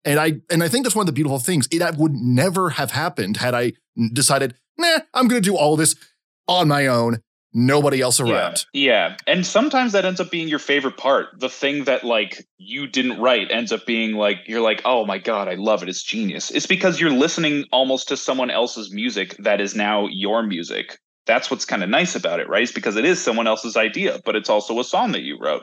And 0.05 0.21
I 0.21 0.35
and 0.51 0.63
I 0.63 0.69
think 0.69 0.85
that's 0.85 0.95
one 0.95 1.03
of 1.03 1.07
the 1.07 1.13
beautiful 1.13 1.39
things. 1.41 1.67
It 1.73 1.79
that 1.81 1.97
would 1.97 2.13
never 2.13 2.71
have 2.71 2.93
happened 2.93 3.39
had 3.39 3.55
I 3.55 3.73
decided, 4.13 4.55
nah, 4.79 4.99
I'm 5.13 5.27
gonna 5.27 5.41
do 5.41 5.57
all 5.57 5.77
this 5.77 5.97
on 6.47 6.69
my 6.69 6.87
own, 6.87 7.19
nobody 7.55 8.01
else 8.01 8.21
around. 8.21 8.67
Yeah, 8.73 9.09
yeah. 9.09 9.17
And 9.27 9.47
sometimes 9.47 9.93
that 9.93 10.05
ends 10.05 10.21
up 10.21 10.31
being 10.31 10.49
your 10.49 10.59
favorite 10.59 10.97
part. 10.97 11.29
The 11.39 11.49
thing 11.49 11.85
that 11.85 12.05
like 12.05 12.47
you 12.59 12.87
didn't 12.87 13.21
write 13.21 13.51
ends 13.51 13.73
up 13.73 13.87
being 13.87 14.13
like 14.13 14.39
you're 14.47 14.61
like, 14.61 14.83
"Oh 14.85 15.07
my 15.07 15.19
god, 15.19 15.49
I 15.49 15.55
love 15.55 15.83
it. 15.83 15.89
It's 15.89 16.03
genius." 16.03 16.51
It's 16.51 16.67
because 16.67 17.01
you're 17.01 17.11
listening 17.11 17.65
almost 17.73 18.09
to 18.09 18.17
someone 18.17 18.51
else's 18.51 18.93
music 18.93 19.37
that 19.39 19.61
is 19.61 19.75
now 19.75 20.09
your 20.11 20.43
music. 20.43 20.99
That's 21.27 21.51
what's 21.51 21.65
kind 21.65 21.83
of 21.83 21.89
nice 21.89 22.15
about 22.15 22.41
it, 22.41 22.49
right? 22.49 22.63
It's 22.63 22.73
because 22.73 22.97
it 22.97 23.07
is 23.07 23.23
someone 23.23 23.47
else's 23.47 23.77
idea, 23.77 24.21
but 24.27 24.37
it's 24.37 24.51
also 24.51 24.79
a 24.79 24.85
song 24.85 25.13
that 25.13 25.23
you 25.23 25.39
wrote. 25.41 25.63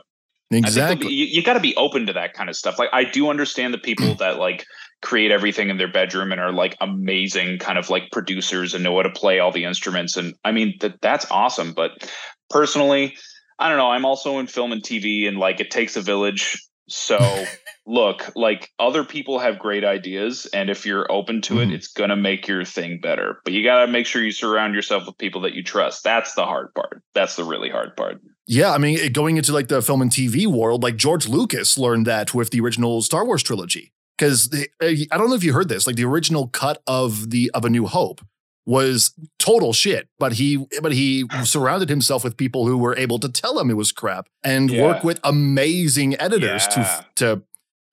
Exactly. 0.50 1.14
you, 1.14 1.26
you 1.26 1.44
got 1.44 1.54
to 1.54 1.60
be 1.60 1.76
open 1.78 2.06
to 2.08 2.14
that 2.14 2.34
kind 2.34 2.50
of 2.50 2.56
stuff. 2.56 2.78
Like 2.78 2.90
I 2.92 3.06
do 3.06 3.30
understand 3.30 3.74
the 3.74 3.78
people 3.78 4.16
that 4.20 4.38
like 4.38 4.66
create 5.02 5.32
everything 5.32 5.70
in 5.70 5.78
their 5.78 5.92
bedroom 5.92 6.32
and 6.32 6.40
are 6.40 6.52
like 6.54 6.78
amazing 6.82 7.58
kind 7.58 7.78
of 7.78 7.90
like 7.90 8.12
producers 8.12 8.74
and 8.74 8.84
know 8.84 8.96
how 8.96 9.02
to 9.04 9.10
play 9.10 9.40
all 9.40 9.52
the 9.52 9.64
instruments. 9.66 10.16
And 10.18 10.34
I 10.46 10.52
mean 10.52 10.76
that 10.82 11.02
that's 11.02 11.30
awesome. 11.32 11.74
But 11.74 12.10
personally, 12.50 13.16
I 13.60 13.70
don't 13.70 13.78
know. 13.78 13.92
I'm 13.92 14.06
also 14.06 14.40
in 14.40 14.48
film 14.48 14.72
and 14.72 14.82
TV, 14.84 15.28
and 15.28 15.38
like 15.38 15.60
it 15.60 15.72
takes 15.72 15.96
a 15.96 16.02
village. 16.02 16.58
So 16.88 17.46
look, 17.86 18.32
like 18.36 18.70
other 18.80 19.04
people 19.04 19.40
have 19.40 19.58
great 19.60 19.84
ideas, 19.84 20.48
and 20.54 20.70
if 20.70 20.86
you're 20.86 21.12
open 21.12 21.42
to 21.44 21.56
Mhm. 21.56 21.64
it, 21.70 21.74
it's 21.74 21.88
gonna 21.88 22.16
make 22.16 22.48
your 22.48 22.66
thing 22.66 23.00
better. 23.02 23.40
But 23.44 23.54
you 23.54 23.64
gotta 23.64 23.92
make 23.92 24.06
sure 24.06 24.24
you 24.24 24.32
surround 24.32 24.76
yourself 24.76 25.06
with 25.06 25.18
people 25.18 25.42
that 25.42 25.54
you 25.54 25.64
trust. 25.64 26.04
That's 26.04 26.34
the 26.34 26.46
hard 26.46 26.74
part. 26.76 27.02
That's 27.14 27.36
the 27.36 27.44
really 27.44 27.70
hard 27.70 27.96
part. 27.96 28.20
Yeah, 28.48 28.74
I 28.74 28.78
mean, 28.80 29.12
going 29.14 29.38
into 29.38 29.54
like 29.54 29.68
the 29.70 29.82
film 29.82 30.02
and 30.02 30.12
TV 30.12 30.46
world, 30.48 30.84
like 30.84 30.98
George 30.98 31.28
Lucas 31.28 31.78
learned 31.78 32.06
that 32.08 32.34
with 32.34 32.50
the 32.50 32.60
original 32.60 33.02
Star 33.02 33.26
Wars 33.26 33.44
trilogy. 33.44 33.94
Because 34.22 34.54
uh, 34.54 34.86
I 35.12 35.18
don't 35.18 35.30
know 35.30 35.36
if 35.36 35.44
you 35.44 35.52
heard 35.52 35.68
this, 35.68 35.88
like 35.88 35.96
the 35.96 36.06
original 36.06 36.48
cut 36.48 36.84
of 36.86 37.32
the 37.32 37.50
of 37.56 37.66
A 37.66 37.70
New 37.72 37.88
Hope 37.88 38.22
was 38.68 39.16
total 39.40 39.74
shit, 39.74 40.08
but 40.20 40.34
he 40.34 40.64
but 40.80 40.92
he 40.92 41.26
surrounded 41.44 41.90
himself 41.90 42.24
with 42.24 42.38
people 42.38 42.68
who 42.68 42.78
were 42.78 42.96
able 42.96 43.18
to 43.18 43.30
tell 43.30 43.60
him 43.60 43.72
it 43.72 43.78
was 43.78 43.92
crap 43.92 44.28
and 44.44 44.70
Yeah. 44.70 44.84
work 44.86 45.04
with 45.04 45.20
amazing 45.24 46.20
editors 46.22 46.68
Yeah. 46.70 46.76
to 46.76 47.06
to 47.16 47.42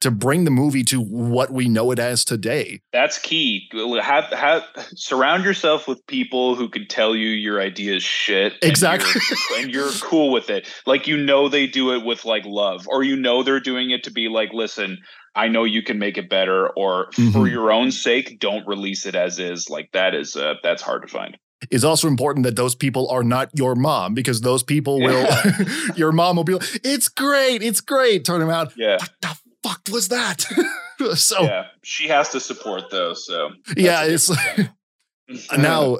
to 0.01 0.12
bring 0.12 0.45
the 0.45 0.51
movie 0.53 0.85
to 0.85 1.01
what 1.01 1.51
we 1.51 1.67
know 1.69 1.91
it 1.91 1.99
as 1.99 2.25
today. 2.25 2.81
That's 2.93 3.19
key. 3.19 3.69
Have, 4.01 4.27
have 4.27 4.62
surround 4.95 5.43
yourself 5.43 5.88
with 5.88 6.07
people 6.07 6.55
who 6.55 6.69
can 6.69 6.87
tell 6.87 7.17
you 7.17 7.31
your 7.31 7.61
idea 7.61 7.97
is 7.97 8.05
shit. 8.05 8.53
and 8.62 8.71
Exactly. 8.71 9.11
you're- 9.11 9.62
and 9.64 9.75
you're 9.75 9.91
cool 10.01 10.31
with 10.31 10.51
it. 10.51 10.69
Like 10.87 11.09
you 11.09 11.17
know 11.17 11.49
they 11.49 11.67
do 11.67 11.93
it 11.95 12.05
with 12.05 12.25
like 12.25 12.45
love, 12.47 12.87
or 12.87 13.03
you 13.03 13.17
know 13.17 13.43
they're 13.43 13.59
doing 13.59 13.91
it 13.91 14.05
to 14.05 14.12
be 14.12 14.29
like, 14.29 14.51
listen, 14.53 14.99
I 15.35 15.49
know 15.49 15.64
you 15.64 15.83
can 15.83 15.99
make 15.99 16.19
it 16.19 16.29
better, 16.29 16.69
or 16.71 17.11
for 17.12 17.21
Mhm. 17.21 17.51
your 17.51 17.71
own 17.73 17.93
sake, 17.93 18.38
don't 18.41 18.67
release 18.67 19.07
it 19.07 19.14
as 19.14 19.38
is. 19.38 19.69
Like 19.71 19.91
that 19.93 20.14
is 20.14 20.37
uh, 20.37 20.55
that's 20.62 20.83
hard 20.83 21.03
to 21.03 21.09
find. 21.09 21.37
It's 21.71 21.85
also 21.85 22.07
important 22.09 22.45
that 22.45 22.55
those 22.57 22.75
people 22.77 23.09
are 23.11 23.25
not 23.25 23.51
your 23.55 23.75
mom 23.75 24.14
because 24.14 24.41
those 24.43 24.62
people 24.62 25.01
will 25.01 25.27
your 25.97 26.12
mom 26.12 26.37
will 26.37 26.45
be 26.45 26.55
like, 26.55 26.81
it's 26.85 27.09
great, 27.09 27.62
it's 27.62 27.81
great. 27.81 28.25
Turn 28.25 28.41
them 28.41 28.51
out. 28.51 28.73
Yeah, 28.77 28.97
what 28.99 29.11
the 29.21 29.37
fuck 29.62 29.81
was 29.93 30.09
that? 30.09 30.45
so 31.14 31.43
yeah. 31.43 31.64
She 31.83 32.09
has 32.09 32.29
to 32.31 32.41
support 32.41 32.91
those. 32.91 33.27
So 33.27 33.51
yeah, 33.77 34.05
it's. 34.05 34.31
now 35.59 35.99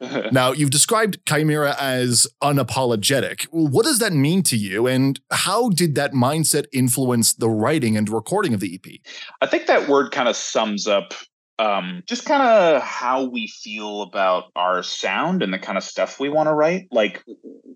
now 0.30 0.52
you've 0.52 0.70
described 0.70 1.18
Chimera 1.26 1.74
as 1.78 2.26
unapologetic. 2.42 3.44
What 3.50 3.84
does 3.84 3.98
that 3.98 4.12
mean 4.12 4.42
to 4.44 4.56
you, 4.56 4.86
and 4.86 5.20
how 5.30 5.70
did 5.70 5.94
that 5.94 6.12
mindset 6.12 6.66
influence 6.72 7.34
the 7.34 7.48
writing 7.48 7.96
and 7.96 8.08
recording 8.08 8.54
of 8.54 8.60
the 8.60 8.74
EP? 8.74 9.00
I 9.40 9.46
think 9.46 9.66
that 9.66 9.88
word 9.88 10.12
kind 10.12 10.28
of 10.28 10.36
sums 10.36 10.86
up 10.86 11.14
um, 11.58 12.02
just 12.06 12.26
kind 12.26 12.42
of 12.42 12.82
how 12.82 13.24
we 13.24 13.46
feel 13.46 14.02
about 14.02 14.44
our 14.54 14.82
sound 14.82 15.42
and 15.42 15.52
the 15.52 15.58
kind 15.58 15.78
of 15.78 15.84
stuff 15.84 16.20
we 16.20 16.28
want 16.28 16.48
to 16.48 16.52
write. 16.52 16.88
Like 16.90 17.24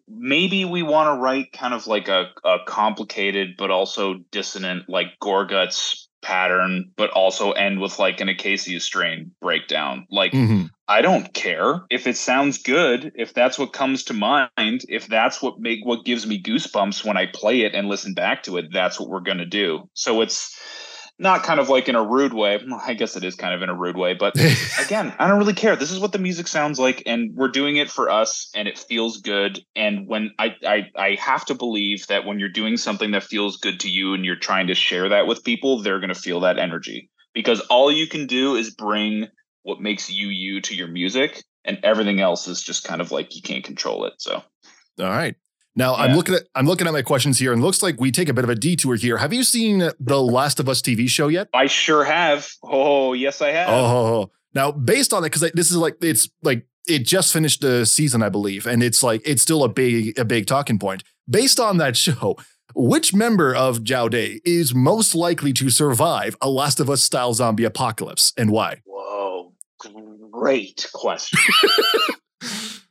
maybe 0.08 0.64
we 0.64 0.82
want 0.82 1.16
to 1.16 1.20
write 1.20 1.52
kind 1.52 1.72
of 1.72 1.86
like 1.86 2.08
a, 2.08 2.30
a 2.44 2.58
complicated 2.66 3.56
but 3.56 3.70
also 3.70 4.16
dissonant, 4.30 4.88
like 4.88 5.08
Gorguts 5.22 6.08
pattern, 6.22 6.90
but 6.96 7.10
also 7.10 7.52
end 7.52 7.80
with 7.80 7.98
like 7.98 8.20
an 8.20 8.28
Acacia 8.28 8.80
strain 8.80 9.32
breakdown. 9.40 10.06
Like 10.10 10.32
Mhm. 10.32 10.70
I 10.88 11.02
don't 11.02 11.32
care 11.34 11.82
if 11.88 12.06
it 12.06 12.16
sounds 12.16 12.58
good, 12.58 13.12
if 13.14 13.32
that's 13.32 13.58
what 13.58 13.72
comes 13.72 14.02
to 14.04 14.12
mind, 14.12 14.82
if 14.88 15.06
that's 15.06 15.40
what 15.40 15.60
make 15.60 15.80
what 15.84 16.04
gives 16.04 16.26
me 16.26 16.42
goosebumps 16.42 17.04
when 17.04 17.16
I 17.16 17.26
play 17.26 17.62
it 17.62 17.74
and 17.74 17.88
listen 17.88 18.12
back 18.12 18.42
to 18.44 18.56
it, 18.56 18.72
that's 18.72 18.98
what 18.98 19.08
we're 19.08 19.20
going 19.20 19.38
to 19.38 19.46
do. 19.46 19.88
So 19.94 20.20
it's 20.20 20.58
not 21.20 21.42
kind 21.42 21.60
of 21.60 21.68
like 21.68 21.88
in 21.88 21.94
a 21.94 22.02
rude 22.02 22.32
way. 22.32 22.58
Well, 22.70 22.82
I 22.84 22.94
guess 22.94 23.16
it 23.16 23.24
is 23.24 23.34
kind 23.34 23.54
of 23.54 23.62
in 23.62 23.68
a 23.68 23.74
rude 23.74 23.96
way, 23.96 24.14
but 24.14 24.34
again, 24.80 25.12
I 25.18 25.28
don't 25.28 25.38
really 25.38 25.54
care. 25.54 25.76
This 25.76 25.90
is 25.90 25.98
what 25.98 26.12
the 26.12 26.18
music 26.18 26.48
sounds 26.48 26.78
like, 26.78 27.02
and 27.04 27.34
we're 27.34 27.48
doing 27.48 27.76
it 27.76 27.90
for 27.90 28.08
us, 28.08 28.50
and 28.54 28.66
it 28.66 28.78
feels 28.78 29.18
good. 29.18 29.64
And 29.74 30.06
when 30.06 30.30
I, 30.38 30.54
I 30.64 30.86
I 30.96 31.14
have 31.20 31.44
to 31.46 31.54
believe 31.54 32.06
that 32.06 32.24
when 32.24 32.38
you're 32.38 32.48
doing 32.48 32.76
something 32.76 33.10
that 33.10 33.24
feels 33.24 33.56
good 33.56 33.80
to 33.80 33.88
you, 33.88 34.14
and 34.14 34.24
you're 34.24 34.36
trying 34.36 34.68
to 34.68 34.74
share 34.74 35.08
that 35.10 35.26
with 35.26 35.44
people, 35.44 35.82
they're 35.82 36.00
going 36.00 36.14
to 36.14 36.20
feel 36.20 36.40
that 36.40 36.58
energy 36.58 37.10
because 37.34 37.60
all 37.62 37.92
you 37.92 38.06
can 38.06 38.26
do 38.26 38.56
is 38.56 38.70
bring 38.70 39.28
what 39.62 39.80
makes 39.80 40.10
you 40.10 40.28
you 40.28 40.60
to 40.62 40.74
your 40.74 40.88
music, 40.88 41.42
and 41.64 41.78
everything 41.82 42.20
else 42.20 42.48
is 42.48 42.62
just 42.62 42.84
kind 42.84 43.00
of 43.00 43.12
like 43.12 43.36
you 43.36 43.42
can't 43.42 43.64
control 43.64 44.06
it. 44.06 44.14
So 44.18 44.42
All 44.98 45.06
right. 45.06 45.34
Now 45.76 45.94
I'm 45.94 46.16
looking 46.16 46.34
at 46.34 46.42
I'm 46.54 46.66
looking 46.66 46.86
at 46.86 46.92
my 46.92 47.02
questions 47.02 47.38
here, 47.38 47.52
and 47.52 47.62
looks 47.62 47.82
like 47.82 48.00
we 48.00 48.10
take 48.10 48.28
a 48.28 48.34
bit 48.34 48.44
of 48.44 48.50
a 48.50 48.54
detour 48.54 48.96
here. 48.96 49.18
Have 49.18 49.32
you 49.32 49.44
seen 49.44 49.90
the 50.00 50.20
Last 50.20 50.58
of 50.58 50.68
Us 50.68 50.82
TV 50.82 51.08
show 51.08 51.28
yet? 51.28 51.48
I 51.54 51.66
sure 51.66 52.04
have. 52.04 52.50
Oh, 52.62 53.12
yes, 53.12 53.40
I 53.40 53.50
have. 53.50 53.68
Oh, 53.70 54.30
now 54.52 54.72
based 54.72 55.12
on 55.12 55.22
it, 55.22 55.30
because 55.32 55.50
this 55.52 55.70
is 55.70 55.76
like 55.76 55.96
it's 56.02 56.28
like 56.42 56.66
it 56.88 57.06
just 57.06 57.32
finished 57.32 57.60
the 57.60 57.86
season, 57.86 58.22
I 58.22 58.28
believe, 58.28 58.66
and 58.66 58.82
it's 58.82 59.02
like 59.02 59.22
it's 59.24 59.42
still 59.42 59.62
a 59.62 59.68
big 59.68 60.18
a 60.18 60.24
big 60.24 60.46
talking 60.46 60.78
point. 60.78 61.04
Based 61.28 61.60
on 61.60 61.76
that 61.76 61.96
show, 61.96 62.36
which 62.74 63.14
member 63.14 63.54
of 63.54 63.78
Jaodae 63.78 64.40
is 64.44 64.74
most 64.74 65.14
likely 65.14 65.52
to 65.54 65.70
survive 65.70 66.36
a 66.40 66.50
Last 66.50 66.80
of 66.80 66.90
Us 66.90 67.02
style 67.02 67.32
zombie 67.32 67.64
apocalypse, 67.64 68.32
and 68.36 68.50
why? 68.50 68.82
Whoa, 68.84 69.52
great 70.32 70.88
question. 70.92 71.38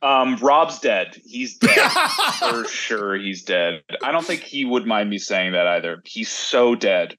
um, 0.02 0.36
Rob's 0.36 0.78
dead. 0.78 1.20
He's 1.24 1.56
dead. 1.58 1.90
For 2.38 2.64
sure, 2.66 3.16
he's 3.16 3.42
dead. 3.42 3.82
I 4.02 4.12
don't 4.12 4.24
think 4.24 4.42
he 4.42 4.64
would 4.64 4.86
mind 4.86 5.10
me 5.10 5.18
saying 5.18 5.52
that 5.52 5.66
either. 5.66 6.02
He's 6.04 6.30
so 6.30 6.74
dead. 6.74 7.16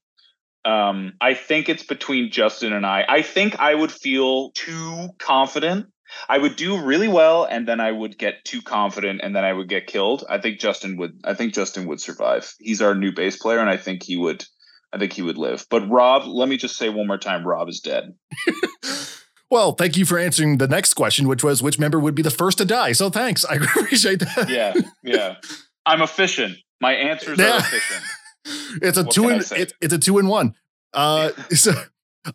Um, 0.63 1.13
I 1.19 1.33
think 1.33 1.69
it's 1.69 1.83
between 1.83 2.31
Justin 2.31 2.73
and 2.73 2.85
I. 2.85 3.03
I 3.07 3.21
think 3.21 3.59
I 3.59 3.73
would 3.73 3.91
feel 3.91 4.51
too 4.51 5.09
confident. 5.17 5.87
I 6.27 6.37
would 6.37 6.55
do 6.55 6.83
really 6.83 7.07
well, 7.07 7.45
and 7.45 7.67
then 7.67 7.79
I 7.79 7.91
would 7.91 8.17
get 8.17 8.43
too 8.43 8.61
confident, 8.61 9.21
and 9.23 9.35
then 9.35 9.45
I 9.45 9.53
would 9.53 9.69
get 9.69 9.87
killed. 9.87 10.25
I 10.29 10.39
think 10.39 10.59
Justin 10.59 10.97
would. 10.97 11.19
I 11.23 11.33
think 11.33 11.53
Justin 11.53 11.87
would 11.87 12.01
survive. 12.01 12.53
He's 12.59 12.81
our 12.81 12.93
new 12.93 13.11
bass 13.11 13.37
player, 13.37 13.59
and 13.59 13.69
I 13.69 13.77
think 13.77 14.03
he 14.03 14.17
would. 14.17 14.43
I 14.93 14.99
think 14.99 15.13
he 15.13 15.21
would 15.21 15.37
live. 15.37 15.65
But 15.69 15.89
Rob, 15.89 16.27
let 16.27 16.49
me 16.49 16.57
just 16.57 16.75
say 16.75 16.89
one 16.89 17.07
more 17.07 17.17
time: 17.17 17.47
Rob 17.47 17.69
is 17.69 17.79
dead. 17.79 18.13
well, 19.51 19.73
thank 19.73 19.97
you 19.97 20.05
for 20.05 20.17
answering 20.17 20.57
the 20.57 20.67
next 20.67 20.95
question, 20.95 21.27
which 21.27 21.43
was 21.43 21.61
which 21.61 21.77
member 21.77 21.99
would 21.99 22.15
be 22.15 22.21
the 22.23 22.31
first 22.31 22.57
to 22.59 22.65
die. 22.65 22.93
So 22.93 23.09
thanks, 23.09 23.45
I 23.49 23.55
appreciate 23.55 24.19
that. 24.21 24.49
Yeah, 24.49 24.73
yeah. 25.03 25.35
I'm 25.85 26.01
efficient. 26.01 26.57
My 26.79 26.93
answers 26.93 27.37
Yeah. 27.37 27.55
are 27.55 27.57
efficient. 27.59 28.03
it's 28.81 28.97
a 28.97 29.03
What 29.03 29.13
two 29.13 29.29
in 29.29 29.39
it, 29.51 29.73
it's 29.81 29.93
a 29.93 29.99
two 29.99 30.17
in 30.17 30.27
one. 30.27 30.55
Uh, 30.93 31.29
so, 31.51 31.73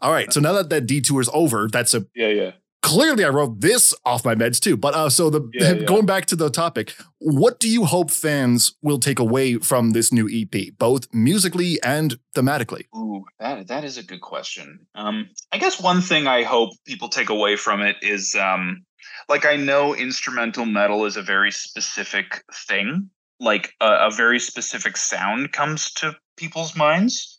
all 0.00 0.12
right. 0.12 0.33
So 0.33 0.40
now 0.40 0.52
that 0.52 0.68
that 0.70 0.87
detour 0.87 1.20
is 1.20 1.31
over, 1.33 1.68
that's 1.72 1.94
a 1.94 2.07
Yeah, 2.14 2.29
yeah. 2.29 2.50
Clearly 2.87 3.25
I 3.25 3.29
wrote 3.29 3.61
this 3.61 3.92
off 4.05 4.25
my 4.25 4.35
meds 4.35 4.61
too. 4.61 4.77
But 4.77 4.94
uh, 4.94 5.11
so 5.11 5.31
the 5.31 5.49
Yeah, 5.53 5.72
yeah. 5.72 5.83
going 5.92 6.07
back 6.07 6.27
to 6.27 6.37
the 6.37 6.51
topic, 6.51 6.94
what 7.18 7.59
do 7.59 7.68
you 7.68 7.85
hope 7.85 8.11
fans 8.11 8.75
will 8.83 8.99
take 8.99 9.18
away 9.18 9.57
from 9.57 9.90
this 9.90 10.12
new 10.12 10.29
EP, 10.31 10.77
both 10.79 11.12
musically 11.12 11.79
and 11.83 12.18
thematically? 12.35 12.85
Ooh, 12.96 13.25
that 13.40 13.66
that 13.68 13.85
is 13.85 13.99
a 13.99 14.03
good 14.03 14.20
question. 14.20 14.87
Um, 14.94 15.29
I 15.53 15.59
guess 15.59 15.81
one 15.81 16.01
thing 16.01 16.27
I 16.27 16.44
hope 16.44 16.70
people 16.87 17.09
take 17.09 17.31
away 17.31 17.57
from 17.57 17.81
it 17.83 17.96
is, 18.03 18.35
um, 18.35 18.85
like 19.29 19.44
I 19.44 19.57
know 19.57 19.94
instrumental 19.94 20.66
metal 20.66 21.05
is 21.05 21.16
a 21.16 21.22
very 21.22 21.51
specific 21.51 22.44
thing. 22.68 23.11
Like 23.38 23.75
a, 23.81 24.09
a 24.09 24.11
very 24.11 24.38
specific 24.40 24.96
sound 24.96 25.53
comes 25.53 25.92
to 25.94 26.16
people's 26.37 26.77
minds, 26.77 27.36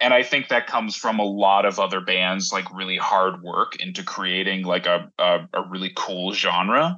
and 0.00 0.14
I 0.14 0.22
think 0.22 0.48
that 0.48 0.66
comes 0.66 0.96
from 0.96 1.18
a 1.18 1.24
lot 1.24 1.64
of 1.66 1.78
other 1.78 2.00
bands, 2.00 2.52
like 2.52 2.72
really 2.74 2.96
hard 2.96 3.42
work 3.42 3.76
into 3.76 4.02
creating 4.02 4.64
like 4.64 4.86
a 4.86 5.10
a, 5.18 5.48
a 5.52 5.68
really 5.68 5.92
cool 5.94 6.32
genre. 6.32 6.96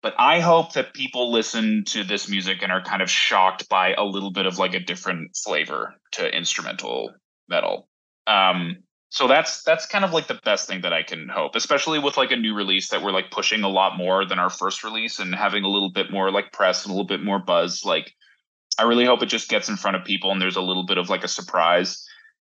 But 0.00 0.14
I 0.18 0.40
hope 0.40 0.74
that 0.74 0.94
people 0.94 1.32
listen 1.32 1.84
to 1.88 2.04
this 2.04 2.28
music 2.28 2.62
and 2.62 2.70
are 2.70 2.82
kind 2.82 3.02
of 3.02 3.10
shocked 3.10 3.68
by 3.68 3.94
a 3.94 4.04
little 4.04 4.30
bit 4.30 4.46
of 4.46 4.58
like 4.58 4.74
a 4.74 4.80
different 4.80 5.36
flavor 5.36 5.94
to 6.12 6.36
instrumental 6.36 7.12
metal. 7.48 7.88
Um, 8.26 8.76
so 9.10 9.26
that's 9.26 9.62
that's 9.62 9.86
kind 9.86 10.04
of 10.04 10.12
like 10.12 10.26
the 10.26 10.38
best 10.44 10.68
thing 10.68 10.82
that 10.82 10.92
I 10.92 11.02
can 11.02 11.28
hope, 11.28 11.56
especially 11.56 11.98
with 11.98 12.16
like 12.16 12.30
a 12.30 12.36
new 12.36 12.54
release 12.54 12.90
that 12.90 13.02
we're 13.02 13.10
like 13.10 13.30
pushing 13.30 13.62
a 13.62 13.68
lot 13.68 13.96
more 13.96 14.26
than 14.26 14.38
our 14.38 14.50
first 14.50 14.84
release 14.84 15.18
and 15.18 15.34
having 15.34 15.64
a 15.64 15.68
little 15.68 15.90
bit 15.90 16.10
more 16.10 16.30
like 16.30 16.52
press 16.52 16.84
and 16.84 16.90
a 16.90 16.94
little 16.94 17.06
bit 17.06 17.22
more 17.22 17.38
buzz. 17.38 17.84
Like, 17.84 18.12
I 18.78 18.84
really 18.84 19.04
hope 19.04 19.22
it 19.22 19.26
just 19.26 19.48
gets 19.48 19.68
in 19.68 19.76
front 19.76 19.96
of 19.96 20.04
people 20.04 20.30
and 20.30 20.40
there's 20.40 20.56
a 20.56 20.60
little 20.62 20.86
bit 20.86 20.98
of 20.98 21.08
like 21.08 21.24
a 21.24 21.28
surprise. 21.28 22.04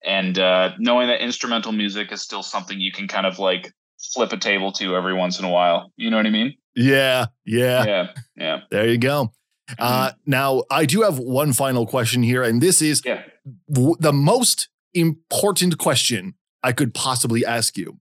And 0.05 0.38
uh, 0.38 0.73
knowing 0.79 1.09
that 1.09 1.21
instrumental 1.23 1.73
music 1.73 2.12
is 2.12 2.23
still 2.23 2.43
something 2.43 2.79
you 2.81 2.93
can 2.93 3.09
kind 3.09 3.27
of 3.27 3.38
like 3.38 3.73
flip 4.14 4.33
a 4.33 4.37
table 4.37 4.71
to 4.73 4.95
every 4.95 5.14
once 5.14 5.38
in 5.38 5.45
a 5.45 5.51
while. 5.51 5.93
You 5.97 6.11
know 6.11 6.17
what 6.19 6.27
I 6.27 6.31
mean? 6.31 6.55
Yeah, 6.77 7.27
yeah. 7.45 7.85
Yeah, 7.85 8.07
yeah. 8.37 8.61
There 8.71 8.88
you 8.88 8.99
go. 8.99 9.33
Uh, 9.79 10.12
now 10.25 10.62
I 10.71 10.87
do 10.87 11.03
have 11.03 11.19
one 11.19 11.53
final 11.53 11.87
question 11.87 12.23
here, 12.23 12.43
and 12.43 12.61
this 12.62 12.81
is 12.81 13.03
Yeah. 13.05 13.23
w- 13.71 13.97
the 13.99 14.12
most 14.12 14.69
important 14.95 15.77
question 15.79 16.35
I 16.62 16.73
could 16.73 16.95
possibly 16.95 17.45
ask 17.45 17.77
you. 17.77 17.99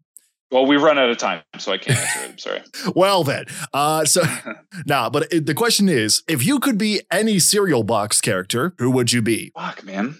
Well, 0.50 0.66
we 0.66 0.78
run 0.78 0.98
out 0.98 1.10
of 1.10 1.18
time, 1.18 1.42
so 1.60 1.74
I 1.74 1.78
can't 1.78 2.00
answer 2.00 2.20
it. 2.22 2.30
I'm 2.32 2.38
sorry. 2.38 2.94
Well 2.96 3.24
then, 3.24 3.46
uh, 3.74 4.06
so 4.06 4.22
nah, 4.86 5.10
but 5.10 5.32
it, 5.32 5.46
the 5.46 5.54
question 5.54 5.90
is, 5.90 6.24
if 6.28 6.46
you 6.46 6.60
could 6.60 6.78
be 6.78 7.02
any 7.12 7.40
cereal 7.40 7.84
box 7.84 8.22
character, 8.22 8.74
who 8.78 8.90
would 8.92 9.12
you 9.12 9.22
be? 9.22 9.52
Fuck, 9.58 9.84
man. 9.84 10.18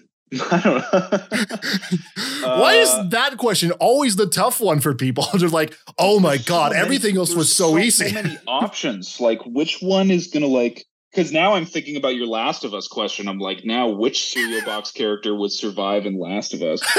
I 0.50 0.60
don't 0.60 0.92
know. 0.92 2.58
Why 2.60 2.74
is 2.74 2.90
Uh, 2.90 3.04
that 3.10 3.38
question 3.38 3.70
always 3.72 4.16
the 4.16 4.26
tough 4.26 4.60
one 4.60 4.80
for 4.80 4.94
people? 4.94 5.26
They're 5.34 5.48
like, 5.48 5.74
oh 5.98 6.20
my 6.20 6.36
god, 6.36 6.72
so 6.72 6.74
many- 6.74 6.84
everything 6.84 7.16
else 7.16 7.30
was 7.34 7.46
there's 7.56 7.56
so, 7.56 7.78
easy. 7.78 8.12
many 8.12 8.36
options. 8.46 9.20
Like, 9.20 9.40
which 9.46 9.78
one 9.80 10.10
is 10.10 10.26
gonna 10.26 10.46
like? 10.46 10.84
Because 11.18 11.32
now 11.32 11.54
I'm 11.54 11.66
thinking 11.66 11.96
about 11.96 12.14
your 12.14 12.28
Last 12.28 12.62
of 12.62 12.74
Us 12.74 12.86
question. 12.86 13.26
I'm 13.26 13.40
like, 13.40 13.64
now 13.64 13.88
which 13.88 14.30
cereal 14.32 14.60
box 14.64 14.92
character 14.92 15.34
would 15.34 15.50
survive 15.50 16.06
in 16.06 16.16
Last 16.16 16.54
of 16.54 16.62
Us? 16.62 16.80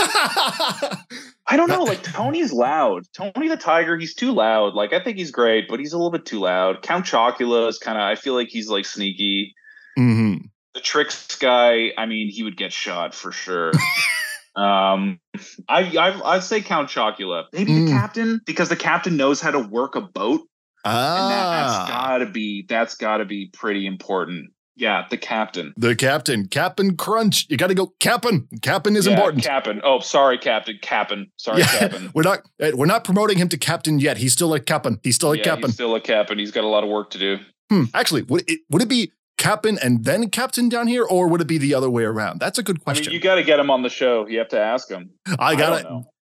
I 1.47 1.55
don't 1.55 1.69
know. 1.69 1.83
Like 1.85 2.03
Tony's 2.03 2.51
loud. 2.51 3.03
Tony 3.13 3.47
the 3.47 3.55
Tiger, 3.55 3.97
he's 3.97 4.13
too 4.13 4.33
loud. 4.33 4.73
Like 4.73 4.91
I 4.91 5.01
think 5.01 5.17
he's 5.17 5.31
great, 5.31 5.69
but 5.69 5.79
he's 5.79 5.93
a 5.93 5.97
little 5.97 6.11
bit 6.11 6.25
too 6.25 6.39
loud. 6.41 6.81
Count 6.81 7.05
Chocula 7.05 7.69
is 7.69 7.77
kind 7.77 7.97
of. 7.97 8.01
I 8.03 8.15
feel 8.15 8.33
like 8.33 8.49
he's 8.49 8.67
like 8.67 8.83
sneaky. 8.83 9.55
hmm 9.95 10.35
The 10.73 10.81
Trix 10.81 11.37
guy. 11.37 11.93
I 11.97 12.05
mean, 12.05 12.29
he 12.29 12.43
would 12.43 12.57
get 12.57 12.73
shot 12.73 13.15
for 13.15 13.31
sure. 13.31 13.71
um, 14.57 15.21
I, 15.69 15.95
I 15.97 16.21
I'd 16.35 16.43
say 16.43 16.59
Count 16.59 16.89
Chocula. 16.89 17.45
Maybe 17.53 17.71
Mm. 17.71 17.85
the 17.85 17.91
captain 17.93 18.41
because 18.45 18.67
the 18.67 18.75
captain 18.75 19.15
knows 19.15 19.39
how 19.39 19.51
to 19.51 19.59
work 19.59 19.95
a 19.95 20.01
boat, 20.01 20.41
and 20.85 20.93
that, 21.31 21.49
that's 21.49 21.73
Ah, 21.73 21.85
gotta 21.89 22.25
be 22.25 22.65
that's 22.67 22.95
gotta 22.95 23.25
be 23.25 23.49
pretty 23.53 23.85
important. 23.85 24.51
Yeah, 24.75 25.05
the 25.09 25.17
captain. 25.17 25.73
the 25.75 25.93
captain, 25.93 26.47
Captain 26.47 26.95
Crunch. 26.95 27.47
You 27.49 27.57
got 27.57 27.67
to 27.67 27.73
go, 27.75 27.87
Captain. 27.99 28.47
Captain 28.61 28.95
is 28.95 29.07
Yeah, 29.07 29.11
important. 29.13 29.43
Captain. 29.43 29.81
Oh, 29.83 29.99
sorry, 29.99 30.37
Captain. 30.37 30.79
Captain. 30.81 31.29
Sorry, 31.35 31.59
Yeah. 31.59 31.65
Captain. 31.79 32.11
We're 32.15 32.23
not 32.23 32.43
eh, 32.61 32.71
we're 32.73 32.85
not 32.85 33.03
promoting 33.03 33.37
him 33.37 33.49
to 33.49 33.57
captain 33.57 33.99
yet. 33.99 34.15
He's 34.19 34.31
still 34.31 34.53
a 34.53 34.59
captain. 34.61 35.01
He's 35.03 35.15
still 35.15 35.33
a 35.33 35.37
yeah, 35.37 35.43
captain. 35.43 35.65
he's 35.65 35.73
still 35.73 35.95
a 35.95 35.99
captain. 35.99 36.39
He's 36.39 36.51
got 36.51 36.63
a 36.63 36.67
lot 36.67 36.85
of 36.85 36.89
work 36.89 37.09
to 37.09 37.17
do. 37.17 37.39
Hmm. 37.69 37.83
Actually, 37.93 38.21
would 38.23 38.49
it 38.49 38.61
would 38.69 38.81
it 38.81 38.87
be 38.87 39.11
captain 39.37 39.77
and 39.83 40.05
then 40.05 40.29
captain 40.29 40.69
down 40.69 40.87
here, 40.87 41.03
or 41.03 41.27
would 41.27 41.41
it 41.41 41.47
be 41.47 41.57
the 41.57 41.73
other 41.73 41.89
way 41.89 42.03
around? 42.03 42.39
That's 42.39 42.57
a 42.57 42.63
good 42.63 42.77
I 42.79 42.83
question. 42.85 43.07
mean, 43.07 43.15
you 43.15 43.19
got 43.19 43.35
to 43.35 43.43
get 43.43 43.59
him 43.59 43.69
on 43.69 43.81
the 43.83 43.89
show. 43.89 44.27
You 44.27 44.39
have 44.39 44.49
to 44.49 44.59
ask 44.61 44.89
him. 44.89 45.09
I 45.37 45.55
got 45.55 45.81
it. 45.81 45.85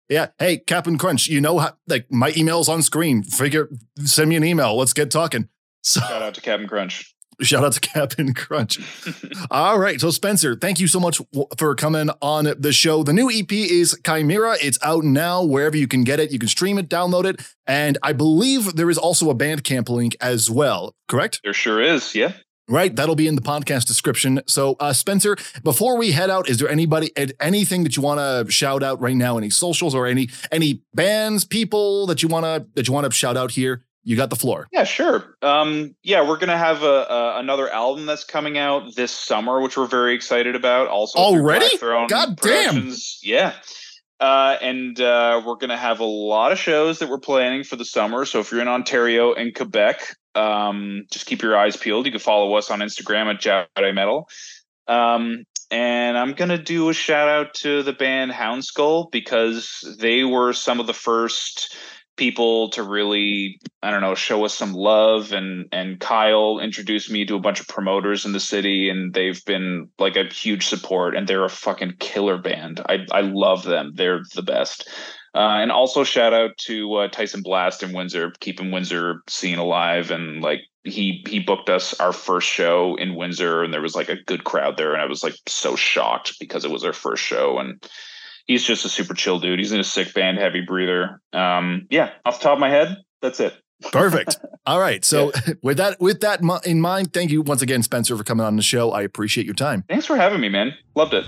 Yeah. 0.08 0.28
Hey, 0.38 0.58
Captain 0.58 0.96
Crunch, 0.98 1.28
you 1.28 1.40
know 1.40 1.58
how 1.58 1.76
like 1.86 2.10
my 2.10 2.32
email's 2.36 2.68
on 2.68 2.82
screen. 2.82 3.22
Figure 3.22 3.68
send 4.04 4.30
me 4.30 4.36
an 4.36 4.44
email. 4.44 4.76
Let's 4.76 4.92
get 4.92 5.10
talking. 5.10 5.48
So 5.82 6.00
Shout 6.00 6.22
out 6.22 6.34
to 6.34 6.40
Captain 6.40 6.66
Crunch. 6.68 7.14
shout 7.42 7.64
out 7.64 7.72
to 7.72 7.80
Captain 7.80 8.34
Crunch. 8.34 8.78
All 9.50 9.78
right. 9.78 10.00
So 10.00 10.10
Spencer, 10.10 10.56
thank 10.56 10.80
you 10.80 10.88
so 10.88 10.98
much 10.98 11.20
for 11.56 11.74
coming 11.74 12.10
on 12.20 12.52
the 12.58 12.72
show. 12.72 13.02
The 13.02 13.12
new 13.12 13.30
EP 13.30 13.52
is 13.52 13.98
Chimera. 14.04 14.56
It's 14.60 14.78
out 14.82 15.04
now 15.04 15.44
wherever 15.44 15.76
you 15.76 15.86
can 15.86 16.04
get 16.04 16.20
it. 16.20 16.32
You 16.32 16.38
can 16.38 16.48
stream 16.48 16.78
it, 16.78 16.88
download 16.88 17.24
it, 17.24 17.40
and 17.66 17.98
I 18.02 18.12
believe 18.12 18.74
there 18.74 18.90
is 18.90 18.98
also 18.98 19.30
a 19.30 19.34
Bandcamp 19.34 19.88
link 19.88 20.16
as 20.20 20.50
well. 20.50 20.94
Correct? 21.06 21.40
there 21.44 21.52
sure 21.52 21.80
is. 21.80 22.14
Yeah. 22.14 22.32
Right, 22.68 22.94
that'll 22.94 23.14
be 23.14 23.26
in 23.26 23.34
the 23.34 23.40
podcast 23.40 23.86
description. 23.86 24.42
So, 24.46 24.76
uh, 24.78 24.92
Spencer, 24.92 25.36
before 25.62 25.96
we 25.96 26.12
head 26.12 26.28
out, 26.28 26.50
is 26.50 26.58
there 26.58 26.68
anybody, 26.68 27.10
anything 27.40 27.82
that 27.84 27.96
you 27.96 28.02
want 28.02 28.20
to 28.20 28.52
shout 28.52 28.82
out 28.82 29.00
right 29.00 29.16
now? 29.16 29.38
Any 29.38 29.48
socials 29.48 29.94
or 29.94 30.06
any 30.06 30.28
any 30.52 30.82
bands, 30.92 31.46
people 31.46 32.06
that 32.08 32.22
you 32.22 32.28
want 32.28 32.44
to 32.44 32.66
that 32.74 32.86
you 32.86 32.92
want 32.92 33.06
to 33.06 33.10
shout 33.10 33.36
out 33.38 33.52
here? 33.52 33.84
You 34.04 34.16
got 34.16 34.30
the 34.30 34.36
floor. 34.36 34.68
Yeah, 34.72 34.84
sure. 34.84 35.36
Um, 35.42 35.94
yeah, 36.02 36.26
we're 36.26 36.38
gonna 36.38 36.58
have 36.58 36.82
a, 36.82 36.86
a 36.86 37.38
another 37.40 37.70
album 37.70 38.06
that's 38.06 38.24
coming 38.24 38.58
out 38.58 38.94
this 38.94 39.12
summer, 39.12 39.60
which 39.60 39.76
we're 39.76 39.86
very 39.86 40.14
excited 40.14 40.54
about. 40.54 40.88
Also, 40.88 41.18
Already? 41.18 41.68
God 41.78 42.36
damn. 42.36 42.94
Yeah. 43.22 43.54
Uh, 44.20 44.56
and 44.60 45.00
uh, 45.00 45.42
we're 45.46 45.54
going 45.54 45.70
to 45.70 45.76
have 45.76 46.00
a 46.00 46.04
lot 46.04 46.50
of 46.50 46.58
shows 46.58 46.98
that 46.98 47.08
we're 47.08 47.20
planning 47.20 47.62
for 47.62 47.76
the 47.76 47.84
summer. 47.84 48.24
So 48.24 48.40
if 48.40 48.50
you're 48.50 48.60
in 48.60 48.66
Ontario 48.66 49.32
and 49.32 49.54
Quebec, 49.54 50.16
um, 50.38 51.04
just 51.10 51.26
keep 51.26 51.42
your 51.42 51.56
eyes 51.56 51.76
peeled. 51.76 52.06
You 52.06 52.12
can 52.12 52.20
follow 52.20 52.54
us 52.54 52.70
on 52.70 52.80
Instagram 52.80 53.26
at 53.32 53.40
Jaodae 53.40 53.94
Metal. 53.94 54.28
Um, 54.86 55.44
and 55.70 56.16
I'm 56.16 56.32
going 56.32 56.48
to 56.48 56.58
do 56.58 56.88
a 56.88 56.94
shout 56.94 57.28
out 57.28 57.54
to 57.54 57.82
the 57.82 57.92
band 57.92 58.32
Hound 58.32 58.64
Skull 58.64 59.08
because 59.10 59.96
they 60.00 60.24
were 60.24 60.52
some 60.52 60.80
of 60.80 60.86
the 60.86 60.94
first 60.94 61.76
people 62.16 62.68
to 62.70 62.82
really 62.82 63.60
I 63.82 63.90
don't 63.90 64.00
know 64.00 64.16
show 64.16 64.44
us 64.44 64.52
some 64.52 64.72
love 64.72 65.32
and 65.32 65.66
and 65.70 66.00
Kyle 66.00 66.58
introduced 66.58 67.10
me 67.10 67.24
to 67.24 67.36
a 67.36 67.40
bunch 67.40 67.60
of 67.60 67.68
promoters 67.68 68.26
in 68.26 68.32
the 68.32 68.40
city 68.40 68.90
and 68.90 69.14
they've 69.14 69.42
been 69.44 69.88
like 69.98 70.16
a 70.16 70.24
huge 70.24 70.66
support 70.66 71.16
and 71.16 71.28
they're 71.28 71.44
a 71.44 71.48
fucking 71.48 71.94
killer 72.00 72.36
band. 72.36 72.80
I 72.88 73.06
I 73.12 73.20
love 73.20 73.62
them. 73.62 73.92
They're 73.94 74.22
the 74.34 74.42
best. 74.42 74.90
Uh, 75.34 75.60
and 75.60 75.70
also 75.70 76.04
shout 76.04 76.32
out 76.32 76.56
to 76.56 76.94
uh, 76.94 77.08
Tyson 77.08 77.42
Blast 77.42 77.82
in 77.82 77.92
Windsor, 77.92 78.32
keeping 78.40 78.70
Windsor 78.70 79.22
scene 79.28 79.58
alive 79.58 80.10
and 80.10 80.42
like 80.42 80.62
he 80.84 81.24
he 81.28 81.38
booked 81.38 81.68
us 81.68 81.98
our 82.00 82.12
first 82.12 82.48
show 82.48 82.96
in 82.96 83.14
Windsor, 83.14 83.62
and 83.62 83.72
there 83.72 83.82
was 83.82 83.94
like 83.94 84.08
a 84.08 84.22
good 84.22 84.44
crowd 84.44 84.76
there, 84.76 84.92
and 84.92 85.02
I 85.02 85.06
was 85.06 85.22
like 85.22 85.34
so 85.46 85.76
shocked 85.76 86.38
because 86.40 86.64
it 86.64 86.70
was 86.70 86.84
our 86.84 86.92
first 86.92 87.22
show, 87.22 87.58
and 87.58 87.82
he's 88.46 88.64
just 88.64 88.84
a 88.84 88.88
super 88.88 89.14
chill 89.14 89.38
dude. 89.38 89.58
He's 89.58 89.72
in 89.72 89.80
a 89.80 89.84
sick 89.84 90.14
band, 90.14 90.38
heavy 90.38 90.62
breather. 90.62 91.20
Um, 91.32 91.86
yeah, 91.90 92.12
off 92.24 92.38
the 92.38 92.44
top 92.44 92.54
of 92.54 92.60
my 92.60 92.70
head, 92.70 92.96
that's 93.20 93.40
it. 93.40 93.54
Perfect. 93.92 94.38
All 94.66 94.80
right. 94.80 95.04
So 95.04 95.32
with 95.62 95.78
that 95.78 96.00
with 96.00 96.20
that 96.20 96.40
in 96.64 96.80
mind, 96.80 97.12
thank 97.12 97.30
you 97.30 97.42
once 97.42 97.62
again, 97.62 97.82
Spencer, 97.82 98.16
for 98.16 98.24
coming 98.24 98.44
on 98.44 98.56
the 98.56 98.62
show. 98.62 98.90
I 98.92 99.02
appreciate 99.02 99.46
your 99.46 99.54
time. 99.54 99.84
Thanks 99.88 100.06
for 100.06 100.16
having 100.16 100.40
me, 100.40 100.48
man. 100.48 100.74
Loved 100.94 101.14
it. 101.14 101.26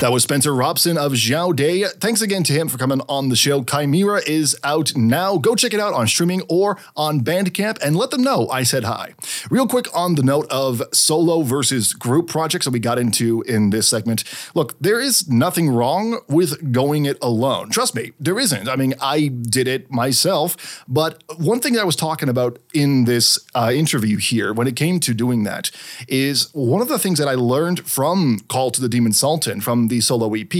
That 0.00 0.12
was 0.12 0.22
Spencer 0.22 0.54
Robson 0.54 0.96
of 0.96 1.12
Jaodae. 1.12 1.90
Thanks 2.00 2.22
again 2.22 2.44
to 2.44 2.52
him 2.52 2.68
for 2.68 2.78
coming 2.78 3.00
on 3.08 3.30
the 3.30 3.36
show. 3.36 3.64
Chimera 3.64 4.22
is 4.24 4.56
out 4.62 4.96
now. 4.96 5.38
Go 5.38 5.56
check 5.56 5.74
it 5.74 5.80
out 5.80 5.92
on 5.92 6.06
streaming 6.06 6.42
or 6.48 6.78
on 6.96 7.22
Bandcamp 7.22 7.78
and 7.82 7.96
let 7.96 8.10
them 8.10 8.22
know 8.22 8.48
I 8.48 8.62
said 8.62 8.84
hi. 8.84 9.14
Real 9.50 9.66
quick 9.66 9.86
on 9.92 10.14
the 10.14 10.22
note 10.22 10.46
of 10.52 10.82
solo 10.92 11.42
versus 11.42 11.94
group 11.94 12.28
projects 12.28 12.66
that 12.66 12.70
we 12.70 12.78
got 12.78 12.96
into 12.96 13.42
in 13.42 13.70
this 13.70 13.88
segment. 13.88 14.22
Look, 14.54 14.78
there 14.78 15.00
is 15.00 15.28
nothing 15.28 15.68
wrong 15.68 16.20
with 16.28 16.70
going 16.70 17.04
it 17.04 17.18
alone. 17.20 17.70
Trust 17.70 17.96
me, 17.96 18.12
there 18.20 18.38
isn't. 18.38 18.68
I 18.68 18.76
mean, 18.76 18.94
I 19.00 19.26
did 19.26 19.66
it 19.66 19.90
myself, 19.90 20.84
but 20.86 21.24
one 21.38 21.58
thing 21.58 21.72
that 21.72 21.82
I 21.82 21.84
was 21.88 21.96
talking 21.96 22.28
about 22.28 22.58
in 22.74 23.06
this 23.06 23.38
uh, 23.54 23.72
interview 23.74 24.18
here 24.18 24.52
when 24.52 24.66
it 24.66 24.76
came 24.76 25.00
to 25.00 25.14
doing 25.14 25.44
that 25.44 25.70
is 26.06 26.50
one 26.52 26.82
of 26.82 26.88
the 26.88 26.98
things 26.98 27.18
that 27.18 27.28
I 27.28 27.34
learned 27.34 27.88
from 27.88 28.40
Call 28.40 28.70
to 28.72 28.80
the 28.82 28.90
Demon 28.90 29.14
Sultan 29.14 29.62
from 29.62 29.88
the 29.88 30.02
solo 30.02 30.34
EP. 30.34 30.52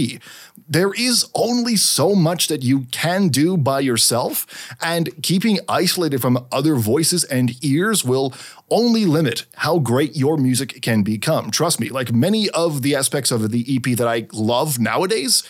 There 0.67 0.91
is 0.91 1.29
only 1.35 1.75
so 1.75 2.15
much 2.15 2.47
that 2.47 2.63
you 2.63 2.87
can 2.91 3.27
do 3.27 3.57
by 3.57 3.79
yourself, 3.81 4.47
and 4.81 5.21
keeping 5.21 5.59
isolated 5.69 6.19
from 6.19 6.47
other 6.51 6.73
voices 6.75 7.23
and 7.23 7.63
ears 7.63 8.03
will 8.03 8.33
only 8.71 9.05
limit 9.05 9.45
how 9.55 9.77
great 9.77 10.15
your 10.15 10.35
music 10.35 10.81
can 10.81 11.03
become. 11.03 11.51
Trust 11.51 11.79
me, 11.79 11.89
like 11.89 12.11
many 12.11 12.49
of 12.49 12.81
the 12.81 12.95
aspects 12.95 13.29
of 13.29 13.51
the 13.51 13.65
EP 13.67 13.95
that 13.97 14.07
I 14.07 14.27
love 14.33 14.79
nowadays, 14.79 15.43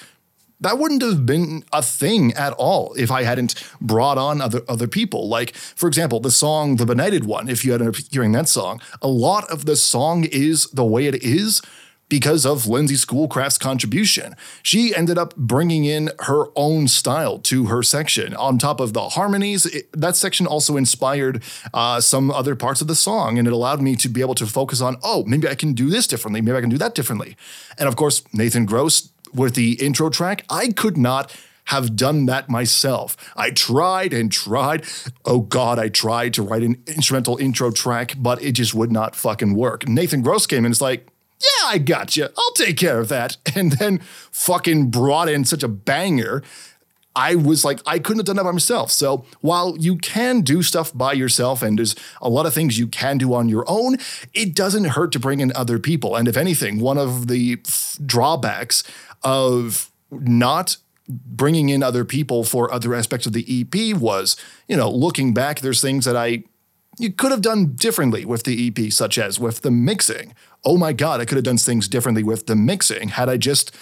that 0.61 0.77
wouldn't 0.77 1.01
have 1.01 1.25
been 1.25 1.63
a 1.71 1.81
thing 1.81 2.33
at 2.33 2.53
all 2.53 2.93
if 2.95 3.11
I 3.11 3.23
hadn't 3.23 3.55
brought 3.79 4.17
on 4.17 4.41
other 4.41 4.61
other 4.67 4.87
people. 4.87 5.27
Like, 5.27 5.55
for 5.55 5.87
example, 5.87 6.19
the 6.19 6.31
song 6.31 6.75
"The 6.75 6.85
Benighted 6.85 7.25
One." 7.25 7.49
If 7.49 7.63
you 7.63 7.73
ended 7.73 7.89
up 7.89 7.95
hearing 8.11 8.31
that 8.33 8.49
song, 8.49 8.81
a 9.01 9.07
lot 9.07 9.49
of 9.49 9.65
the 9.65 9.75
song 9.75 10.25
is 10.25 10.65
the 10.67 10.85
way 10.85 11.05
it 11.07 11.23
is 11.23 11.61
because 12.09 12.43
of 12.45 12.67
Lindsay 12.67 12.95
Schoolcraft's 12.95 13.59
contribution. 13.59 14.35
She 14.63 14.93
ended 14.95 15.17
up 15.17 15.35
bringing 15.35 15.85
in 15.85 16.09
her 16.21 16.45
own 16.55 16.87
style 16.87 17.37
to 17.39 17.65
her 17.67 17.83
section. 17.83 18.35
On 18.35 18.57
top 18.57 18.79
of 18.79 18.93
the 18.93 19.09
harmonies, 19.09 19.67
it, 19.67 19.89
that 19.93 20.15
section 20.15 20.47
also 20.47 20.75
inspired 20.75 21.43
uh, 21.73 22.01
some 22.01 22.31
other 22.31 22.55
parts 22.55 22.81
of 22.81 22.87
the 22.87 22.95
song, 22.95 23.37
and 23.37 23.47
it 23.47 23.53
allowed 23.53 23.81
me 23.81 23.95
to 23.95 24.09
be 24.09 24.21
able 24.21 24.35
to 24.35 24.47
focus 24.47 24.81
on, 24.81 24.97
oh, 25.03 25.23
maybe 25.25 25.47
I 25.47 25.55
can 25.55 25.73
do 25.73 25.89
this 25.89 26.07
differently, 26.07 26.41
maybe 26.41 26.57
I 26.57 26.61
can 26.61 26.69
do 26.69 26.79
that 26.79 26.95
differently. 26.95 27.37
And 27.77 27.87
of 27.87 27.95
course, 27.95 28.23
Nathan 28.33 28.65
Gross 28.65 29.09
with 29.33 29.55
the 29.55 29.73
intro 29.73 30.09
track, 30.09 30.45
I 30.49 30.69
could 30.69 30.97
not 30.97 31.35
have 31.65 31.95
done 31.95 32.25
that 32.25 32.49
myself. 32.49 33.15
I 33.35 33.51
tried 33.51 34.11
and 34.11 34.31
tried. 34.31 34.85
Oh 35.23 35.41
God, 35.41 35.77
I 35.77 35.89
tried 35.89 36.33
to 36.33 36.41
write 36.41 36.63
an 36.63 36.81
instrumental 36.87 37.37
intro 37.37 37.69
track, 37.69 38.15
but 38.17 38.41
it 38.41 38.53
just 38.53 38.73
would 38.73 38.91
not 38.91 39.15
fucking 39.15 39.53
work. 39.53 39.87
Nathan 39.87 40.23
Gross 40.23 40.47
came 40.47 40.59
in 40.59 40.65
and 40.65 40.71
is 40.71 40.81
like, 40.81 41.07
yeah, 41.39 41.67
I 41.67 41.77
got 41.77 42.17
you. 42.17 42.27
I'll 42.35 42.53
take 42.53 42.77
care 42.77 42.99
of 42.99 43.07
that. 43.09 43.37
And 43.55 43.73
then 43.73 43.99
fucking 44.31 44.89
brought 44.89 45.29
in 45.29 45.45
such 45.45 45.63
a 45.63 45.67
banger. 45.67 46.43
I 47.15 47.35
was 47.35 47.65
like, 47.65 47.81
I 47.85 47.99
couldn't 47.99 48.19
have 48.19 48.25
done 48.25 48.37
that 48.37 48.45
by 48.45 48.51
myself. 48.51 48.91
So 48.91 49.25
while 49.41 49.75
you 49.77 49.97
can 49.97 50.41
do 50.41 50.63
stuff 50.63 50.95
by 50.95 51.13
yourself 51.13 51.61
and 51.61 51.77
there's 51.77 51.95
a 52.21 52.29
lot 52.29 52.45
of 52.45 52.53
things 52.53 52.79
you 52.79 52.87
can 52.87 53.17
do 53.17 53.33
on 53.33 53.49
your 53.49 53.65
own, 53.67 53.97
it 54.33 54.55
doesn't 54.55 54.85
hurt 54.85 55.11
to 55.13 55.19
bring 55.19 55.39
in 55.39 55.51
other 55.55 55.79
people. 55.79 56.15
And 56.15 56.27
if 56.27 56.37
anything, 56.37 56.79
one 56.79 56.97
of 56.97 57.27
the 57.27 57.57
f- 57.65 57.97
drawbacks 58.05 58.83
of 59.23 59.91
not 60.11 60.77
bringing 61.07 61.69
in 61.69 61.81
other 61.81 62.05
people 62.05 62.43
for 62.43 62.71
other 62.71 62.93
aspects 62.93 63.25
of 63.25 63.33
the 63.33 63.45
EP 63.49 63.99
was, 63.99 64.35
you 64.67 64.77
know, 64.77 64.89
looking 64.89 65.33
back, 65.33 65.61
there's 65.61 65.81
things 65.81 66.05
that 66.05 66.15
I 66.15 66.43
you 66.99 67.11
could 67.11 67.31
have 67.31 67.41
done 67.41 67.75
differently 67.75 68.25
with 68.25 68.43
the 68.43 68.67
EP, 68.67 68.91
such 68.91 69.17
as 69.17 69.39
with 69.39 69.61
the 69.61 69.71
mixing. 69.71 70.35
Oh 70.65 70.77
my 70.77 70.91
God, 70.91 71.21
I 71.21 71.25
could 71.25 71.37
have 71.37 71.45
done 71.45 71.57
things 71.57 71.87
differently 71.87 72.23
with 72.23 72.45
the 72.45 72.57
mixing 72.57 73.09
had 73.09 73.29
I 73.29 73.37
just 73.37 73.73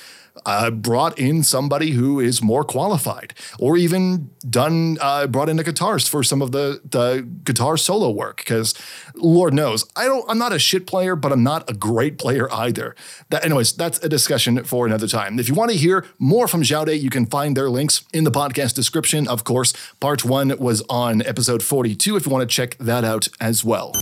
uh, 0.45 0.71
brought 0.71 1.17
in 1.17 1.43
somebody 1.43 1.91
who 1.91 2.19
is 2.19 2.41
more 2.41 2.63
qualified, 2.63 3.34
or 3.60 3.78
even 3.78 4.30
done 4.50 4.97
uh, 5.02 5.28
brought 5.28 5.50
in 5.50 5.60
a 5.60 5.63
guitarist 5.63 6.10
for 6.10 6.23
some 6.23 6.41
of 6.41 6.52
the 6.52 6.82
the 6.84 7.28
guitar 7.43 7.78
solo 7.78 8.10
work. 8.10 8.38
Because 8.38 8.73
Lord 9.15 9.54
knows, 9.54 9.86
I 9.95 10.06
don't. 10.06 10.26
I'm 10.30 10.38
not 10.38 10.54
a 10.54 10.60
shit 10.60 10.88
player, 10.88 11.15
but 11.15 11.32
I'm 11.32 11.43
not 11.43 11.69
a 11.69 11.73
great 11.73 12.17
player 12.17 12.52
either. 12.54 12.95
That, 13.30 13.45
anyways, 13.45 13.73
that's 13.73 14.04
a 14.04 14.10
discussion 14.10 14.63
for 14.63 14.86
another 14.86 15.08
time. 15.08 15.39
If 15.39 15.47
you 15.50 15.56
want 15.56 15.71
to 15.71 15.78
hear 15.78 16.06
more 16.19 16.47
from 16.47 16.63
Xiao 16.63 16.88
you 16.88 17.10
can 17.10 17.26
find 17.26 17.58
their 17.58 17.69
links 17.69 18.06
in 18.13 18.23
the 18.23 18.32
podcast 18.32 18.76
description. 18.76 19.28
Of 19.28 19.43
course, 19.43 19.73
part 20.00 20.23
one 20.23 20.58
was 20.60 20.82
on 20.89 21.21
episode 21.23 21.63
42. 21.63 22.15
If 22.15 22.26
you 22.26 22.32
want 22.32 22.47
to 22.47 22.54
check 22.54 22.78
that 22.78 23.04
out 23.04 23.28
as 23.39 23.63
well. 23.63 23.93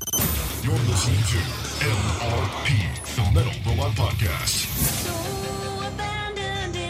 You're 0.63 0.73
listening 0.73 1.17
to 1.17 1.37
MRP, 1.85 3.15
the 3.15 3.31
Metal 3.33 3.53
Robot 3.65 3.91
Podcast. 3.95 4.64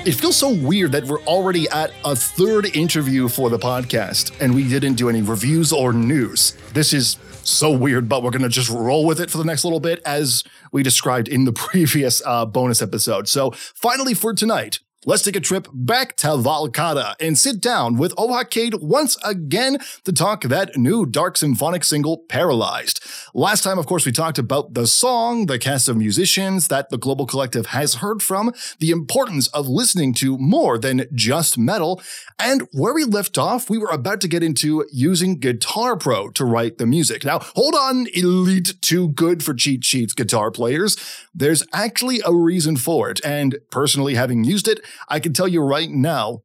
It 0.06 0.14
feels 0.14 0.38
so 0.38 0.54
weird 0.54 0.92
that 0.92 1.06
we're 1.06 1.24
already 1.24 1.68
at 1.70 1.92
a 2.04 2.16
third 2.16 2.76
interview 2.76 3.28
for 3.28 3.50
the 3.50 3.58
podcast 3.58 4.40
and 4.40 4.54
we 4.54 4.70
didn't 4.70 4.94
do 4.94 5.10
any 5.10 5.24
reviews 5.24 5.74
or 5.74 5.94
news. 5.94 6.56
This 6.74 6.94
is 6.94 7.18
so 7.42 7.72
weird, 7.72 8.08
but 8.08 8.22
we're 8.22 8.30
going 8.30 8.44
to 8.44 8.50
just 8.50 8.70
roll 8.70 9.08
with 9.08 9.20
it 9.20 9.32
for 9.32 9.40
the 9.40 9.44
next 9.44 9.64
little 9.64 9.80
bit 9.80 10.04
as 10.06 10.44
we 10.72 10.84
described 10.84 11.28
in 11.28 11.46
the 11.46 11.52
previous 11.54 12.22
uh, 12.24 12.46
bonus 12.46 12.84
episode. 12.84 13.28
So, 13.28 13.50
finally, 13.50 14.14
for 14.14 14.32
tonight, 14.36 14.80
let's 15.06 15.22
take 15.22 15.36
a 15.36 15.40
trip 15.40 15.68
back 15.72 16.16
to 16.18 16.28
Valcata 16.28 17.14
and 17.20 17.38
sit 17.38 17.62
down 17.62 17.98
with 17.98 18.16
Ohakade 18.16 18.82
once 18.82 19.18
again 19.24 19.78
to 20.04 20.12
talk 20.12 20.42
that 20.44 20.76
new 20.76 21.06
dark 21.06 21.38
symphonic 21.38 21.84
single, 21.84 22.18
Paralyzed. 22.28 23.04
Last 23.34 23.64
time, 23.64 23.78
of 23.78 23.86
course, 23.86 24.06
we 24.06 24.12
talked 24.12 24.40
about 24.40 24.74
the 24.74 24.88
song, 24.88 25.46
the 25.46 25.60
cast 25.60 25.88
of 25.88 25.96
musicians 25.96 26.68
that 26.70 26.90
the 26.90 26.98
Global 26.98 27.26
Collective 27.26 27.68
has 27.68 27.96
heard 27.96 28.24
from, 28.24 28.52
the 28.80 28.90
importance 28.90 29.48
of 29.50 29.68
listening 29.68 30.14
to 30.16 30.38
more 30.38 30.78
than 30.78 31.06
just 31.14 31.58
metal, 31.58 32.02
and 32.40 32.64
where 32.72 32.94
we 32.94 33.04
left 33.04 33.38
off, 33.38 33.70
we 33.70 33.78
were 33.78 33.90
about 33.90 34.22
to 34.22 34.28
get 34.28 34.42
into 34.42 34.86
using 34.92 35.40
Guitar 35.40 35.96
Pro 35.96 36.30
to 36.32 36.46
write 36.46 36.78
the 36.78 36.86
music. 36.86 37.24
Now, 37.24 37.40
hold 37.56 37.76
on, 37.76 38.08
Elite 38.14 38.82
Too 38.82 39.10
Good 39.10 39.44
for 39.44 39.54
Cheat 39.54 39.84
Sheets 39.84 40.14
guitar 40.14 40.50
players. 40.50 40.98
There's 41.34 41.64
actually 41.74 42.22
a 42.26 42.34
reason 42.34 42.76
for 42.78 43.10
it, 43.10 43.20
and 43.24 43.58
personally 43.70 44.16
having 44.16 44.44
used 44.44 44.68
it, 44.68 44.80
I 45.08 45.20
can 45.20 45.34
tell 45.34 45.48
you 45.48 45.62
right 45.62 45.90
now, 45.90 46.42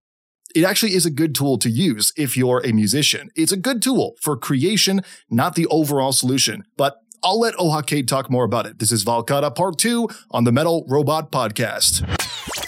it 0.55 0.65
actually 0.65 0.95
is 0.95 1.07
a 1.07 1.11
good 1.11 1.35
tool 1.35 1.59
to 1.59 1.71
use 1.71 2.13
if 2.17 2.37
you're 2.37 2.61
a 2.65 2.73
musician. 2.73 3.31
It's 3.37 3.53
a 3.53 3.57
good 3.57 3.83
tool 3.83 4.17
for 4.21 4.37
creation, 4.37 5.03
not 5.31 5.55
the 5.55 5.67
overall 5.67 6.13
solution. 6.13 6.65
But 6.77 6.97
I'll 7.23 7.39
let 7.39 7.55
Ohakade 7.55 8.07
talk 8.07 8.31
more 8.31 8.45
about 8.45 8.67
it. 8.67 8.79
This 8.79 8.93
is 8.93 9.05
Valcata 9.05 9.55
Part 9.55 9.79
2 9.79 10.09
on 10.31 10.45
the 10.45 10.53
Metal 10.53 10.85
Robot 10.89 11.31
Podcast. 11.31 12.03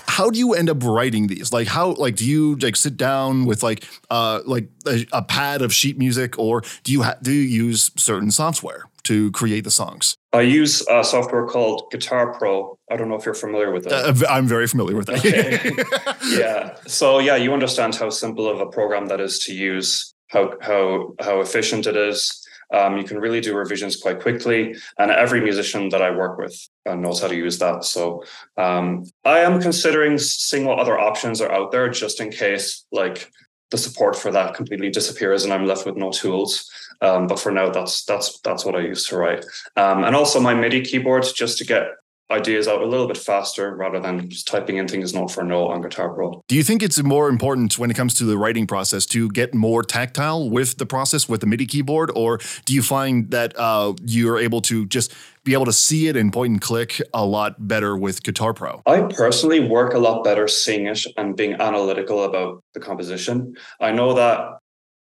How 0.06 0.28
do 0.28 0.38
you 0.38 0.52
end 0.52 0.68
up 0.68 0.84
writing 0.84 1.28
these? 1.28 1.52
Like 1.52 1.68
how 1.68 1.92
like 1.92 2.16
do 2.16 2.28
you 2.28 2.56
like 2.56 2.76
sit 2.76 2.98
down 2.98 3.46
with 3.46 3.62
like 3.62 3.88
uh 4.10 4.40
like 4.44 4.68
a, 4.86 5.06
a 5.10 5.22
pad 5.22 5.62
of 5.62 5.72
sheet 5.72 5.96
music 5.96 6.38
or 6.38 6.62
do 6.84 6.92
you 6.92 7.02
ha- 7.02 7.16
do 7.22 7.32
you 7.32 7.40
use 7.40 7.90
certain 7.96 8.30
software 8.30 8.84
to 9.04 9.30
create 9.32 9.64
the 9.64 9.70
songs? 9.70 10.18
I 10.32 10.40
use 10.42 10.86
a 10.88 11.04
software 11.04 11.46
called 11.46 11.90
Guitar 11.90 12.32
Pro. 12.32 12.78
I 12.90 12.96
don't 12.96 13.08
know 13.08 13.16
if 13.16 13.26
you're 13.26 13.34
familiar 13.34 13.70
with 13.70 13.84
that. 13.84 14.22
Uh, 14.22 14.26
I'm 14.28 14.46
very 14.46 14.66
familiar 14.66 14.96
with 14.96 15.06
that. 15.06 15.18
Okay. 15.18 16.38
yeah. 16.38 16.76
So 16.86 17.18
yeah, 17.18 17.36
you 17.36 17.52
understand 17.52 17.94
how 17.94 18.08
simple 18.08 18.48
of 18.48 18.60
a 18.60 18.66
program 18.66 19.06
that 19.06 19.20
is 19.20 19.40
to 19.44 19.54
use, 19.54 20.14
how 20.28 20.54
how 20.62 21.14
how 21.20 21.40
efficient 21.40 21.86
it 21.86 21.96
is. 21.96 22.38
Um, 22.72 22.96
you 22.96 23.04
can 23.04 23.18
really 23.18 23.42
do 23.42 23.54
revisions 23.54 23.96
quite 23.96 24.20
quickly, 24.20 24.74
and 24.98 25.10
every 25.10 25.42
musician 25.42 25.90
that 25.90 26.00
I 26.00 26.10
work 26.10 26.38
with 26.38 26.56
uh, 26.86 26.94
knows 26.94 27.20
how 27.20 27.28
to 27.28 27.36
use 27.36 27.58
that. 27.58 27.84
So 27.84 28.24
um, 28.56 29.04
I 29.26 29.40
am 29.40 29.60
considering 29.60 30.16
seeing 30.16 30.64
what 30.64 30.78
other 30.78 30.98
options 30.98 31.42
are 31.42 31.52
out 31.52 31.70
there, 31.70 31.90
just 31.90 32.18
in 32.18 32.30
case 32.30 32.86
like 32.90 33.30
the 33.72 33.78
support 33.78 34.14
for 34.14 34.30
that 34.30 34.54
completely 34.54 34.90
disappears 34.90 35.42
and 35.42 35.52
I'm 35.52 35.66
left 35.66 35.84
with 35.84 35.96
no 35.96 36.12
tools. 36.12 36.70
Um, 37.00 37.26
but 37.26 37.40
for 37.40 37.50
now, 37.50 37.70
that's 37.70 38.04
that's 38.04 38.38
that's 38.40 38.64
what 38.64 38.76
I 38.76 38.80
use 38.80 39.08
to 39.08 39.16
write. 39.16 39.44
Um, 39.76 40.04
and 40.04 40.14
also 40.14 40.38
my 40.38 40.54
MIDI 40.54 40.82
keyboard 40.82 41.24
just 41.34 41.58
to 41.58 41.64
get 41.64 41.88
ideas 42.32 42.66
out 42.66 42.82
a 42.82 42.86
little 42.86 43.06
bit 43.06 43.16
faster 43.16 43.76
rather 43.76 44.00
than 44.00 44.28
just 44.28 44.48
typing 44.48 44.78
in 44.78 44.88
things 44.88 45.14
note 45.14 45.30
for 45.30 45.44
note 45.44 45.68
on 45.68 45.82
Guitar 45.82 46.12
Pro. 46.12 46.42
Do 46.48 46.56
you 46.56 46.62
think 46.62 46.82
it's 46.82 47.02
more 47.02 47.28
important 47.28 47.78
when 47.78 47.90
it 47.90 47.94
comes 47.94 48.14
to 48.14 48.24
the 48.24 48.38
writing 48.38 48.66
process 48.66 49.06
to 49.06 49.28
get 49.30 49.54
more 49.54 49.82
tactile 49.82 50.48
with 50.50 50.78
the 50.78 50.86
process 50.86 51.28
with 51.28 51.40
the 51.40 51.46
MIDI 51.46 51.66
keyboard, 51.66 52.10
or 52.14 52.38
do 52.64 52.74
you 52.74 52.82
find 52.82 53.30
that 53.30 53.56
uh, 53.58 53.92
you're 54.04 54.38
able 54.38 54.60
to 54.62 54.86
just 54.86 55.12
be 55.44 55.52
able 55.52 55.66
to 55.66 55.72
see 55.72 56.08
it 56.08 56.16
and 56.16 56.32
point 56.32 56.50
and 56.50 56.60
click 56.60 57.00
a 57.12 57.24
lot 57.24 57.68
better 57.68 57.96
with 57.96 58.22
Guitar 58.22 58.54
Pro? 58.54 58.82
I 58.86 59.02
personally 59.02 59.60
work 59.60 59.94
a 59.94 59.98
lot 59.98 60.24
better 60.24 60.48
seeing 60.48 60.86
it 60.86 61.04
and 61.16 61.36
being 61.36 61.54
analytical 61.54 62.24
about 62.24 62.62
the 62.74 62.80
composition. 62.80 63.56
I 63.80 63.92
know 63.92 64.14
that 64.14 64.58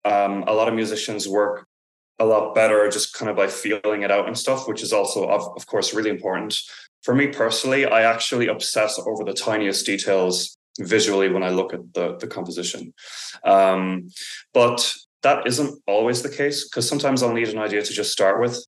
um, 0.05 0.43
a 0.47 0.53
lot 0.53 0.67
of 0.67 0.73
musicians 0.73 1.27
work 1.27 1.67
a 2.19 2.25
lot 2.25 2.53
better 2.53 2.87
just 2.89 3.13
kind 3.13 3.29
of 3.29 3.35
by 3.35 3.47
feeling 3.47 4.03
it 4.03 4.11
out 4.11 4.27
and 4.27 4.37
stuff, 4.37 4.67
which 4.67 4.83
is 4.83 4.93
also, 4.93 5.27
of, 5.27 5.41
of 5.55 5.65
course, 5.65 5.93
really 5.93 6.09
important. 6.09 6.57
For 7.03 7.15
me 7.15 7.27
personally, 7.27 7.85
I 7.85 8.03
actually 8.03 8.47
obsess 8.47 8.99
over 8.99 9.23
the 9.23 9.33
tiniest 9.33 9.85
details 9.85 10.57
visually 10.79 11.29
when 11.29 11.43
I 11.43 11.49
look 11.49 11.73
at 11.73 11.93
the, 11.93 12.17
the 12.17 12.27
composition. 12.27 12.93
Um, 13.43 14.09
but 14.53 14.93
that 15.23 15.47
isn't 15.47 15.81
always 15.87 16.21
the 16.21 16.29
case 16.29 16.67
because 16.67 16.87
sometimes 16.87 17.21
I'll 17.21 17.33
need 17.33 17.49
an 17.49 17.59
idea 17.59 17.81
to 17.81 17.93
just 17.93 18.11
start 18.11 18.39
with. 18.39 18.63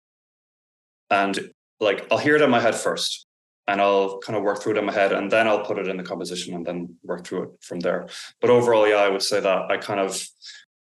And 1.10 1.52
like 1.80 2.08
I'll 2.12 2.18
hear 2.18 2.36
it 2.36 2.42
in 2.42 2.50
my 2.50 2.60
head 2.60 2.76
first 2.76 3.26
and 3.68 3.82
I'll 3.82 4.20
kind 4.20 4.38
of 4.38 4.44
work 4.44 4.62
through 4.62 4.74
it 4.74 4.78
in 4.78 4.86
my 4.86 4.94
head 4.94 5.12
and 5.12 5.32
then 5.32 5.48
I'll 5.48 5.66
put 5.66 5.80
it 5.80 5.88
in 5.88 5.98
the 5.98 6.04
composition 6.04 6.54
and 6.54 6.66
then 6.66 6.96
work 7.04 7.26
through 7.26 7.44
it 7.44 7.50
from 7.62 7.80
there. 7.80 8.08
But 8.42 8.50
overall, 8.50 8.88
yeah, 8.88 8.98
I 8.98 9.10
would 9.10 9.22
say 9.22 9.40
that 9.40 9.72
I 9.72 9.78
kind 9.78 10.00
of 10.00 10.22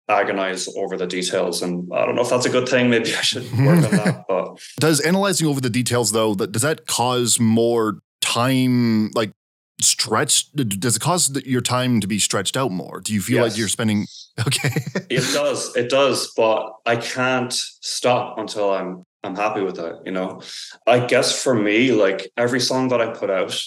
agonize 0.08 0.68
over 0.76 0.96
the 0.96 1.06
details 1.06 1.62
and 1.62 1.88
I 1.92 2.04
don't 2.04 2.14
know 2.14 2.22
if 2.22 2.30
that's 2.30 2.46
a 2.46 2.50
good 2.50 2.68
thing. 2.68 2.90
Maybe 2.90 3.14
I 3.14 3.20
should 3.20 3.44
work 3.52 3.84
on 3.84 3.90
that. 3.90 4.24
But 4.28 4.58
does 4.78 5.00
analyzing 5.00 5.46
over 5.46 5.60
the 5.60 5.70
details 5.70 6.12
though, 6.12 6.34
that 6.34 6.52
does 6.52 6.62
that 6.62 6.86
cause 6.86 7.38
more 7.38 7.98
time 8.20 9.10
like 9.14 9.32
stretched 9.80 10.54
does 10.80 10.96
it 10.96 11.00
cause 11.02 11.36
your 11.44 11.60
time 11.60 12.00
to 12.00 12.06
be 12.06 12.18
stretched 12.18 12.56
out 12.56 12.70
more 12.70 13.00
do 13.00 13.12
you 13.12 13.20
feel 13.20 13.38
yes. 13.38 13.50
like 13.50 13.58
you're 13.58 13.68
spending 13.68 14.06
okay 14.46 14.70
it 15.10 15.32
does 15.34 15.74
it 15.76 15.90
does 15.90 16.32
but 16.36 16.72
i 16.86 16.94
can't 16.96 17.52
stop 17.52 18.38
until 18.38 18.70
i'm 18.70 19.04
i'm 19.24 19.34
happy 19.34 19.60
with 19.60 19.78
it 19.78 19.96
you 20.04 20.12
know 20.12 20.40
i 20.86 20.98
guess 20.98 21.42
for 21.42 21.54
me 21.54 21.92
like 21.92 22.30
every 22.36 22.60
song 22.60 22.88
that 22.88 23.00
i 23.00 23.08
put 23.08 23.30
out 23.30 23.60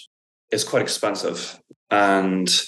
is 0.51 0.63
quite 0.63 0.81
expensive 0.81 1.59
and 1.91 2.61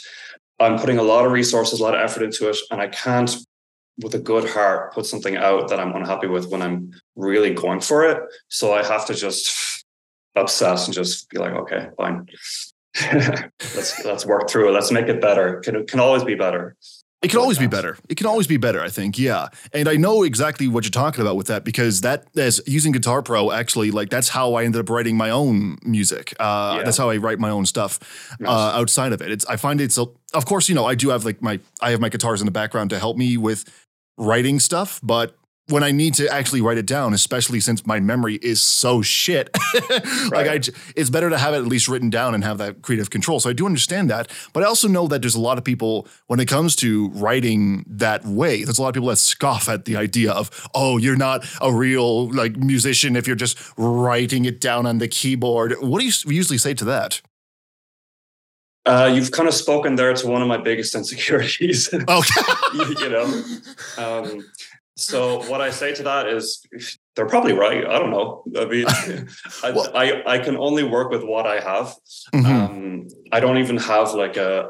i'm 0.59 0.78
putting 0.78 0.97
a 0.97 1.03
lot 1.03 1.26
of 1.26 1.32
resources 1.32 1.80
a 1.80 1.84
lot 1.84 1.95
of 1.95 2.01
effort 2.01 2.24
into 2.24 2.49
it 2.49 2.57
and 2.70 2.82
i 2.82 2.88
can't 2.88 3.38
with 4.02 4.14
a 4.14 4.20
good 4.20 4.50
heart 4.50 4.93
put 4.93 5.06
something 5.06 5.38
out 5.38 5.70
that 5.70 5.80
i'm 5.80 5.95
unhappy 5.95 6.28
with 6.28 6.48
when 6.50 6.62
i'm 6.62 6.91
really 7.16 7.54
going 7.54 7.80
for 7.80 8.04
it 8.04 8.22
so 8.48 8.74
i 8.74 8.84
have 8.84 9.06
to 9.06 9.14
just 9.14 9.86
obsess 10.36 10.86
and 10.86 10.93
just 10.93 11.30
be 11.30 11.39
like 11.39 11.54
okay 11.54 11.89
fine 11.98 12.28
let's 13.76 14.04
let's 14.06 14.26
work 14.26 14.50
through 14.50 14.70
it. 14.70 14.72
Let's 14.72 14.91
make 14.91 15.08
it 15.08 15.22
better. 15.22 15.60
Can 15.62 15.76
it 15.76 15.88
can 15.88 16.00
always 16.00 16.24
be 16.24 16.36
better. 16.36 16.76
It 17.24 17.32
can 17.32 17.39
always 17.39 17.58
be 17.58 17.66
better. 17.66 17.98
It 18.10 18.16
can 18.16 18.28
always 18.28 18.45
be 18.45 18.58
better, 18.58 18.80
I 18.80 18.89
think. 18.89 19.18
Yeah. 19.18 19.48
And 19.74 19.89
I 19.89 19.95
know 19.95 20.22
exactly 20.22 20.68
what 20.68 20.84
you're 20.84 20.91
talking 20.91 21.22
about 21.22 21.36
with 21.36 21.48
that 21.48 21.64
because 21.64 22.02
that 22.02 22.28
as 22.38 22.62
using 22.68 22.91
Guitar 22.91 23.24
Pro 23.24 23.52
actually 23.52 23.89
like 23.89 24.10
that's 24.10 24.30
how 24.30 24.54
I 24.54 24.66
ended 24.66 24.82
up 24.82 24.89
writing 24.89 25.18
my 25.18 25.32
own 25.32 25.78
music. 25.84 26.36
Uh, 26.39 26.76
yeah. 26.78 26.84
that's 26.84 26.98
how 26.98 27.10
I 27.10 27.18
write 27.18 27.39
my 27.39 27.50
own 27.50 27.66
stuff 27.66 28.00
nice. 28.39 28.50
uh, 28.50 28.80
outside 28.80 29.14
of 29.14 29.22
it. 29.22 29.32
It's 29.32 29.45
I 29.48 29.56
find 29.58 29.82
it's 29.82 29.98
a, 29.98 30.06
of 30.34 30.45
course, 30.45 30.70
you 30.70 30.76
know, 30.76 30.86
I 30.86 30.93
do 30.93 31.10
have 31.10 31.26
like 31.26 31.41
my 31.41 31.60
I 31.82 31.91
have 31.91 32.00
my 32.00 32.10
guitars 32.10 32.39
in 32.39 32.45
the 32.45 32.52
background 32.52 32.91
to 32.91 33.00
help 33.00 33.18
me 33.18 33.36
with 33.36 33.66
writing 34.18 34.59
stuff, 34.59 34.99
but 35.03 35.36
when 35.70 35.84
I 35.84 35.91
need 35.91 36.13
to 36.15 36.32
actually 36.34 36.61
write 36.61 36.78
it 36.78 36.86
down, 36.86 37.13
especially 37.13 37.59
since 37.59 37.86
my 37.86 37.99
memory 37.99 38.36
is 38.36 38.61
so 38.61 39.01
shit. 39.01 39.49
like 40.32 40.47
I, 40.47 40.61
it's 40.95 41.09
better 41.09 41.30
to 41.30 41.38
have 41.38 41.53
it 41.53 41.57
at 41.57 41.65
least 41.65 41.89
written 41.89 42.09
down 42.09 42.34
and 42.34 42.43
have 42.43 42.57
that 42.59 42.82
creative 42.82 43.09
control. 43.09 43.39
So 43.39 43.49
I 43.49 43.53
do 43.53 43.65
understand 43.65 44.09
that, 44.09 44.32
but 44.53 44.63
I 44.63 44.65
also 44.65 44.88
know 44.88 45.07
that 45.07 45.22
there's 45.22 45.36
a 45.36 45.41
lot 45.41 45.57
of 45.57 45.65
people 45.65 46.07
when 46.28 46.39
it 46.39 46.47
comes 46.47 46.76
to 46.78 47.09
writing 47.09 47.86
that 47.88 48.26
way. 48.26 48.63
There's 48.63 48.78
a 48.78 48.82
lot 48.82 48.89
of 48.89 48.93
people 48.93 49.09
that 49.09 49.18
scoff 49.18 49.68
at 49.68 49.86
the 49.86 49.97
idea 49.97 50.32
of, 50.32 50.70
oh, 50.74 50.97
you're 50.97 51.18
not 51.18 51.45
a 51.61 51.74
real 51.74 52.32
like 52.32 52.55
musician 52.55 53.15
if 53.15 53.28
you're 53.28 53.36
just 53.36 53.57
writing 53.78 54.45
it 54.45 54.61
down 54.61 54.86
on 54.86 54.99
the 54.99 55.07
keyboard. 55.07 55.76
What 55.82 55.99
do 55.99 56.05
you 56.05 56.13
usually 56.28 56.57
say 56.57 56.74
to 56.76 56.86
that? 56.86 57.22
Uh, 58.88 59.12
you've 59.14 59.32
kind 59.32 59.48
of 59.48 59.54
spoken 59.54 59.96
there 59.96 60.14
to 60.14 60.28
one 60.28 60.42
of 60.42 60.48
my 60.48 60.58
biggest 60.58 60.96
insecurities. 61.00 61.94
Okay. 61.94 62.42
you, 62.74 62.86
you, 63.00 63.10
know, 63.10 63.44
um, 63.98 64.46
so 64.96 65.44
what 65.50 65.62
I 65.62 65.70
say 65.70 65.94
to 65.94 66.04
that 66.04 66.28
is 66.28 66.66
they're 67.16 67.28
probably 67.28 67.54
right. 67.54 67.86
I 67.86 68.00
don't 68.00 68.12
know. 68.12 68.44
I 68.58 68.66
mean, 68.66 68.86
I, 69.64 69.70
I, 69.94 70.34
I 70.36 70.40
can 70.40 70.58
only 70.58 70.84
work 70.84 71.12
with 71.12 71.24
what 71.24 71.46
I 71.46 71.60
have. 71.60 71.96
Mm-hmm. 72.34 72.46
Um, 72.46 73.08
I 73.32 73.40
don't 73.40 73.58
even 73.58 73.78
have 73.78 74.14
like 74.14 74.38
a, 74.38 74.70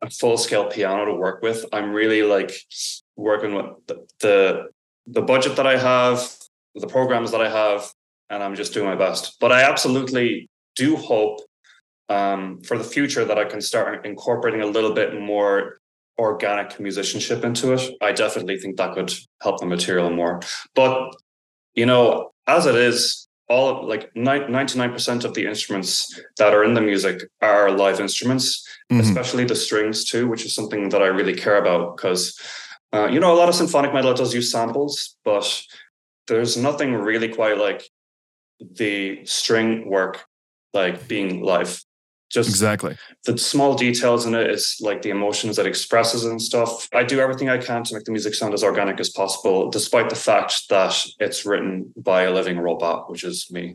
a 0.00 0.10
full 0.10 0.38
scale 0.38 0.66
piano 0.70 1.04
to 1.04 1.14
work 1.14 1.42
with. 1.42 1.66
I'm 1.72 1.92
really 1.92 2.22
like 2.22 2.52
working 3.16 3.54
with 3.54 3.66
the, 3.86 4.06
the 4.20 4.68
the 5.08 5.22
budget 5.22 5.56
that 5.56 5.66
I 5.66 5.78
have, 5.78 6.28
the 6.74 6.88
programs 6.88 7.30
that 7.30 7.40
I 7.40 7.48
have, 7.48 7.88
and 8.28 8.42
I'm 8.42 8.56
just 8.56 8.74
doing 8.74 8.86
my 8.86 8.96
best. 8.96 9.36
But 9.40 9.52
I 9.52 9.62
absolutely 9.62 10.48
do 10.74 10.96
hope 10.96 11.40
um, 12.08 12.60
for 12.62 12.78
the 12.78 12.84
future 12.84 13.24
that 13.24 13.38
I 13.38 13.44
can 13.44 13.60
start 13.60 14.06
incorporating 14.06 14.62
a 14.62 14.66
little 14.66 14.92
bit 14.92 15.20
more 15.20 15.78
organic 16.18 16.80
musicianship 16.80 17.44
into 17.44 17.72
it, 17.72 17.90
I 18.00 18.12
definitely 18.12 18.58
think 18.58 18.76
that 18.76 18.94
could 18.94 19.12
help 19.42 19.60
the 19.60 19.66
material 19.66 20.10
more. 20.10 20.40
But 20.74 21.14
you 21.74 21.86
know, 21.86 22.32
as 22.46 22.66
it 22.66 22.74
is, 22.74 23.28
all 23.48 23.68
of, 23.68 23.84
like 23.86 24.12
99% 24.14 25.24
of 25.24 25.34
the 25.34 25.46
instruments 25.46 26.20
that 26.38 26.52
are 26.52 26.64
in 26.64 26.74
the 26.74 26.80
music 26.80 27.28
are 27.42 27.70
live 27.70 28.00
instruments, 28.00 28.66
mm-hmm. 28.90 29.00
especially 29.00 29.44
the 29.44 29.54
strings 29.54 30.04
too, 30.04 30.26
which 30.26 30.44
is 30.44 30.54
something 30.54 30.88
that 30.88 31.02
I 31.02 31.06
really 31.06 31.34
care 31.34 31.58
about 31.58 31.96
because 31.96 32.36
uh, 32.92 33.08
you 33.08 33.20
know, 33.20 33.32
a 33.32 33.36
lot 33.36 33.48
of 33.48 33.54
symphonic 33.54 33.92
metal 33.92 34.14
does 34.14 34.34
use 34.34 34.50
samples, 34.50 35.16
but 35.24 35.62
there's 36.28 36.56
nothing 36.56 36.94
really 36.94 37.28
quite 37.28 37.58
like 37.58 37.88
the 38.60 39.24
string 39.24 39.88
work 39.88 40.24
like 40.72 41.06
being 41.08 41.42
live 41.42 41.82
just 42.36 42.50
exactly 42.50 42.96
the 43.24 43.36
small 43.38 43.74
details 43.74 44.26
in 44.26 44.34
it 44.34 44.50
is 44.50 44.76
like 44.80 45.02
the 45.02 45.10
emotions 45.10 45.56
that 45.56 45.66
expresses 45.66 46.24
and 46.24 46.40
stuff 46.40 46.88
i 46.94 47.02
do 47.02 47.18
everything 47.18 47.48
i 47.48 47.56
can 47.56 47.82
to 47.82 47.94
make 47.94 48.04
the 48.04 48.12
music 48.12 48.34
sound 48.34 48.52
as 48.52 48.62
organic 48.62 49.00
as 49.00 49.08
possible 49.10 49.70
despite 49.70 50.10
the 50.10 50.16
fact 50.16 50.68
that 50.68 50.94
it's 51.18 51.46
written 51.46 51.92
by 51.96 52.22
a 52.22 52.30
living 52.30 52.58
robot 52.58 53.10
which 53.10 53.24
is 53.24 53.50
me 53.50 53.74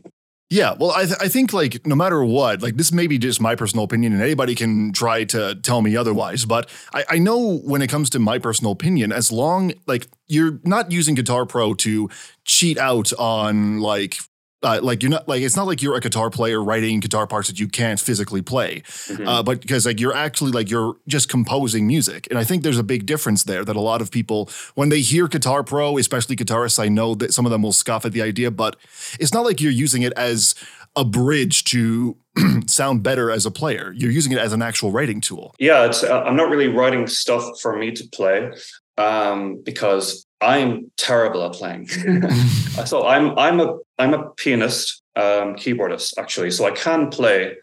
yeah, 0.52 0.74
well, 0.78 0.90
I, 0.90 1.06
th- 1.06 1.16
I 1.18 1.28
think 1.28 1.54
like 1.54 1.86
no 1.86 1.94
matter 1.94 2.22
what, 2.22 2.60
like 2.60 2.76
this 2.76 2.92
may 2.92 3.06
be 3.06 3.16
just 3.16 3.40
my 3.40 3.54
personal 3.54 3.86
opinion, 3.86 4.12
and 4.12 4.20
anybody 4.20 4.54
can 4.54 4.92
try 4.92 5.24
to 5.24 5.54
tell 5.54 5.80
me 5.80 5.96
otherwise. 5.96 6.44
But 6.44 6.68
I, 6.92 7.04
I 7.08 7.18
know 7.18 7.56
when 7.60 7.80
it 7.80 7.86
comes 7.86 8.10
to 8.10 8.18
my 8.18 8.38
personal 8.38 8.72
opinion, 8.72 9.12
as 9.12 9.32
long 9.32 9.72
like 9.86 10.08
you're 10.26 10.60
not 10.62 10.92
using 10.92 11.14
Guitar 11.14 11.46
Pro 11.46 11.72
to 11.72 12.10
cheat 12.44 12.76
out 12.76 13.14
on 13.14 13.80
like 13.80 14.18
uh, 14.62 14.80
like 14.82 15.02
you're 15.02 15.10
not 15.10 15.28
like 15.28 15.42
it's 15.42 15.56
not 15.56 15.66
like 15.66 15.82
you're 15.82 15.96
a 15.96 16.00
guitar 16.00 16.30
player 16.30 16.62
writing 16.62 17.00
guitar 17.00 17.26
parts 17.26 17.48
that 17.48 17.58
you 17.58 17.68
can't 17.68 17.98
physically 17.98 18.42
play, 18.42 18.82
mm-hmm. 18.84 19.26
uh, 19.26 19.42
but 19.42 19.60
because 19.60 19.86
like 19.86 20.00
you're 20.00 20.14
actually 20.14 20.52
like 20.52 20.70
you're 20.70 20.96
just 21.08 21.28
composing 21.28 21.86
music, 21.86 22.26
and 22.30 22.38
I 22.38 22.44
think 22.44 22.62
there's 22.62 22.78
a 22.78 22.84
big 22.84 23.06
difference 23.06 23.44
there 23.44 23.64
that 23.64 23.76
a 23.76 23.80
lot 23.80 24.00
of 24.00 24.10
people 24.10 24.48
when 24.74 24.88
they 24.88 25.00
hear 25.00 25.28
Guitar 25.28 25.62
Pro, 25.62 25.98
especially 25.98 26.36
guitarists, 26.36 26.78
I 26.78 26.88
know 26.88 27.14
that 27.16 27.32
some 27.32 27.44
of 27.44 27.52
them 27.52 27.62
will 27.62 27.72
scoff 27.72 28.04
at 28.04 28.12
the 28.12 28.22
idea, 28.22 28.50
but 28.50 28.76
it's 29.18 29.32
not 29.32 29.44
like 29.44 29.60
you're 29.60 29.72
using 29.72 30.02
it 30.02 30.12
as 30.14 30.54
a 30.94 31.04
bridge 31.04 31.64
to 31.64 32.16
sound 32.66 33.02
better 33.02 33.30
as 33.30 33.46
a 33.46 33.50
player. 33.50 33.92
You're 33.96 34.10
using 34.10 34.32
it 34.32 34.38
as 34.38 34.52
an 34.52 34.62
actual 34.62 34.92
writing 34.92 35.20
tool. 35.20 35.54
Yeah, 35.58 35.92
uh, 36.02 36.22
I'm 36.22 36.36
not 36.36 36.50
really 36.50 36.68
writing 36.68 37.06
stuff 37.06 37.60
for 37.60 37.76
me 37.76 37.92
to 37.92 38.08
play 38.08 38.52
um, 38.98 39.62
because 39.64 40.26
I'm 40.42 40.90
terrible 40.96 41.44
at 41.44 41.52
playing. 41.52 41.88
so 42.84 43.06
I'm 43.06 43.38
I'm 43.38 43.60
a 43.60 43.78
I'm 43.98 44.14
a 44.14 44.30
pianist, 44.30 45.02
um, 45.16 45.54
keyboardist 45.54 46.18
actually. 46.18 46.50
So 46.50 46.66
I 46.66 46.72
can 46.72 47.10
play, 47.10 47.56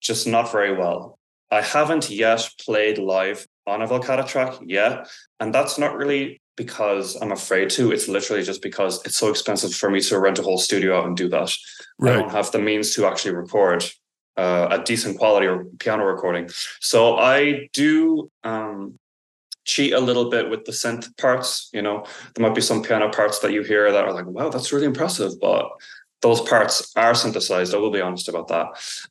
just 0.00 0.26
not 0.26 0.52
very 0.52 0.76
well. 0.76 1.18
I 1.50 1.60
haven't 1.60 2.08
yet 2.08 2.48
played 2.64 2.98
live 2.98 3.46
on 3.66 3.82
a 3.82 3.88
Valcata 3.88 4.26
track 4.26 4.54
yet, 4.64 5.08
and 5.40 5.52
that's 5.52 5.78
not 5.78 5.96
really 5.96 6.40
because 6.56 7.16
I'm 7.20 7.32
afraid 7.32 7.70
to. 7.70 7.90
It's 7.90 8.06
literally 8.06 8.44
just 8.44 8.62
because 8.62 9.04
it's 9.04 9.16
so 9.16 9.30
expensive 9.30 9.74
for 9.74 9.90
me 9.90 10.00
to 10.02 10.20
rent 10.20 10.38
a 10.38 10.42
whole 10.42 10.58
studio 10.58 10.98
out 10.98 11.06
and 11.06 11.16
do 11.16 11.28
that. 11.30 11.52
Right. 11.98 12.14
I 12.14 12.20
don't 12.20 12.30
have 12.30 12.52
the 12.52 12.58
means 12.60 12.94
to 12.94 13.06
actually 13.06 13.34
record 13.34 13.84
uh, 14.36 14.68
a 14.70 14.84
decent 14.84 15.18
quality 15.18 15.48
piano 15.78 16.04
recording. 16.04 16.48
So 16.80 17.16
I 17.18 17.68
do 17.72 18.30
um, 18.44 18.99
cheat 19.70 19.92
a 19.92 20.00
little 20.00 20.28
bit 20.30 20.50
with 20.50 20.64
the 20.64 20.72
synth 20.72 21.06
parts. 21.16 21.70
You 21.72 21.82
know, 21.82 22.04
there 22.34 22.46
might 22.46 22.54
be 22.54 22.60
some 22.60 22.82
piano 22.82 23.08
parts 23.10 23.38
that 23.40 23.52
you 23.52 23.62
hear 23.62 23.92
that 23.92 24.04
are 24.04 24.12
like, 24.12 24.26
wow, 24.26 24.50
that's 24.50 24.72
really 24.72 24.86
impressive, 24.86 25.32
but 25.40 25.66
those 26.22 26.40
parts 26.40 26.92
are 26.96 27.14
synthesized. 27.14 27.74
I 27.74 27.78
will 27.78 27.90
be 27.90 28.00
honest 28.00 28.28
about 28.28 28.48
that. 28.48 28.66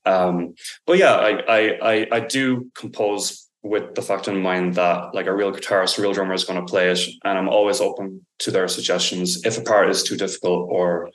Um, 0.05 0.53
but 0.86 0.97
yeah, 0.97 1.16
I, 1.16 1.32
I, 1.47 1.62
I 1.91 2.07
I 2.18 2.20
do 2.20 2.70
compose 2.76 3.49
with 3.62 3.95
the 3.95 4.01
fact 4.01 4.28
in 4.28 4.41
mind 4.41 4.76
that 4.76 5.14
like 5.14 5.28
a 5.28 5.36
real 5.36 5.51
guitarist, 5.51 5.97
a 5.97 6.01
real 6.01 6.14
drummer 6.14 6.34
is 6.34 6.45
going 6.45 6.60
to 6.60 6.72
play 6.72 6.89
it, 6.91 6.99
and 7.26 7.38
I'm 7.38 7.49
always 7.49 7.82
open 7.82 8.26
to 8.39 8.51
their 8.51 8.68
suggestions 8.68 9.45
if 9.45 9.57
a 9.57 9.62
part 9.62 9.89
is 9.89 10.03
too 10.03 10.18
difficult 10.18 10.70
or 10.72 11.10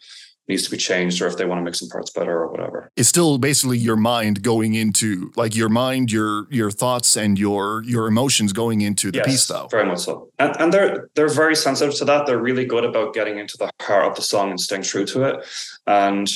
needs 0.49 0.65
to 0.65 0.71
be 0.71 0.77
changed 0.77 1.23
or 1.23 1.27
if 1.27 1.37
they 1.37 1.45
want 1.45 1.59
to 1.59 1.65
make 1.65 1.75
some 1.75 1.89
parts 1.89 2.11
better 2.11 2.33
or 2.33 2.51
whatever. 2.51 2.91
It's 2.97 3.09
still 3.09 3.39
basically 3.39 3.79
your 3.79 3.97
mind 3.97 4.43
going 4.43 4.75
into 4.75 5.33
like 5.37 5.57
your 5.57 5.69
mind, 5.69 6.13
your 6.13 6.47
your 6.51 6.71
thoughts 6.71 7.17
and 7.17 7.39
your 7.39 7.83
your 7.85 8.07
emotions 8.07 8.53
going 8.53 8.81
into 8.83 9.11
the 9.11 9.19
yes, 9.19 9.27
piece 9.27 9.47
though. 9.47 9.69
Very 9.71 9.87
much 9.87 10.01
so. 10.01 10.29
And 10.39 10.55
and 10.61 10.73
they're 10.73 11.09
they're 11.15 11.29
very 11.29 11.57
sensitive 11.57 11.95
to 11.97 12.05
that. 12.07 12.27
They're 12.27 12.39
really 12.39 12.65
good 12.65 12.85
about 12.85 13.15
getting 13.15 13.39
into 13.39 13.57
the 13.57 13.71
heart 13.81 14.07
of 14.07 14.17
the 14.17 14.23
song 14.23 14.51
and 14.51 14.61
staying 14.61 14.83
true 14.83 15.07
to 15.07 15.23
it. 15.25 15.47
And 15.87 16.29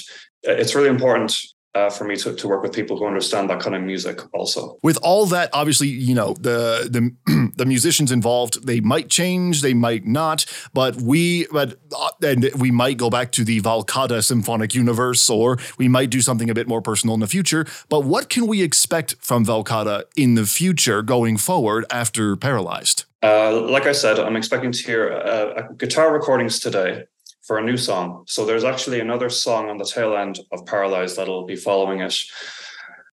uh, 0.47 0.53
it's 0.53 0.75
really 0.75 0.89
important 0.89 1.37
uh, 1.75 1.91
for 1.91 2.05
me 2.05 2.17
to, 2.17 2.35
to 2.35 2.49
work 2.49 2.63
with 2.63 2.73
people 2.73 2.97
who 2.97 3.07
understand 3.07 3.51
that 3.51 3.61
kind 3.61 3.77
of 3.77 3.83
music 3.83 4.21
also. 4.33 4.79
With 4.83 4.99
all 5.03 5.27
that, 5.27 5.51
obviously, 5.53 5.89
you 5.89 6.15
know, 6.15 6.35
the 6.35 6.89
the 6.91 7.53
the 7.57 7.67
musicians 7.67 8.11
involved, 8.11 8.67
they 8.67 8.81
might 8.81 9.09
change, 9.09 9.63
they 9.63 9.75
might 9.75 10.07
not, 10.07 10.47
but 10.73 10.97
we 10.97 11.47
but 11.53 11.79
uh, 11.97 12.11
and 12.23 12.51
we 12.57 12.71
might 12.71 12.97
go 12.97 13.11
back 13.11 13.33
to 13.33 13.45
the 13.45 13.61
Valcata 13.61 14.25
symphonic 14.25 14.75
universe 14.75 15.29
or 15.29 15.59
we 15.79 15.89
might 15.89 16.11
do 16.11 16.21
something 16.21 16.51
a 16.51 16.55
bit 16.55 16.69
more 16.69 16.83
personal 16.83 17.15
in 17.15 17.21
the 17.21 17.27
future. 17.27 17.67
But 17.89 18.05
what 18.05 18.29
can 18.29 18.47
we 18.47 18.63
expect 18.63 19.17
from 19.21 19.45
Valcata 19.45 20.05
in 20.17 20.35
the 20.35 20.47
future 20.47 21.03
going 21.03 21.37
forward 21.37 21.85
after 21.91 22.37
Paralyzed? 22.37 23.05
Uh, 23.23 23.61
like 23.63 23.87
I 23.87 23.93
said, 23.93 24.19
I'm 24.19 24.37
expecting 24.37 24.71
to 24.71 24.83
hear 24.83 25.13
uh, 25.13 25.63
guitar 25.77 26.13
recordings 26.13 26.61
today 26.61 27.07
for 27.49 27.59
a 27.59 27.65
new 27.65 27.79
song. 27.79 28.25
So 28.27 28.45
there's 28.45 28.63
actually 28.63 29.01
another 29.01 29.31
song 29.31 29.71
on 29.71 29.79
the 29.79 29.85
tail 29.87 30.15
end 30.15 30.39
of 30.53 30.67
Paralyzed 30.67 31.17
that'll 31.17 31.47
be 31.47 31.57
following 31.57 32.01
it 32.01 32.15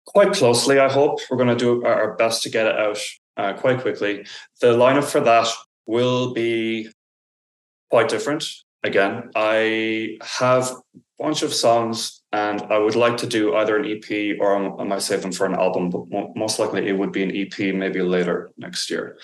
quite 0.05 0.33
closely. 0.33 0.79
I 0.79 0.93
hope 0.93 1.19
we're 1.31 1.39
going 1.39 1.49
to 1.49 1.57
do 1.57 1.83
our 1.85 2.15
best 2.15 2.43
to 2.43 2.51
get 2.51 2.67
it 2.67 2.79
out 2.79 2.99
uh, 3.39 3.55
quite 3.55 3.81
quickly. 3.81 4.27
The 4.61 4.77
lineup 4.77 5.05
for 5.05 5.21
that 5.21 5.49
will 5.87 6.35
be 6.35 6.91
quite 7.91 8.11
different. 8.11 8.45
Again, 8.85 9.31
I 9.35 10.19
have 10.21 10.73
a 10.73 11.01
bunch 11.19 11.43
of 11.43 11.55
songs 11.55 12.23
and 12.31 12.61
I 12.71 12.79
would 12.79 12.97
like 12.97 13.17
to 13.19 13.27
do 13.27 13.55
either 13.57 13.79
an 13.79 13.91
EP 13.91 14.37
or 14.39 14.79
I 14.79 14.85
might 14.85 15.03
save 15.03 15.23
them 15.23 15.33
for 15.33 15.47
an 15.47 15.55
album, 15.55 15.89
but 15.89 16.05
most 16.37 16.59
likely 16.59 16.87
it 16.87 16.99
would 16.99 17.13
be 17.13 17.23
an 17.23 17.35
EP 17.35 17.75
maybe 17.75 18.03
later 18.03 18.51
next 18.59 18.91
year. 18.91 19.19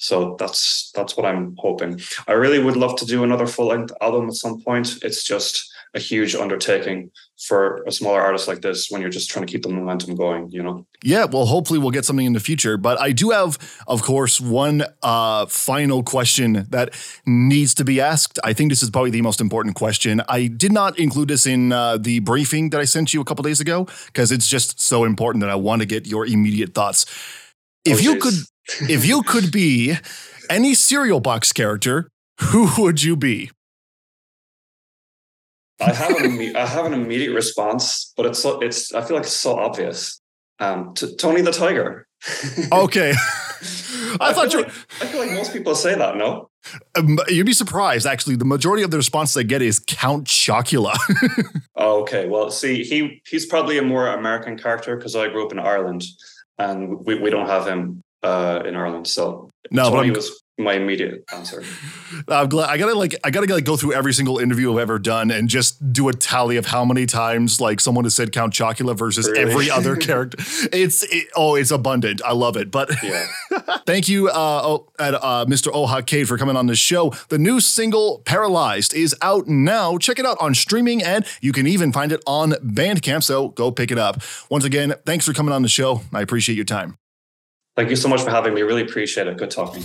So 0.00 0.34
that's 0.38 0.90
that's 0.94 1.14
what 1.16 1.26
I'm 1.26 1.54
hoping. 1.58 2.00
I 2.26 2.32
really 2.32 2.58
would 2.58 2.76
love 2.76 2.96
to 2.96 3.04
do 3.04 3.22
another 3.22 3.46
full 3.46 3.66
length 3.66 3.92
album 4.00 4.28
at 4.28 4.34
some 4.34 4.60
point. 4.62 4.98
It's 5.02 5.22
just 5.22 5.70
a 5.94 5.98
huge 5.98 6.34
undertaking 6.34 7.10
for 7.38 7.82
a 7.86 7.92
smaller 7.92 8.20
artist 8.20 8.48
like 8.48 8.62
this 8.62 8.90
when 8.90 9.00
you're 9.00 9.10
just 9.10 9.28
trying 9.28 9.44
to 9.44 9.50
keep 9.50 9.62
the 9.62 9.68
momentum 9.68 10.14
going, 10.14 10.48
you 10.50 10.62
know? 10.62 10.86
Yeah, 11.02 11.24
well, 11.24 11.46
hopefully 11.46 11.78
we'll 11.78 11.90
get 11.90 12.04
something 12.04 12.24
in 12.24 12.32
the 12.32 12.40
future. 12.40 12.76
But 12.76 13.00
I 13.00 13.12
do 13.12 13.30
have, 13.30 13.58
of 13.88 14.02
course, 14.02 14.40
one 14.40 14.84
uh, 15.02 15.46
final 15.46 16.02
question 16.02 16.66
that 16.70 16.94
needs 17.26 17.74
to 17.74 17.84
be 17.84 18.00
asked. 18.00 18.38
I 18.44 18.52
think 18.52 18.70
this 18.70 18.82
is 18.82 18.90
probably 18.90 19.10
the 19.10 19.22
most 19.22 19.40
important 19.40 19.74
question. 19.74 20.22
I 20.28 20.46
did 20.46 20.72
not 20.72 20.98
include 20.98 21.28
this 21.28 21.46
in 21.46 21.72
uh, 21.72 21.98
the 21.98 22.20
briefing 22.20 22.70
that 22.70 22.80
I 22.80 22.84
sent 22.84 23.12
you 23.12 23.20
a 23.20 23.24
couple 23.24 23.42
days 23.42 23.60
ago 23.60 23.86
because 24.06 24.30
it's 24.30 24.48
just 24.48 24.80
so 24.80 25.04
important 25.04 25.42
that 25.42 25.50
I 25.50 25.56
want 25.56 25.82
to 25.82 25.86
get 25.86 26.06
your 26.06 26.24
immediate 26.24 26.72
thoughts. 26.72 27.04
If 27.84 27.98
oh, 27.98 28.00
you 28.00 28.16
could 28.18 28.34
if 28.80 29.04
you 29.04 29.22
could 29.22 29.50
be 29.50 29.96
any 30.48 30.74
cereal 30.74 31.20
box 31.20 31.52
character, 31.52 32.10
who 32.40 32.70
would 32.78 33.02
you 33.02 33.16
be? 33.16 33.50
I 35.80 35.92
have 35.92 36.16
an 36.16 36.56
I 36.56 36.66
have 36.66 36.84
an 36.84 36.92
immediate 36.92 37.32
response, 37.32 38.12
but 38.16 38.26
it's 38.26 38.38
so 38.38 38.60
it's 38.60 38.92
I 38.92 39.02
feel 39.02 39.16
like 39.16 39.24
it's 39.24 39.36
so 39.36 39.58
obvious. 39.58 40.20
Um, 40.58 40.92
t- 40.94 41.16
Tony 41.16 41.40
the 41.40 41.52
Tiger. 41.52 42.06
okay. 42.72 43.14
I, 44.20 44.30
I 44.30 44.32
thought 44.32 44.52
you. 44.52 44.62
Like, 44.62 44.72
I 45.00 45.06
feel 45.06 45.20
like 45.20 45.32
most 45.32 45.52
people 45.52 45.74
say 45.74 45.94
that. 45.94 46.16
No. 46.16 46.50
Um, 46.96 47.18
you'd 47.28 47.46
be 47.46 47.52
surprised. 47.52 48.06
Actually, 48.06 48.36
the 48.36 48.44
majority 48.44 48.82
of 48.82 48.90
the 48.90 48.96
response 48.96 49.32
they 49.32 49.44
get 49.44 49.62
is 49.62 49.78
Count 49.78 50.26
Chocula. 50.26 50.96
oh, 51.76 52.00
okay. 52.02 52.28
Well, 52.28 52.50
see, 52.50 52.84
he 52.84 53.22
he's 53.26 53.46
probably 53.46 53.78
a 53.78 53.82
more 53.82 54.08
American 54.08 54.58
character 54.58 54.96
because 54.96 55.16
I 55.16 55.28
grew 55.28 55.46
up 55.46 55.52
in 55.52 55.58
Ireland, 55.58 56.04
and 56.58 57.04
we, 57.06 57.18
we 57.18 57.30
don't 57.30 57.46
have 57.46 57.66
him 57.66 58.02
uh, 58.22 58.62
in 58.66 58.76
Ireland. 58.76 59.06
So 59.06 59.50
no, 59.70 59.90
Tony 59.90 60.10
was 60.10 60.42
my 60.60 60.74
immediate 60.74 61.24
answer. 61.32 61.64
I'm 62.28 62.48
glad 62.48 62.68
I 62.68 62.76
gotta 62.76 62.94
like 62.94 63.14
I 63.24 63.30
gotta 63.30 63.52
like 63.52 63.64
go 63.64 63.76
through 63.76 63.94
every 63.94 64.12
single 64.12 64.38
interview 64.38 64.72
I've 64.72 64.78
ever 64.78 64.98
done 64.98 65.30
and 65.30 65.48
just 65.48 65.92
do 65.92 66.08
a 66.08 66.12
tally 66.12 66.56
of 66.56 66.66
how 66.66 66.84
many 66.84 67.06
times 67.06 67.60
like 67.60 67.80
someone 67.80 68.04
has 68.04 68.14
said 68.14 68.32
Count 68.32 68.52
Chocula 68.52 68.96
versus 68.96 69.28
really? 69.28 69.40
every 69.40 69.70
other 69.70 69.96
character. 70.08 70.38
It's 70.72 71.02
it, 71.04 71.28
oh, 71.34 71.54
it's 71.54 71.70
abundant. 71.70 72.20
I 72.24 72.32
love 72.32 72.56
it. 72.56 72.70
But 72.70 72.90
yeah. 73.02 73.26
thank 73.86 74.08
you, 74.08 74.28
uh, 74.28 74.60
oh, 74.62 74.86
at, 74.98 75.14
uh, 75.14 75.46
Mr. 75.48 75.72
Ohak 75.72 76.06
Cade 76.06 76.28
for 76.28 76.36
coming 76.36 76.56
on 76.56 76.66
the 76.66 76.76
show. 76.76 77.12
The 77.28 77.38
new 77.38 77.60
single 77.60 78.22
"Paralyzed" 78.24 78.94
is 78.94 79.16
out 79.22 79.48
now. 79.48 79.98
Check 79.98 80.18
it 80.18 80.26
out 80.26 80.36
on 80.40 80.54
streaming, 80.54 81.02
and 81.02 81.24
you 81.40 81.52
can 81.52 81.66
even 81.66 81.92
find 81.92 82.12
it 82.12 82.22
on 82.26 82.52
Bandcamp. 82.52 83.22
So 83.22 83.48
go 83.48 83.70
pick 83.70 83.90
it 83.90 83.98
up. 83.98 84.22
Once 84.50 84.64
again, 84.64 84.94
thanks 85.06 85.24
for 85.24 85.32
coming 85.32 85.54
on 85.54 85.62
the 85.62 85.68
show. 85.68 86.02
I 86.12 86.20
appreciate 86.20 86.56
your 86.56 86.64
time. 86.64 86.99
Thank 87.80 87.88
you 87.88 87.96
so 87.96 88.10
much 88.10 88.20
for 88.20 88.28
having 88.28 88.52
me. 88.52 88.60
Really 88.60 88.82
appreciate 88.82 89.26
it. 89.26 89.38
Good 89.38 89.50
talking. 89.50 89.80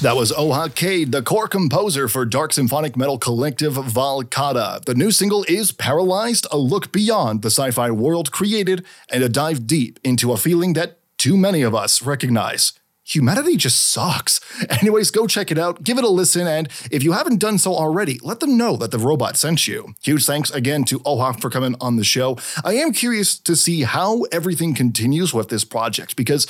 That 0.00 0.14
was 0.16 0.32
Ohak 0.32 0.74
Cade, 0.74 1.12
the 1.12 1.20
core 1.20 1.46
composer 1.46 2.08
for 2.08 2.24
dark 2.24 2.54
symphonic 2.54 2.96
metal 2.96 3.18
collective 3.18 3.74
Valcata. 3.74 4.82
The 4.86 4.94
new 4.94 5.10
single 5.10 5.44
is 5.46 5.72
Paralyzed, 5.72 6.46
a 6.50 6.56
look 6.56 6.90
beyond 6.90 7.42
the 7.42 7.50
sci 7.50 7.70
fi 7.70 7.90
world 7.90 8.32
created 8.32 8.86
and 9.10 9.22
a 9.22 9.28
dive 9.28 9.66
deep 9.66 10.00
into 10.02 10.32
a 10.32 10.38
feeling 10.38 10.72
that 10.72 11.00
too 11.18 11.36
many 11.36 11.60
of 11.60 11.74
us 11.74 12.00
recognize 12.00 12.72
humanity 13.14 13.56
just 13.56 13.88
sucks. 13.88 14.40
Anyways, 14.68 15.10
go 15.10 15.26
check 15.26 15.50
it 15.50 15.58
out, 15.58 15.82
give 15.82 15.98
it 15.98 16.04
a 16.04 16.08
listen, 16.08 16.46
and 16.46 16.68
if 16.90 17.02
you 17.02 17.12
haven't 17.12 17.38
done 17.38 17.58
so 17.58 17.74
already, 17.74 18.18
let 18.22 18.40
them 18.40 18.56
know 18.56 18.76
that 18.76 18.90
the 18.90 18.98
robot 18.98 19.36
sent 19.36 19.66
you. 19.66 19.94
Huge 20.02 20.24
thanks 20.24 20.50
again 20.50 20.84
to 20.84 21.00
Ohak 21.00 21.40
for 21.40 21.50
coming 21.50 21.74
on 21.80 21.96
the 21.96 22.04
show. 22.04 22.38
I 22.64 22.74
am 22.74 22.92
curious 22.92 23.38
to 23.38 23.56
see 23.56 23.82
how 23.82 24.22
everything 24.32 24.74
continues 24.74 25.34
with 25.34 25.48
this 25.48 25.64
project 25.64 26.16
because, 26.16 26.46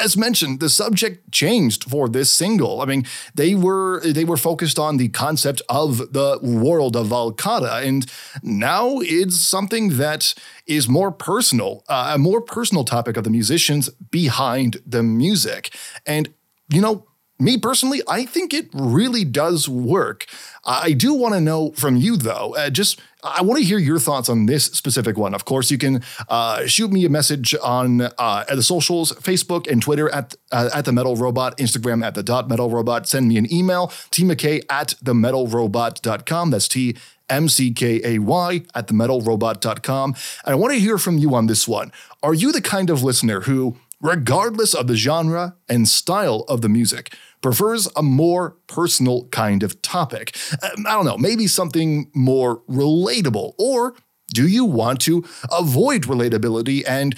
as 0.00 0.16
mentioned, 0.16 0.60
the 0.60 0.68
subject 0.68 1.32
changed 1.32 1.84
for 1.84 2.08
this 2.08 2.30
single. 2.30 2.80
I 2.80 2.86
mean, 2.86 3.04
they 3.34 3.54
were 3.54 4.00
they 4.00 4.24
were 4.24 4.36
focused 4.36 4.78
on 4.78 4.96
the 4.96 5.08
concept 5.08 5.62
of 5.68 6.12
the 6.12 6.38
world 6.42 6.96
of 6.96 7.08
Valcata, 7.08 7.84
and 7.86 8.06
now 8.42 9.00
it's 9.00 9.40
something 9.40 9.96
that 9.96 10.34
is 10.66 10.88
more 10.88 11.12
personal, 11.12 11.84
uh, 11.88 12.12
a 12.14 12.18
more 12.18 12.40
personal 12.40 12.84
topic 12.84 13.16
of 13.16 13.24
the 13.24 13.30
musicians 13.30 13.88
behind 13.88 14.82
the 14.86 15.02
music. 15.02 15.70
And, 16.04 16.32
you 16.68 16.80
know, 16.80 17.06
me 17.38 17.58
personally, 17.58 18.02
I 18.08 18.24
think 18.24 18.54
it 18.54 18.68
really 18.72 19.24
does 19.24 19.68
work. 19.68 20.26
I 20.64 20.92
do 20.92 21.12
want 21.12 21.34
to 21.34 21.40
know 21.40 21.72
from 21.72 21.96
you, 21.96 22.16
though, 22.16 22.54
uh, 22.56 22.70
just 22.70 23.00
I 23.22 23.42
want 23.42 23.58
to 23.60 23.64
hear 23.64 23.78
your 23.78 23.98
thoughts 23.98 24.28
on 24.28 24.46
this 24.46 24.64
specific 24.66 25.18
one. 25.18 25.34
Of 25.34 25.44
course, 25.44 25.70
you 25.70 25.78
can 25.78 26.02
uh, 26.28 26.66
shoot 26.66 26.90
me 26.90 27.04
a 27.04 27.08
message 27.08 27.54
on 27.62 28.02
uh, 28.02 28.44
the 28.48 28.62
socials, 28.62 29.12
Facebook 29.12 29.70
and 29.70 29.82
Twitter 29.82 30.08
at 30.14 30.34
uh, 30.50 30.70
at 30.74 30.86
the 30.86 30.92
Metal 30.92 31.16
Robot, 31.16 31.58
Instagram 31.58 32.04
at 32.04 32.14
the 32.14 32.22
dot 32.22 32.48
Metal 32.48 32.70
Robot. 32.70 33.06
Send 33.06 33.28
me 33.28 33.36
an 33.36 33.52
email, 33.52 33.92
T 34.10 34.24
McKay 34.24 34.64
at 34.70 34.94
the 35.02 35.14
Metal 35.14 35.46
Robot.com. 35.46 36.50
That's 36.50 36.68
T 36.68 36.96
M 37.28 37.48
C 37.48 37.72
K 37.72 38.00
A 38.04 38.18
Y 38.18 38.62
at 38.74 38.86
the 38.86 38.94
Metal 38.94 39.20
Robot.com. 39.20 40.14
And 40.44 40.52
I 40.52 40.54
want 40.54 40.74
to 40.74 40.80
hear 40.80 40.98
from 40.98 41.18
you 41.18 41.34
on 41.34 41.46
this 41.46 41.66
one. 41.66 41.92
Are 42.22 42.34
you 42.34 42.52
the 42.52 42.62
kind 42.62 42.90
of 42.90 43.02
listener 43.02 43.42
who 43.42 43.76
regardless 44.00 44.74
of 44.74 44.86
the 44.86 44.96
genre 44.96 45.56
and 45.68 45.88
style 45.88 46.44
of 46.48 46.60
the 46.60 46.68
music, 46.68 47.14
prefers 47.40 47.88
a 47.96 48.02
more 48.02 48.56
personal 48.66 49.26
kind 49.28 49.62
of 49.62 49.80
topic. 49.82 50.36
Um, 50.62 50.86
I 50.86 50.92
don't 50.92 51.04
know, 51.04 51.18
maybe 51.18 51.46
something 51.46 52.10
more 52.14 52.62
relatable, 52.62 53.54
or 53.58 53.94
do 54.34 54.46
you 54.46 54.64
want 54.64 55.00
to 55.02 55.24
avoid 55.52 56.02
relatability 56.02 56.82
and 56.86 57.14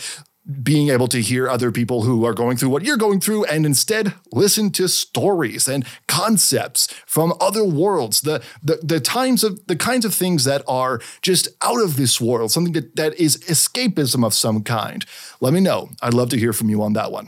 being 0.62 0.88
able 0.88 1.09
to 1.09 1.20
hear 1.20 1.49
other 1.49 1.70
people 1.70 2.03
who 2.03 2.24
are 2.24 2.32
going 2.32 2.57
through 2.57 2.70
what 2.70 2.82
you're 2.82 2.96
going 2.96 3.20
through 3.20 3.44
and 3.44 3.66
instead 3.66 4.14
listen 4.32 4.70
to 4.70 4.88
stories 4.88 5.68
and 5.68 5.84
concepts 6.07 6.86
from 7.07 7.34
other 7.40 7.64
worlds. 7.64 8.22
The 8.22 8.42
the, 8.62 8.76
the 8.82 9.01
times 9.01 9.44
of 9.44 9.66
the 9.66 9.76
kinds 9.76 10.05
of 10.05 10.14
things 10.14 10.44
that 10.44 10.62
are 10.66 11.01
just 11.20 11.49
out 11.62 11.80
of 11.82 11.96
this 11.96 12.20
world 12.20 12.51
something 12.51 12.72
that, 12.72 12.96
that 12.96 13.14
is 13.20 13.36
escapism 13.38 14.24
of 14.24 14.32
some 14.32 14.62
kind. 14.62 15.05
Let 15.40 15.53
me 15.53 15.61
know. 15.61 15.90
I'd 16.01 16.14
love 16.14 16.30
to 16.30 16.38
hear 16.38 16.53
from 16.53 16.70
you 16.70 16.82
on 16.82 16.94
that 16.94 17.12
one. 17.12 17.26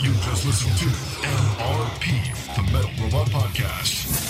You 0.00 0.12
just 0.14 0.46
listened 0.46 0.76
to 0.78 0.86
mrp 1.26 2.56
the 2.56 2.62
metal 2.72 2.90
robot 3.04 3.28
podcast. 3.28 4.28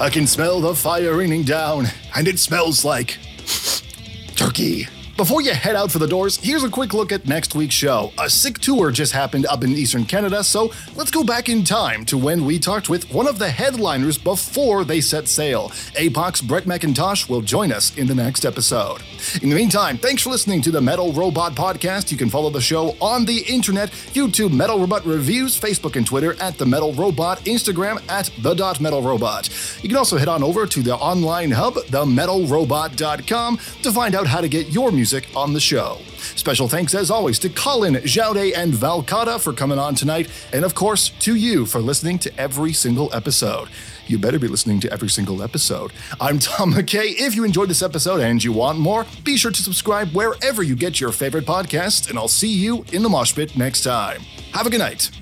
I 0.00 0.10
can 0.10 0.26
smell 0.26 0.60
the 0.60 0.74
fire 0.74 1.16
raining 1.16 1.42
down 1.42 1.86
and 2.14 2.28
it 2.28 2.38
smells 2.38 2.84
like 2.84 3.18
turkey 4.36 4.86
before 5.16 5.40
you 5.40 5.54
head 5.54 5.76
out 5.76 5.90
for 5.90 5.98
the 5.98 6.06
doors, 6.06 6.36
here's 6.36 6.62
a 6.62 6.68
quick 6.68 6.92
look 6.92 7.10
at 7.10 7.26
next 7.26 7.54
week's 7.54 7.74
show. 7.74 8.12
A 8.18 8.28
sick 8.28 8.58
tour 8.58 8.90
just 8.90 9.12
happened 9.12 9.46
up 9.46 9.64
in 9.64 9.70
Eastern 9.70 10.04
Canada, 10.04 10.44
so 10.44 10.70
let's 10.94 11.10
go 11.10 11.24
back 11.24 11.48
in 11.48 11.64
time 11.64 12.04
to 12.04 12.18
when 12.18 12.44
we 12.44 12.58
talked 12.58 12.90
with 12.90 13.10
one 13.10 13.26
of 13.26 13.38
the 13.38 13.48
headliners 13.48 14.18
before 14.18 14.84
they 14.84 15.00
set 15.00 15.26
sail. 15.26 15.70
APOC's 15.94 16.42
Brett 16.42 16.64
McIntosh 16.64 17.30
will 17.30 17.40
join 17.40 17.72
us 17.72 17.96
in 17.96 18.06
the 18.06 18.14
next 18.14 18.44
episode. 18.44 19.00
In 19.42 19.48
the 19.48 19.56
meantime, 19.56 19.96
thanks 19.96 20.22
for 20.22 20.28
listening 20.28 20.60
to 20.62 20.70
the 20.70 20.82
Metal 20.82 21.12
Robot 21.12 21.54
Podcast. 21.54 22.12
You 22.12 22.18
can 22.18 22.28
follow 22.28 22.50
the 22.50 22.60
show 22.60 22.94
on 23.00 23.24
the 23.24 23.38
internet, 23.48 23.90
YouTube 24.12 24.52
Metal 24.52 24.78
Robot 24.78 25.06
Reviews, 25.06 25.58
Facebook 25.58 25.96
and 25.96 26.06
Twitter 26.06 26.34
at 26.42 26.58
The 26.58 26.66
Metal 26.66 26.92
Robot, 26.92 27.38
Instagram 27.46 28.06
at 28.10 28.30
The 28.42 28.76
Metal 28.80 29.00
Robot. 29.00 29.48
You 29.82 29.88
can 29.88 29.96
also 29.96 30.18
head 30.18 30.28
on 30.28 30.42
over 30.42 30.66
to 30.66 30.82
the 30.82 30.94
online 30.94 31.52
hub, 31.52 31.74
themetalrobot.com, 31.74 33.56
to 33.82 33.92
find 33.92 34.14
out 34.14 34.26
how 34.26 34.42
to 34.42 34.48
get 34.48 34.68
your 34.68 34.92
music 34.92 35.05
music 35.06 35.28
on 35.36 35.52
the 35.52 35.60
show. 35.60 35.98
Special 36.34 36.66
thanks, 36.66 36.92
as 36.92 37.12
always, 37.12 37.38
to 37.38 37.48
Collin, 37.48 37.94
Jaodae, 37.94 38.56
and 38.56 38.72
Valcata 38.72 39.40
for 39.40 39.52
coming 39.52 39.78
on 39.78 39.94
tonight, 39.94 40.28
and 40.52 40.64
of 40.64 40.74
course, 40.74 41.10
to 41.20 41.36
you 41.36 41.64
for 41.64 41.78
listening 41.80 42.18
to 42.18 42.40
every 42.40 42.72
single 42.72 43.08
episode. 43.14 43.68
You 44.08 44.18
better 44.18 44.40
be 44.40 44.48
listening 44.48 44.80
to 44.80 44.92
every 44.92 45.08
single 45.08 45.44
episode. 45.44 45.92
I'm 46.20 46.40
Tom 46.40 46.72
McKay. 46.72 47.14
If 47.18 47.36
you 47.36 47.44
enjoyed 47.44 47.70
this 47.70 47.82
episode 47.82 48.20
and 48.20 48.42
you 48.42 48.50
want 48.50 48.80
more, 48.80 49.06
be 49.22 49.36
sure 49.36 49.52
to 49.52 49.62
subscribe 49.62 50.08
wherever 50.08 50.64
you 50.64 50.74
get 50.74 51.00
your 51.00 51.12
favorite 51.12 51.46
podcast, 51.46 52.10
and 52.10 52.18
I'll 52.18 52.26
see 52.26 52.52
you 52.52 52.84
in 52.92 53.04
the 53.04 53.08
mosh 53.08 53.32
pit 53.32 53.56
next 53.56 53.82
time. 53.82 54.22
Have 54.54 54.66
a 54.66 54.70
good 54.70 54.80
night. 54.80 55.12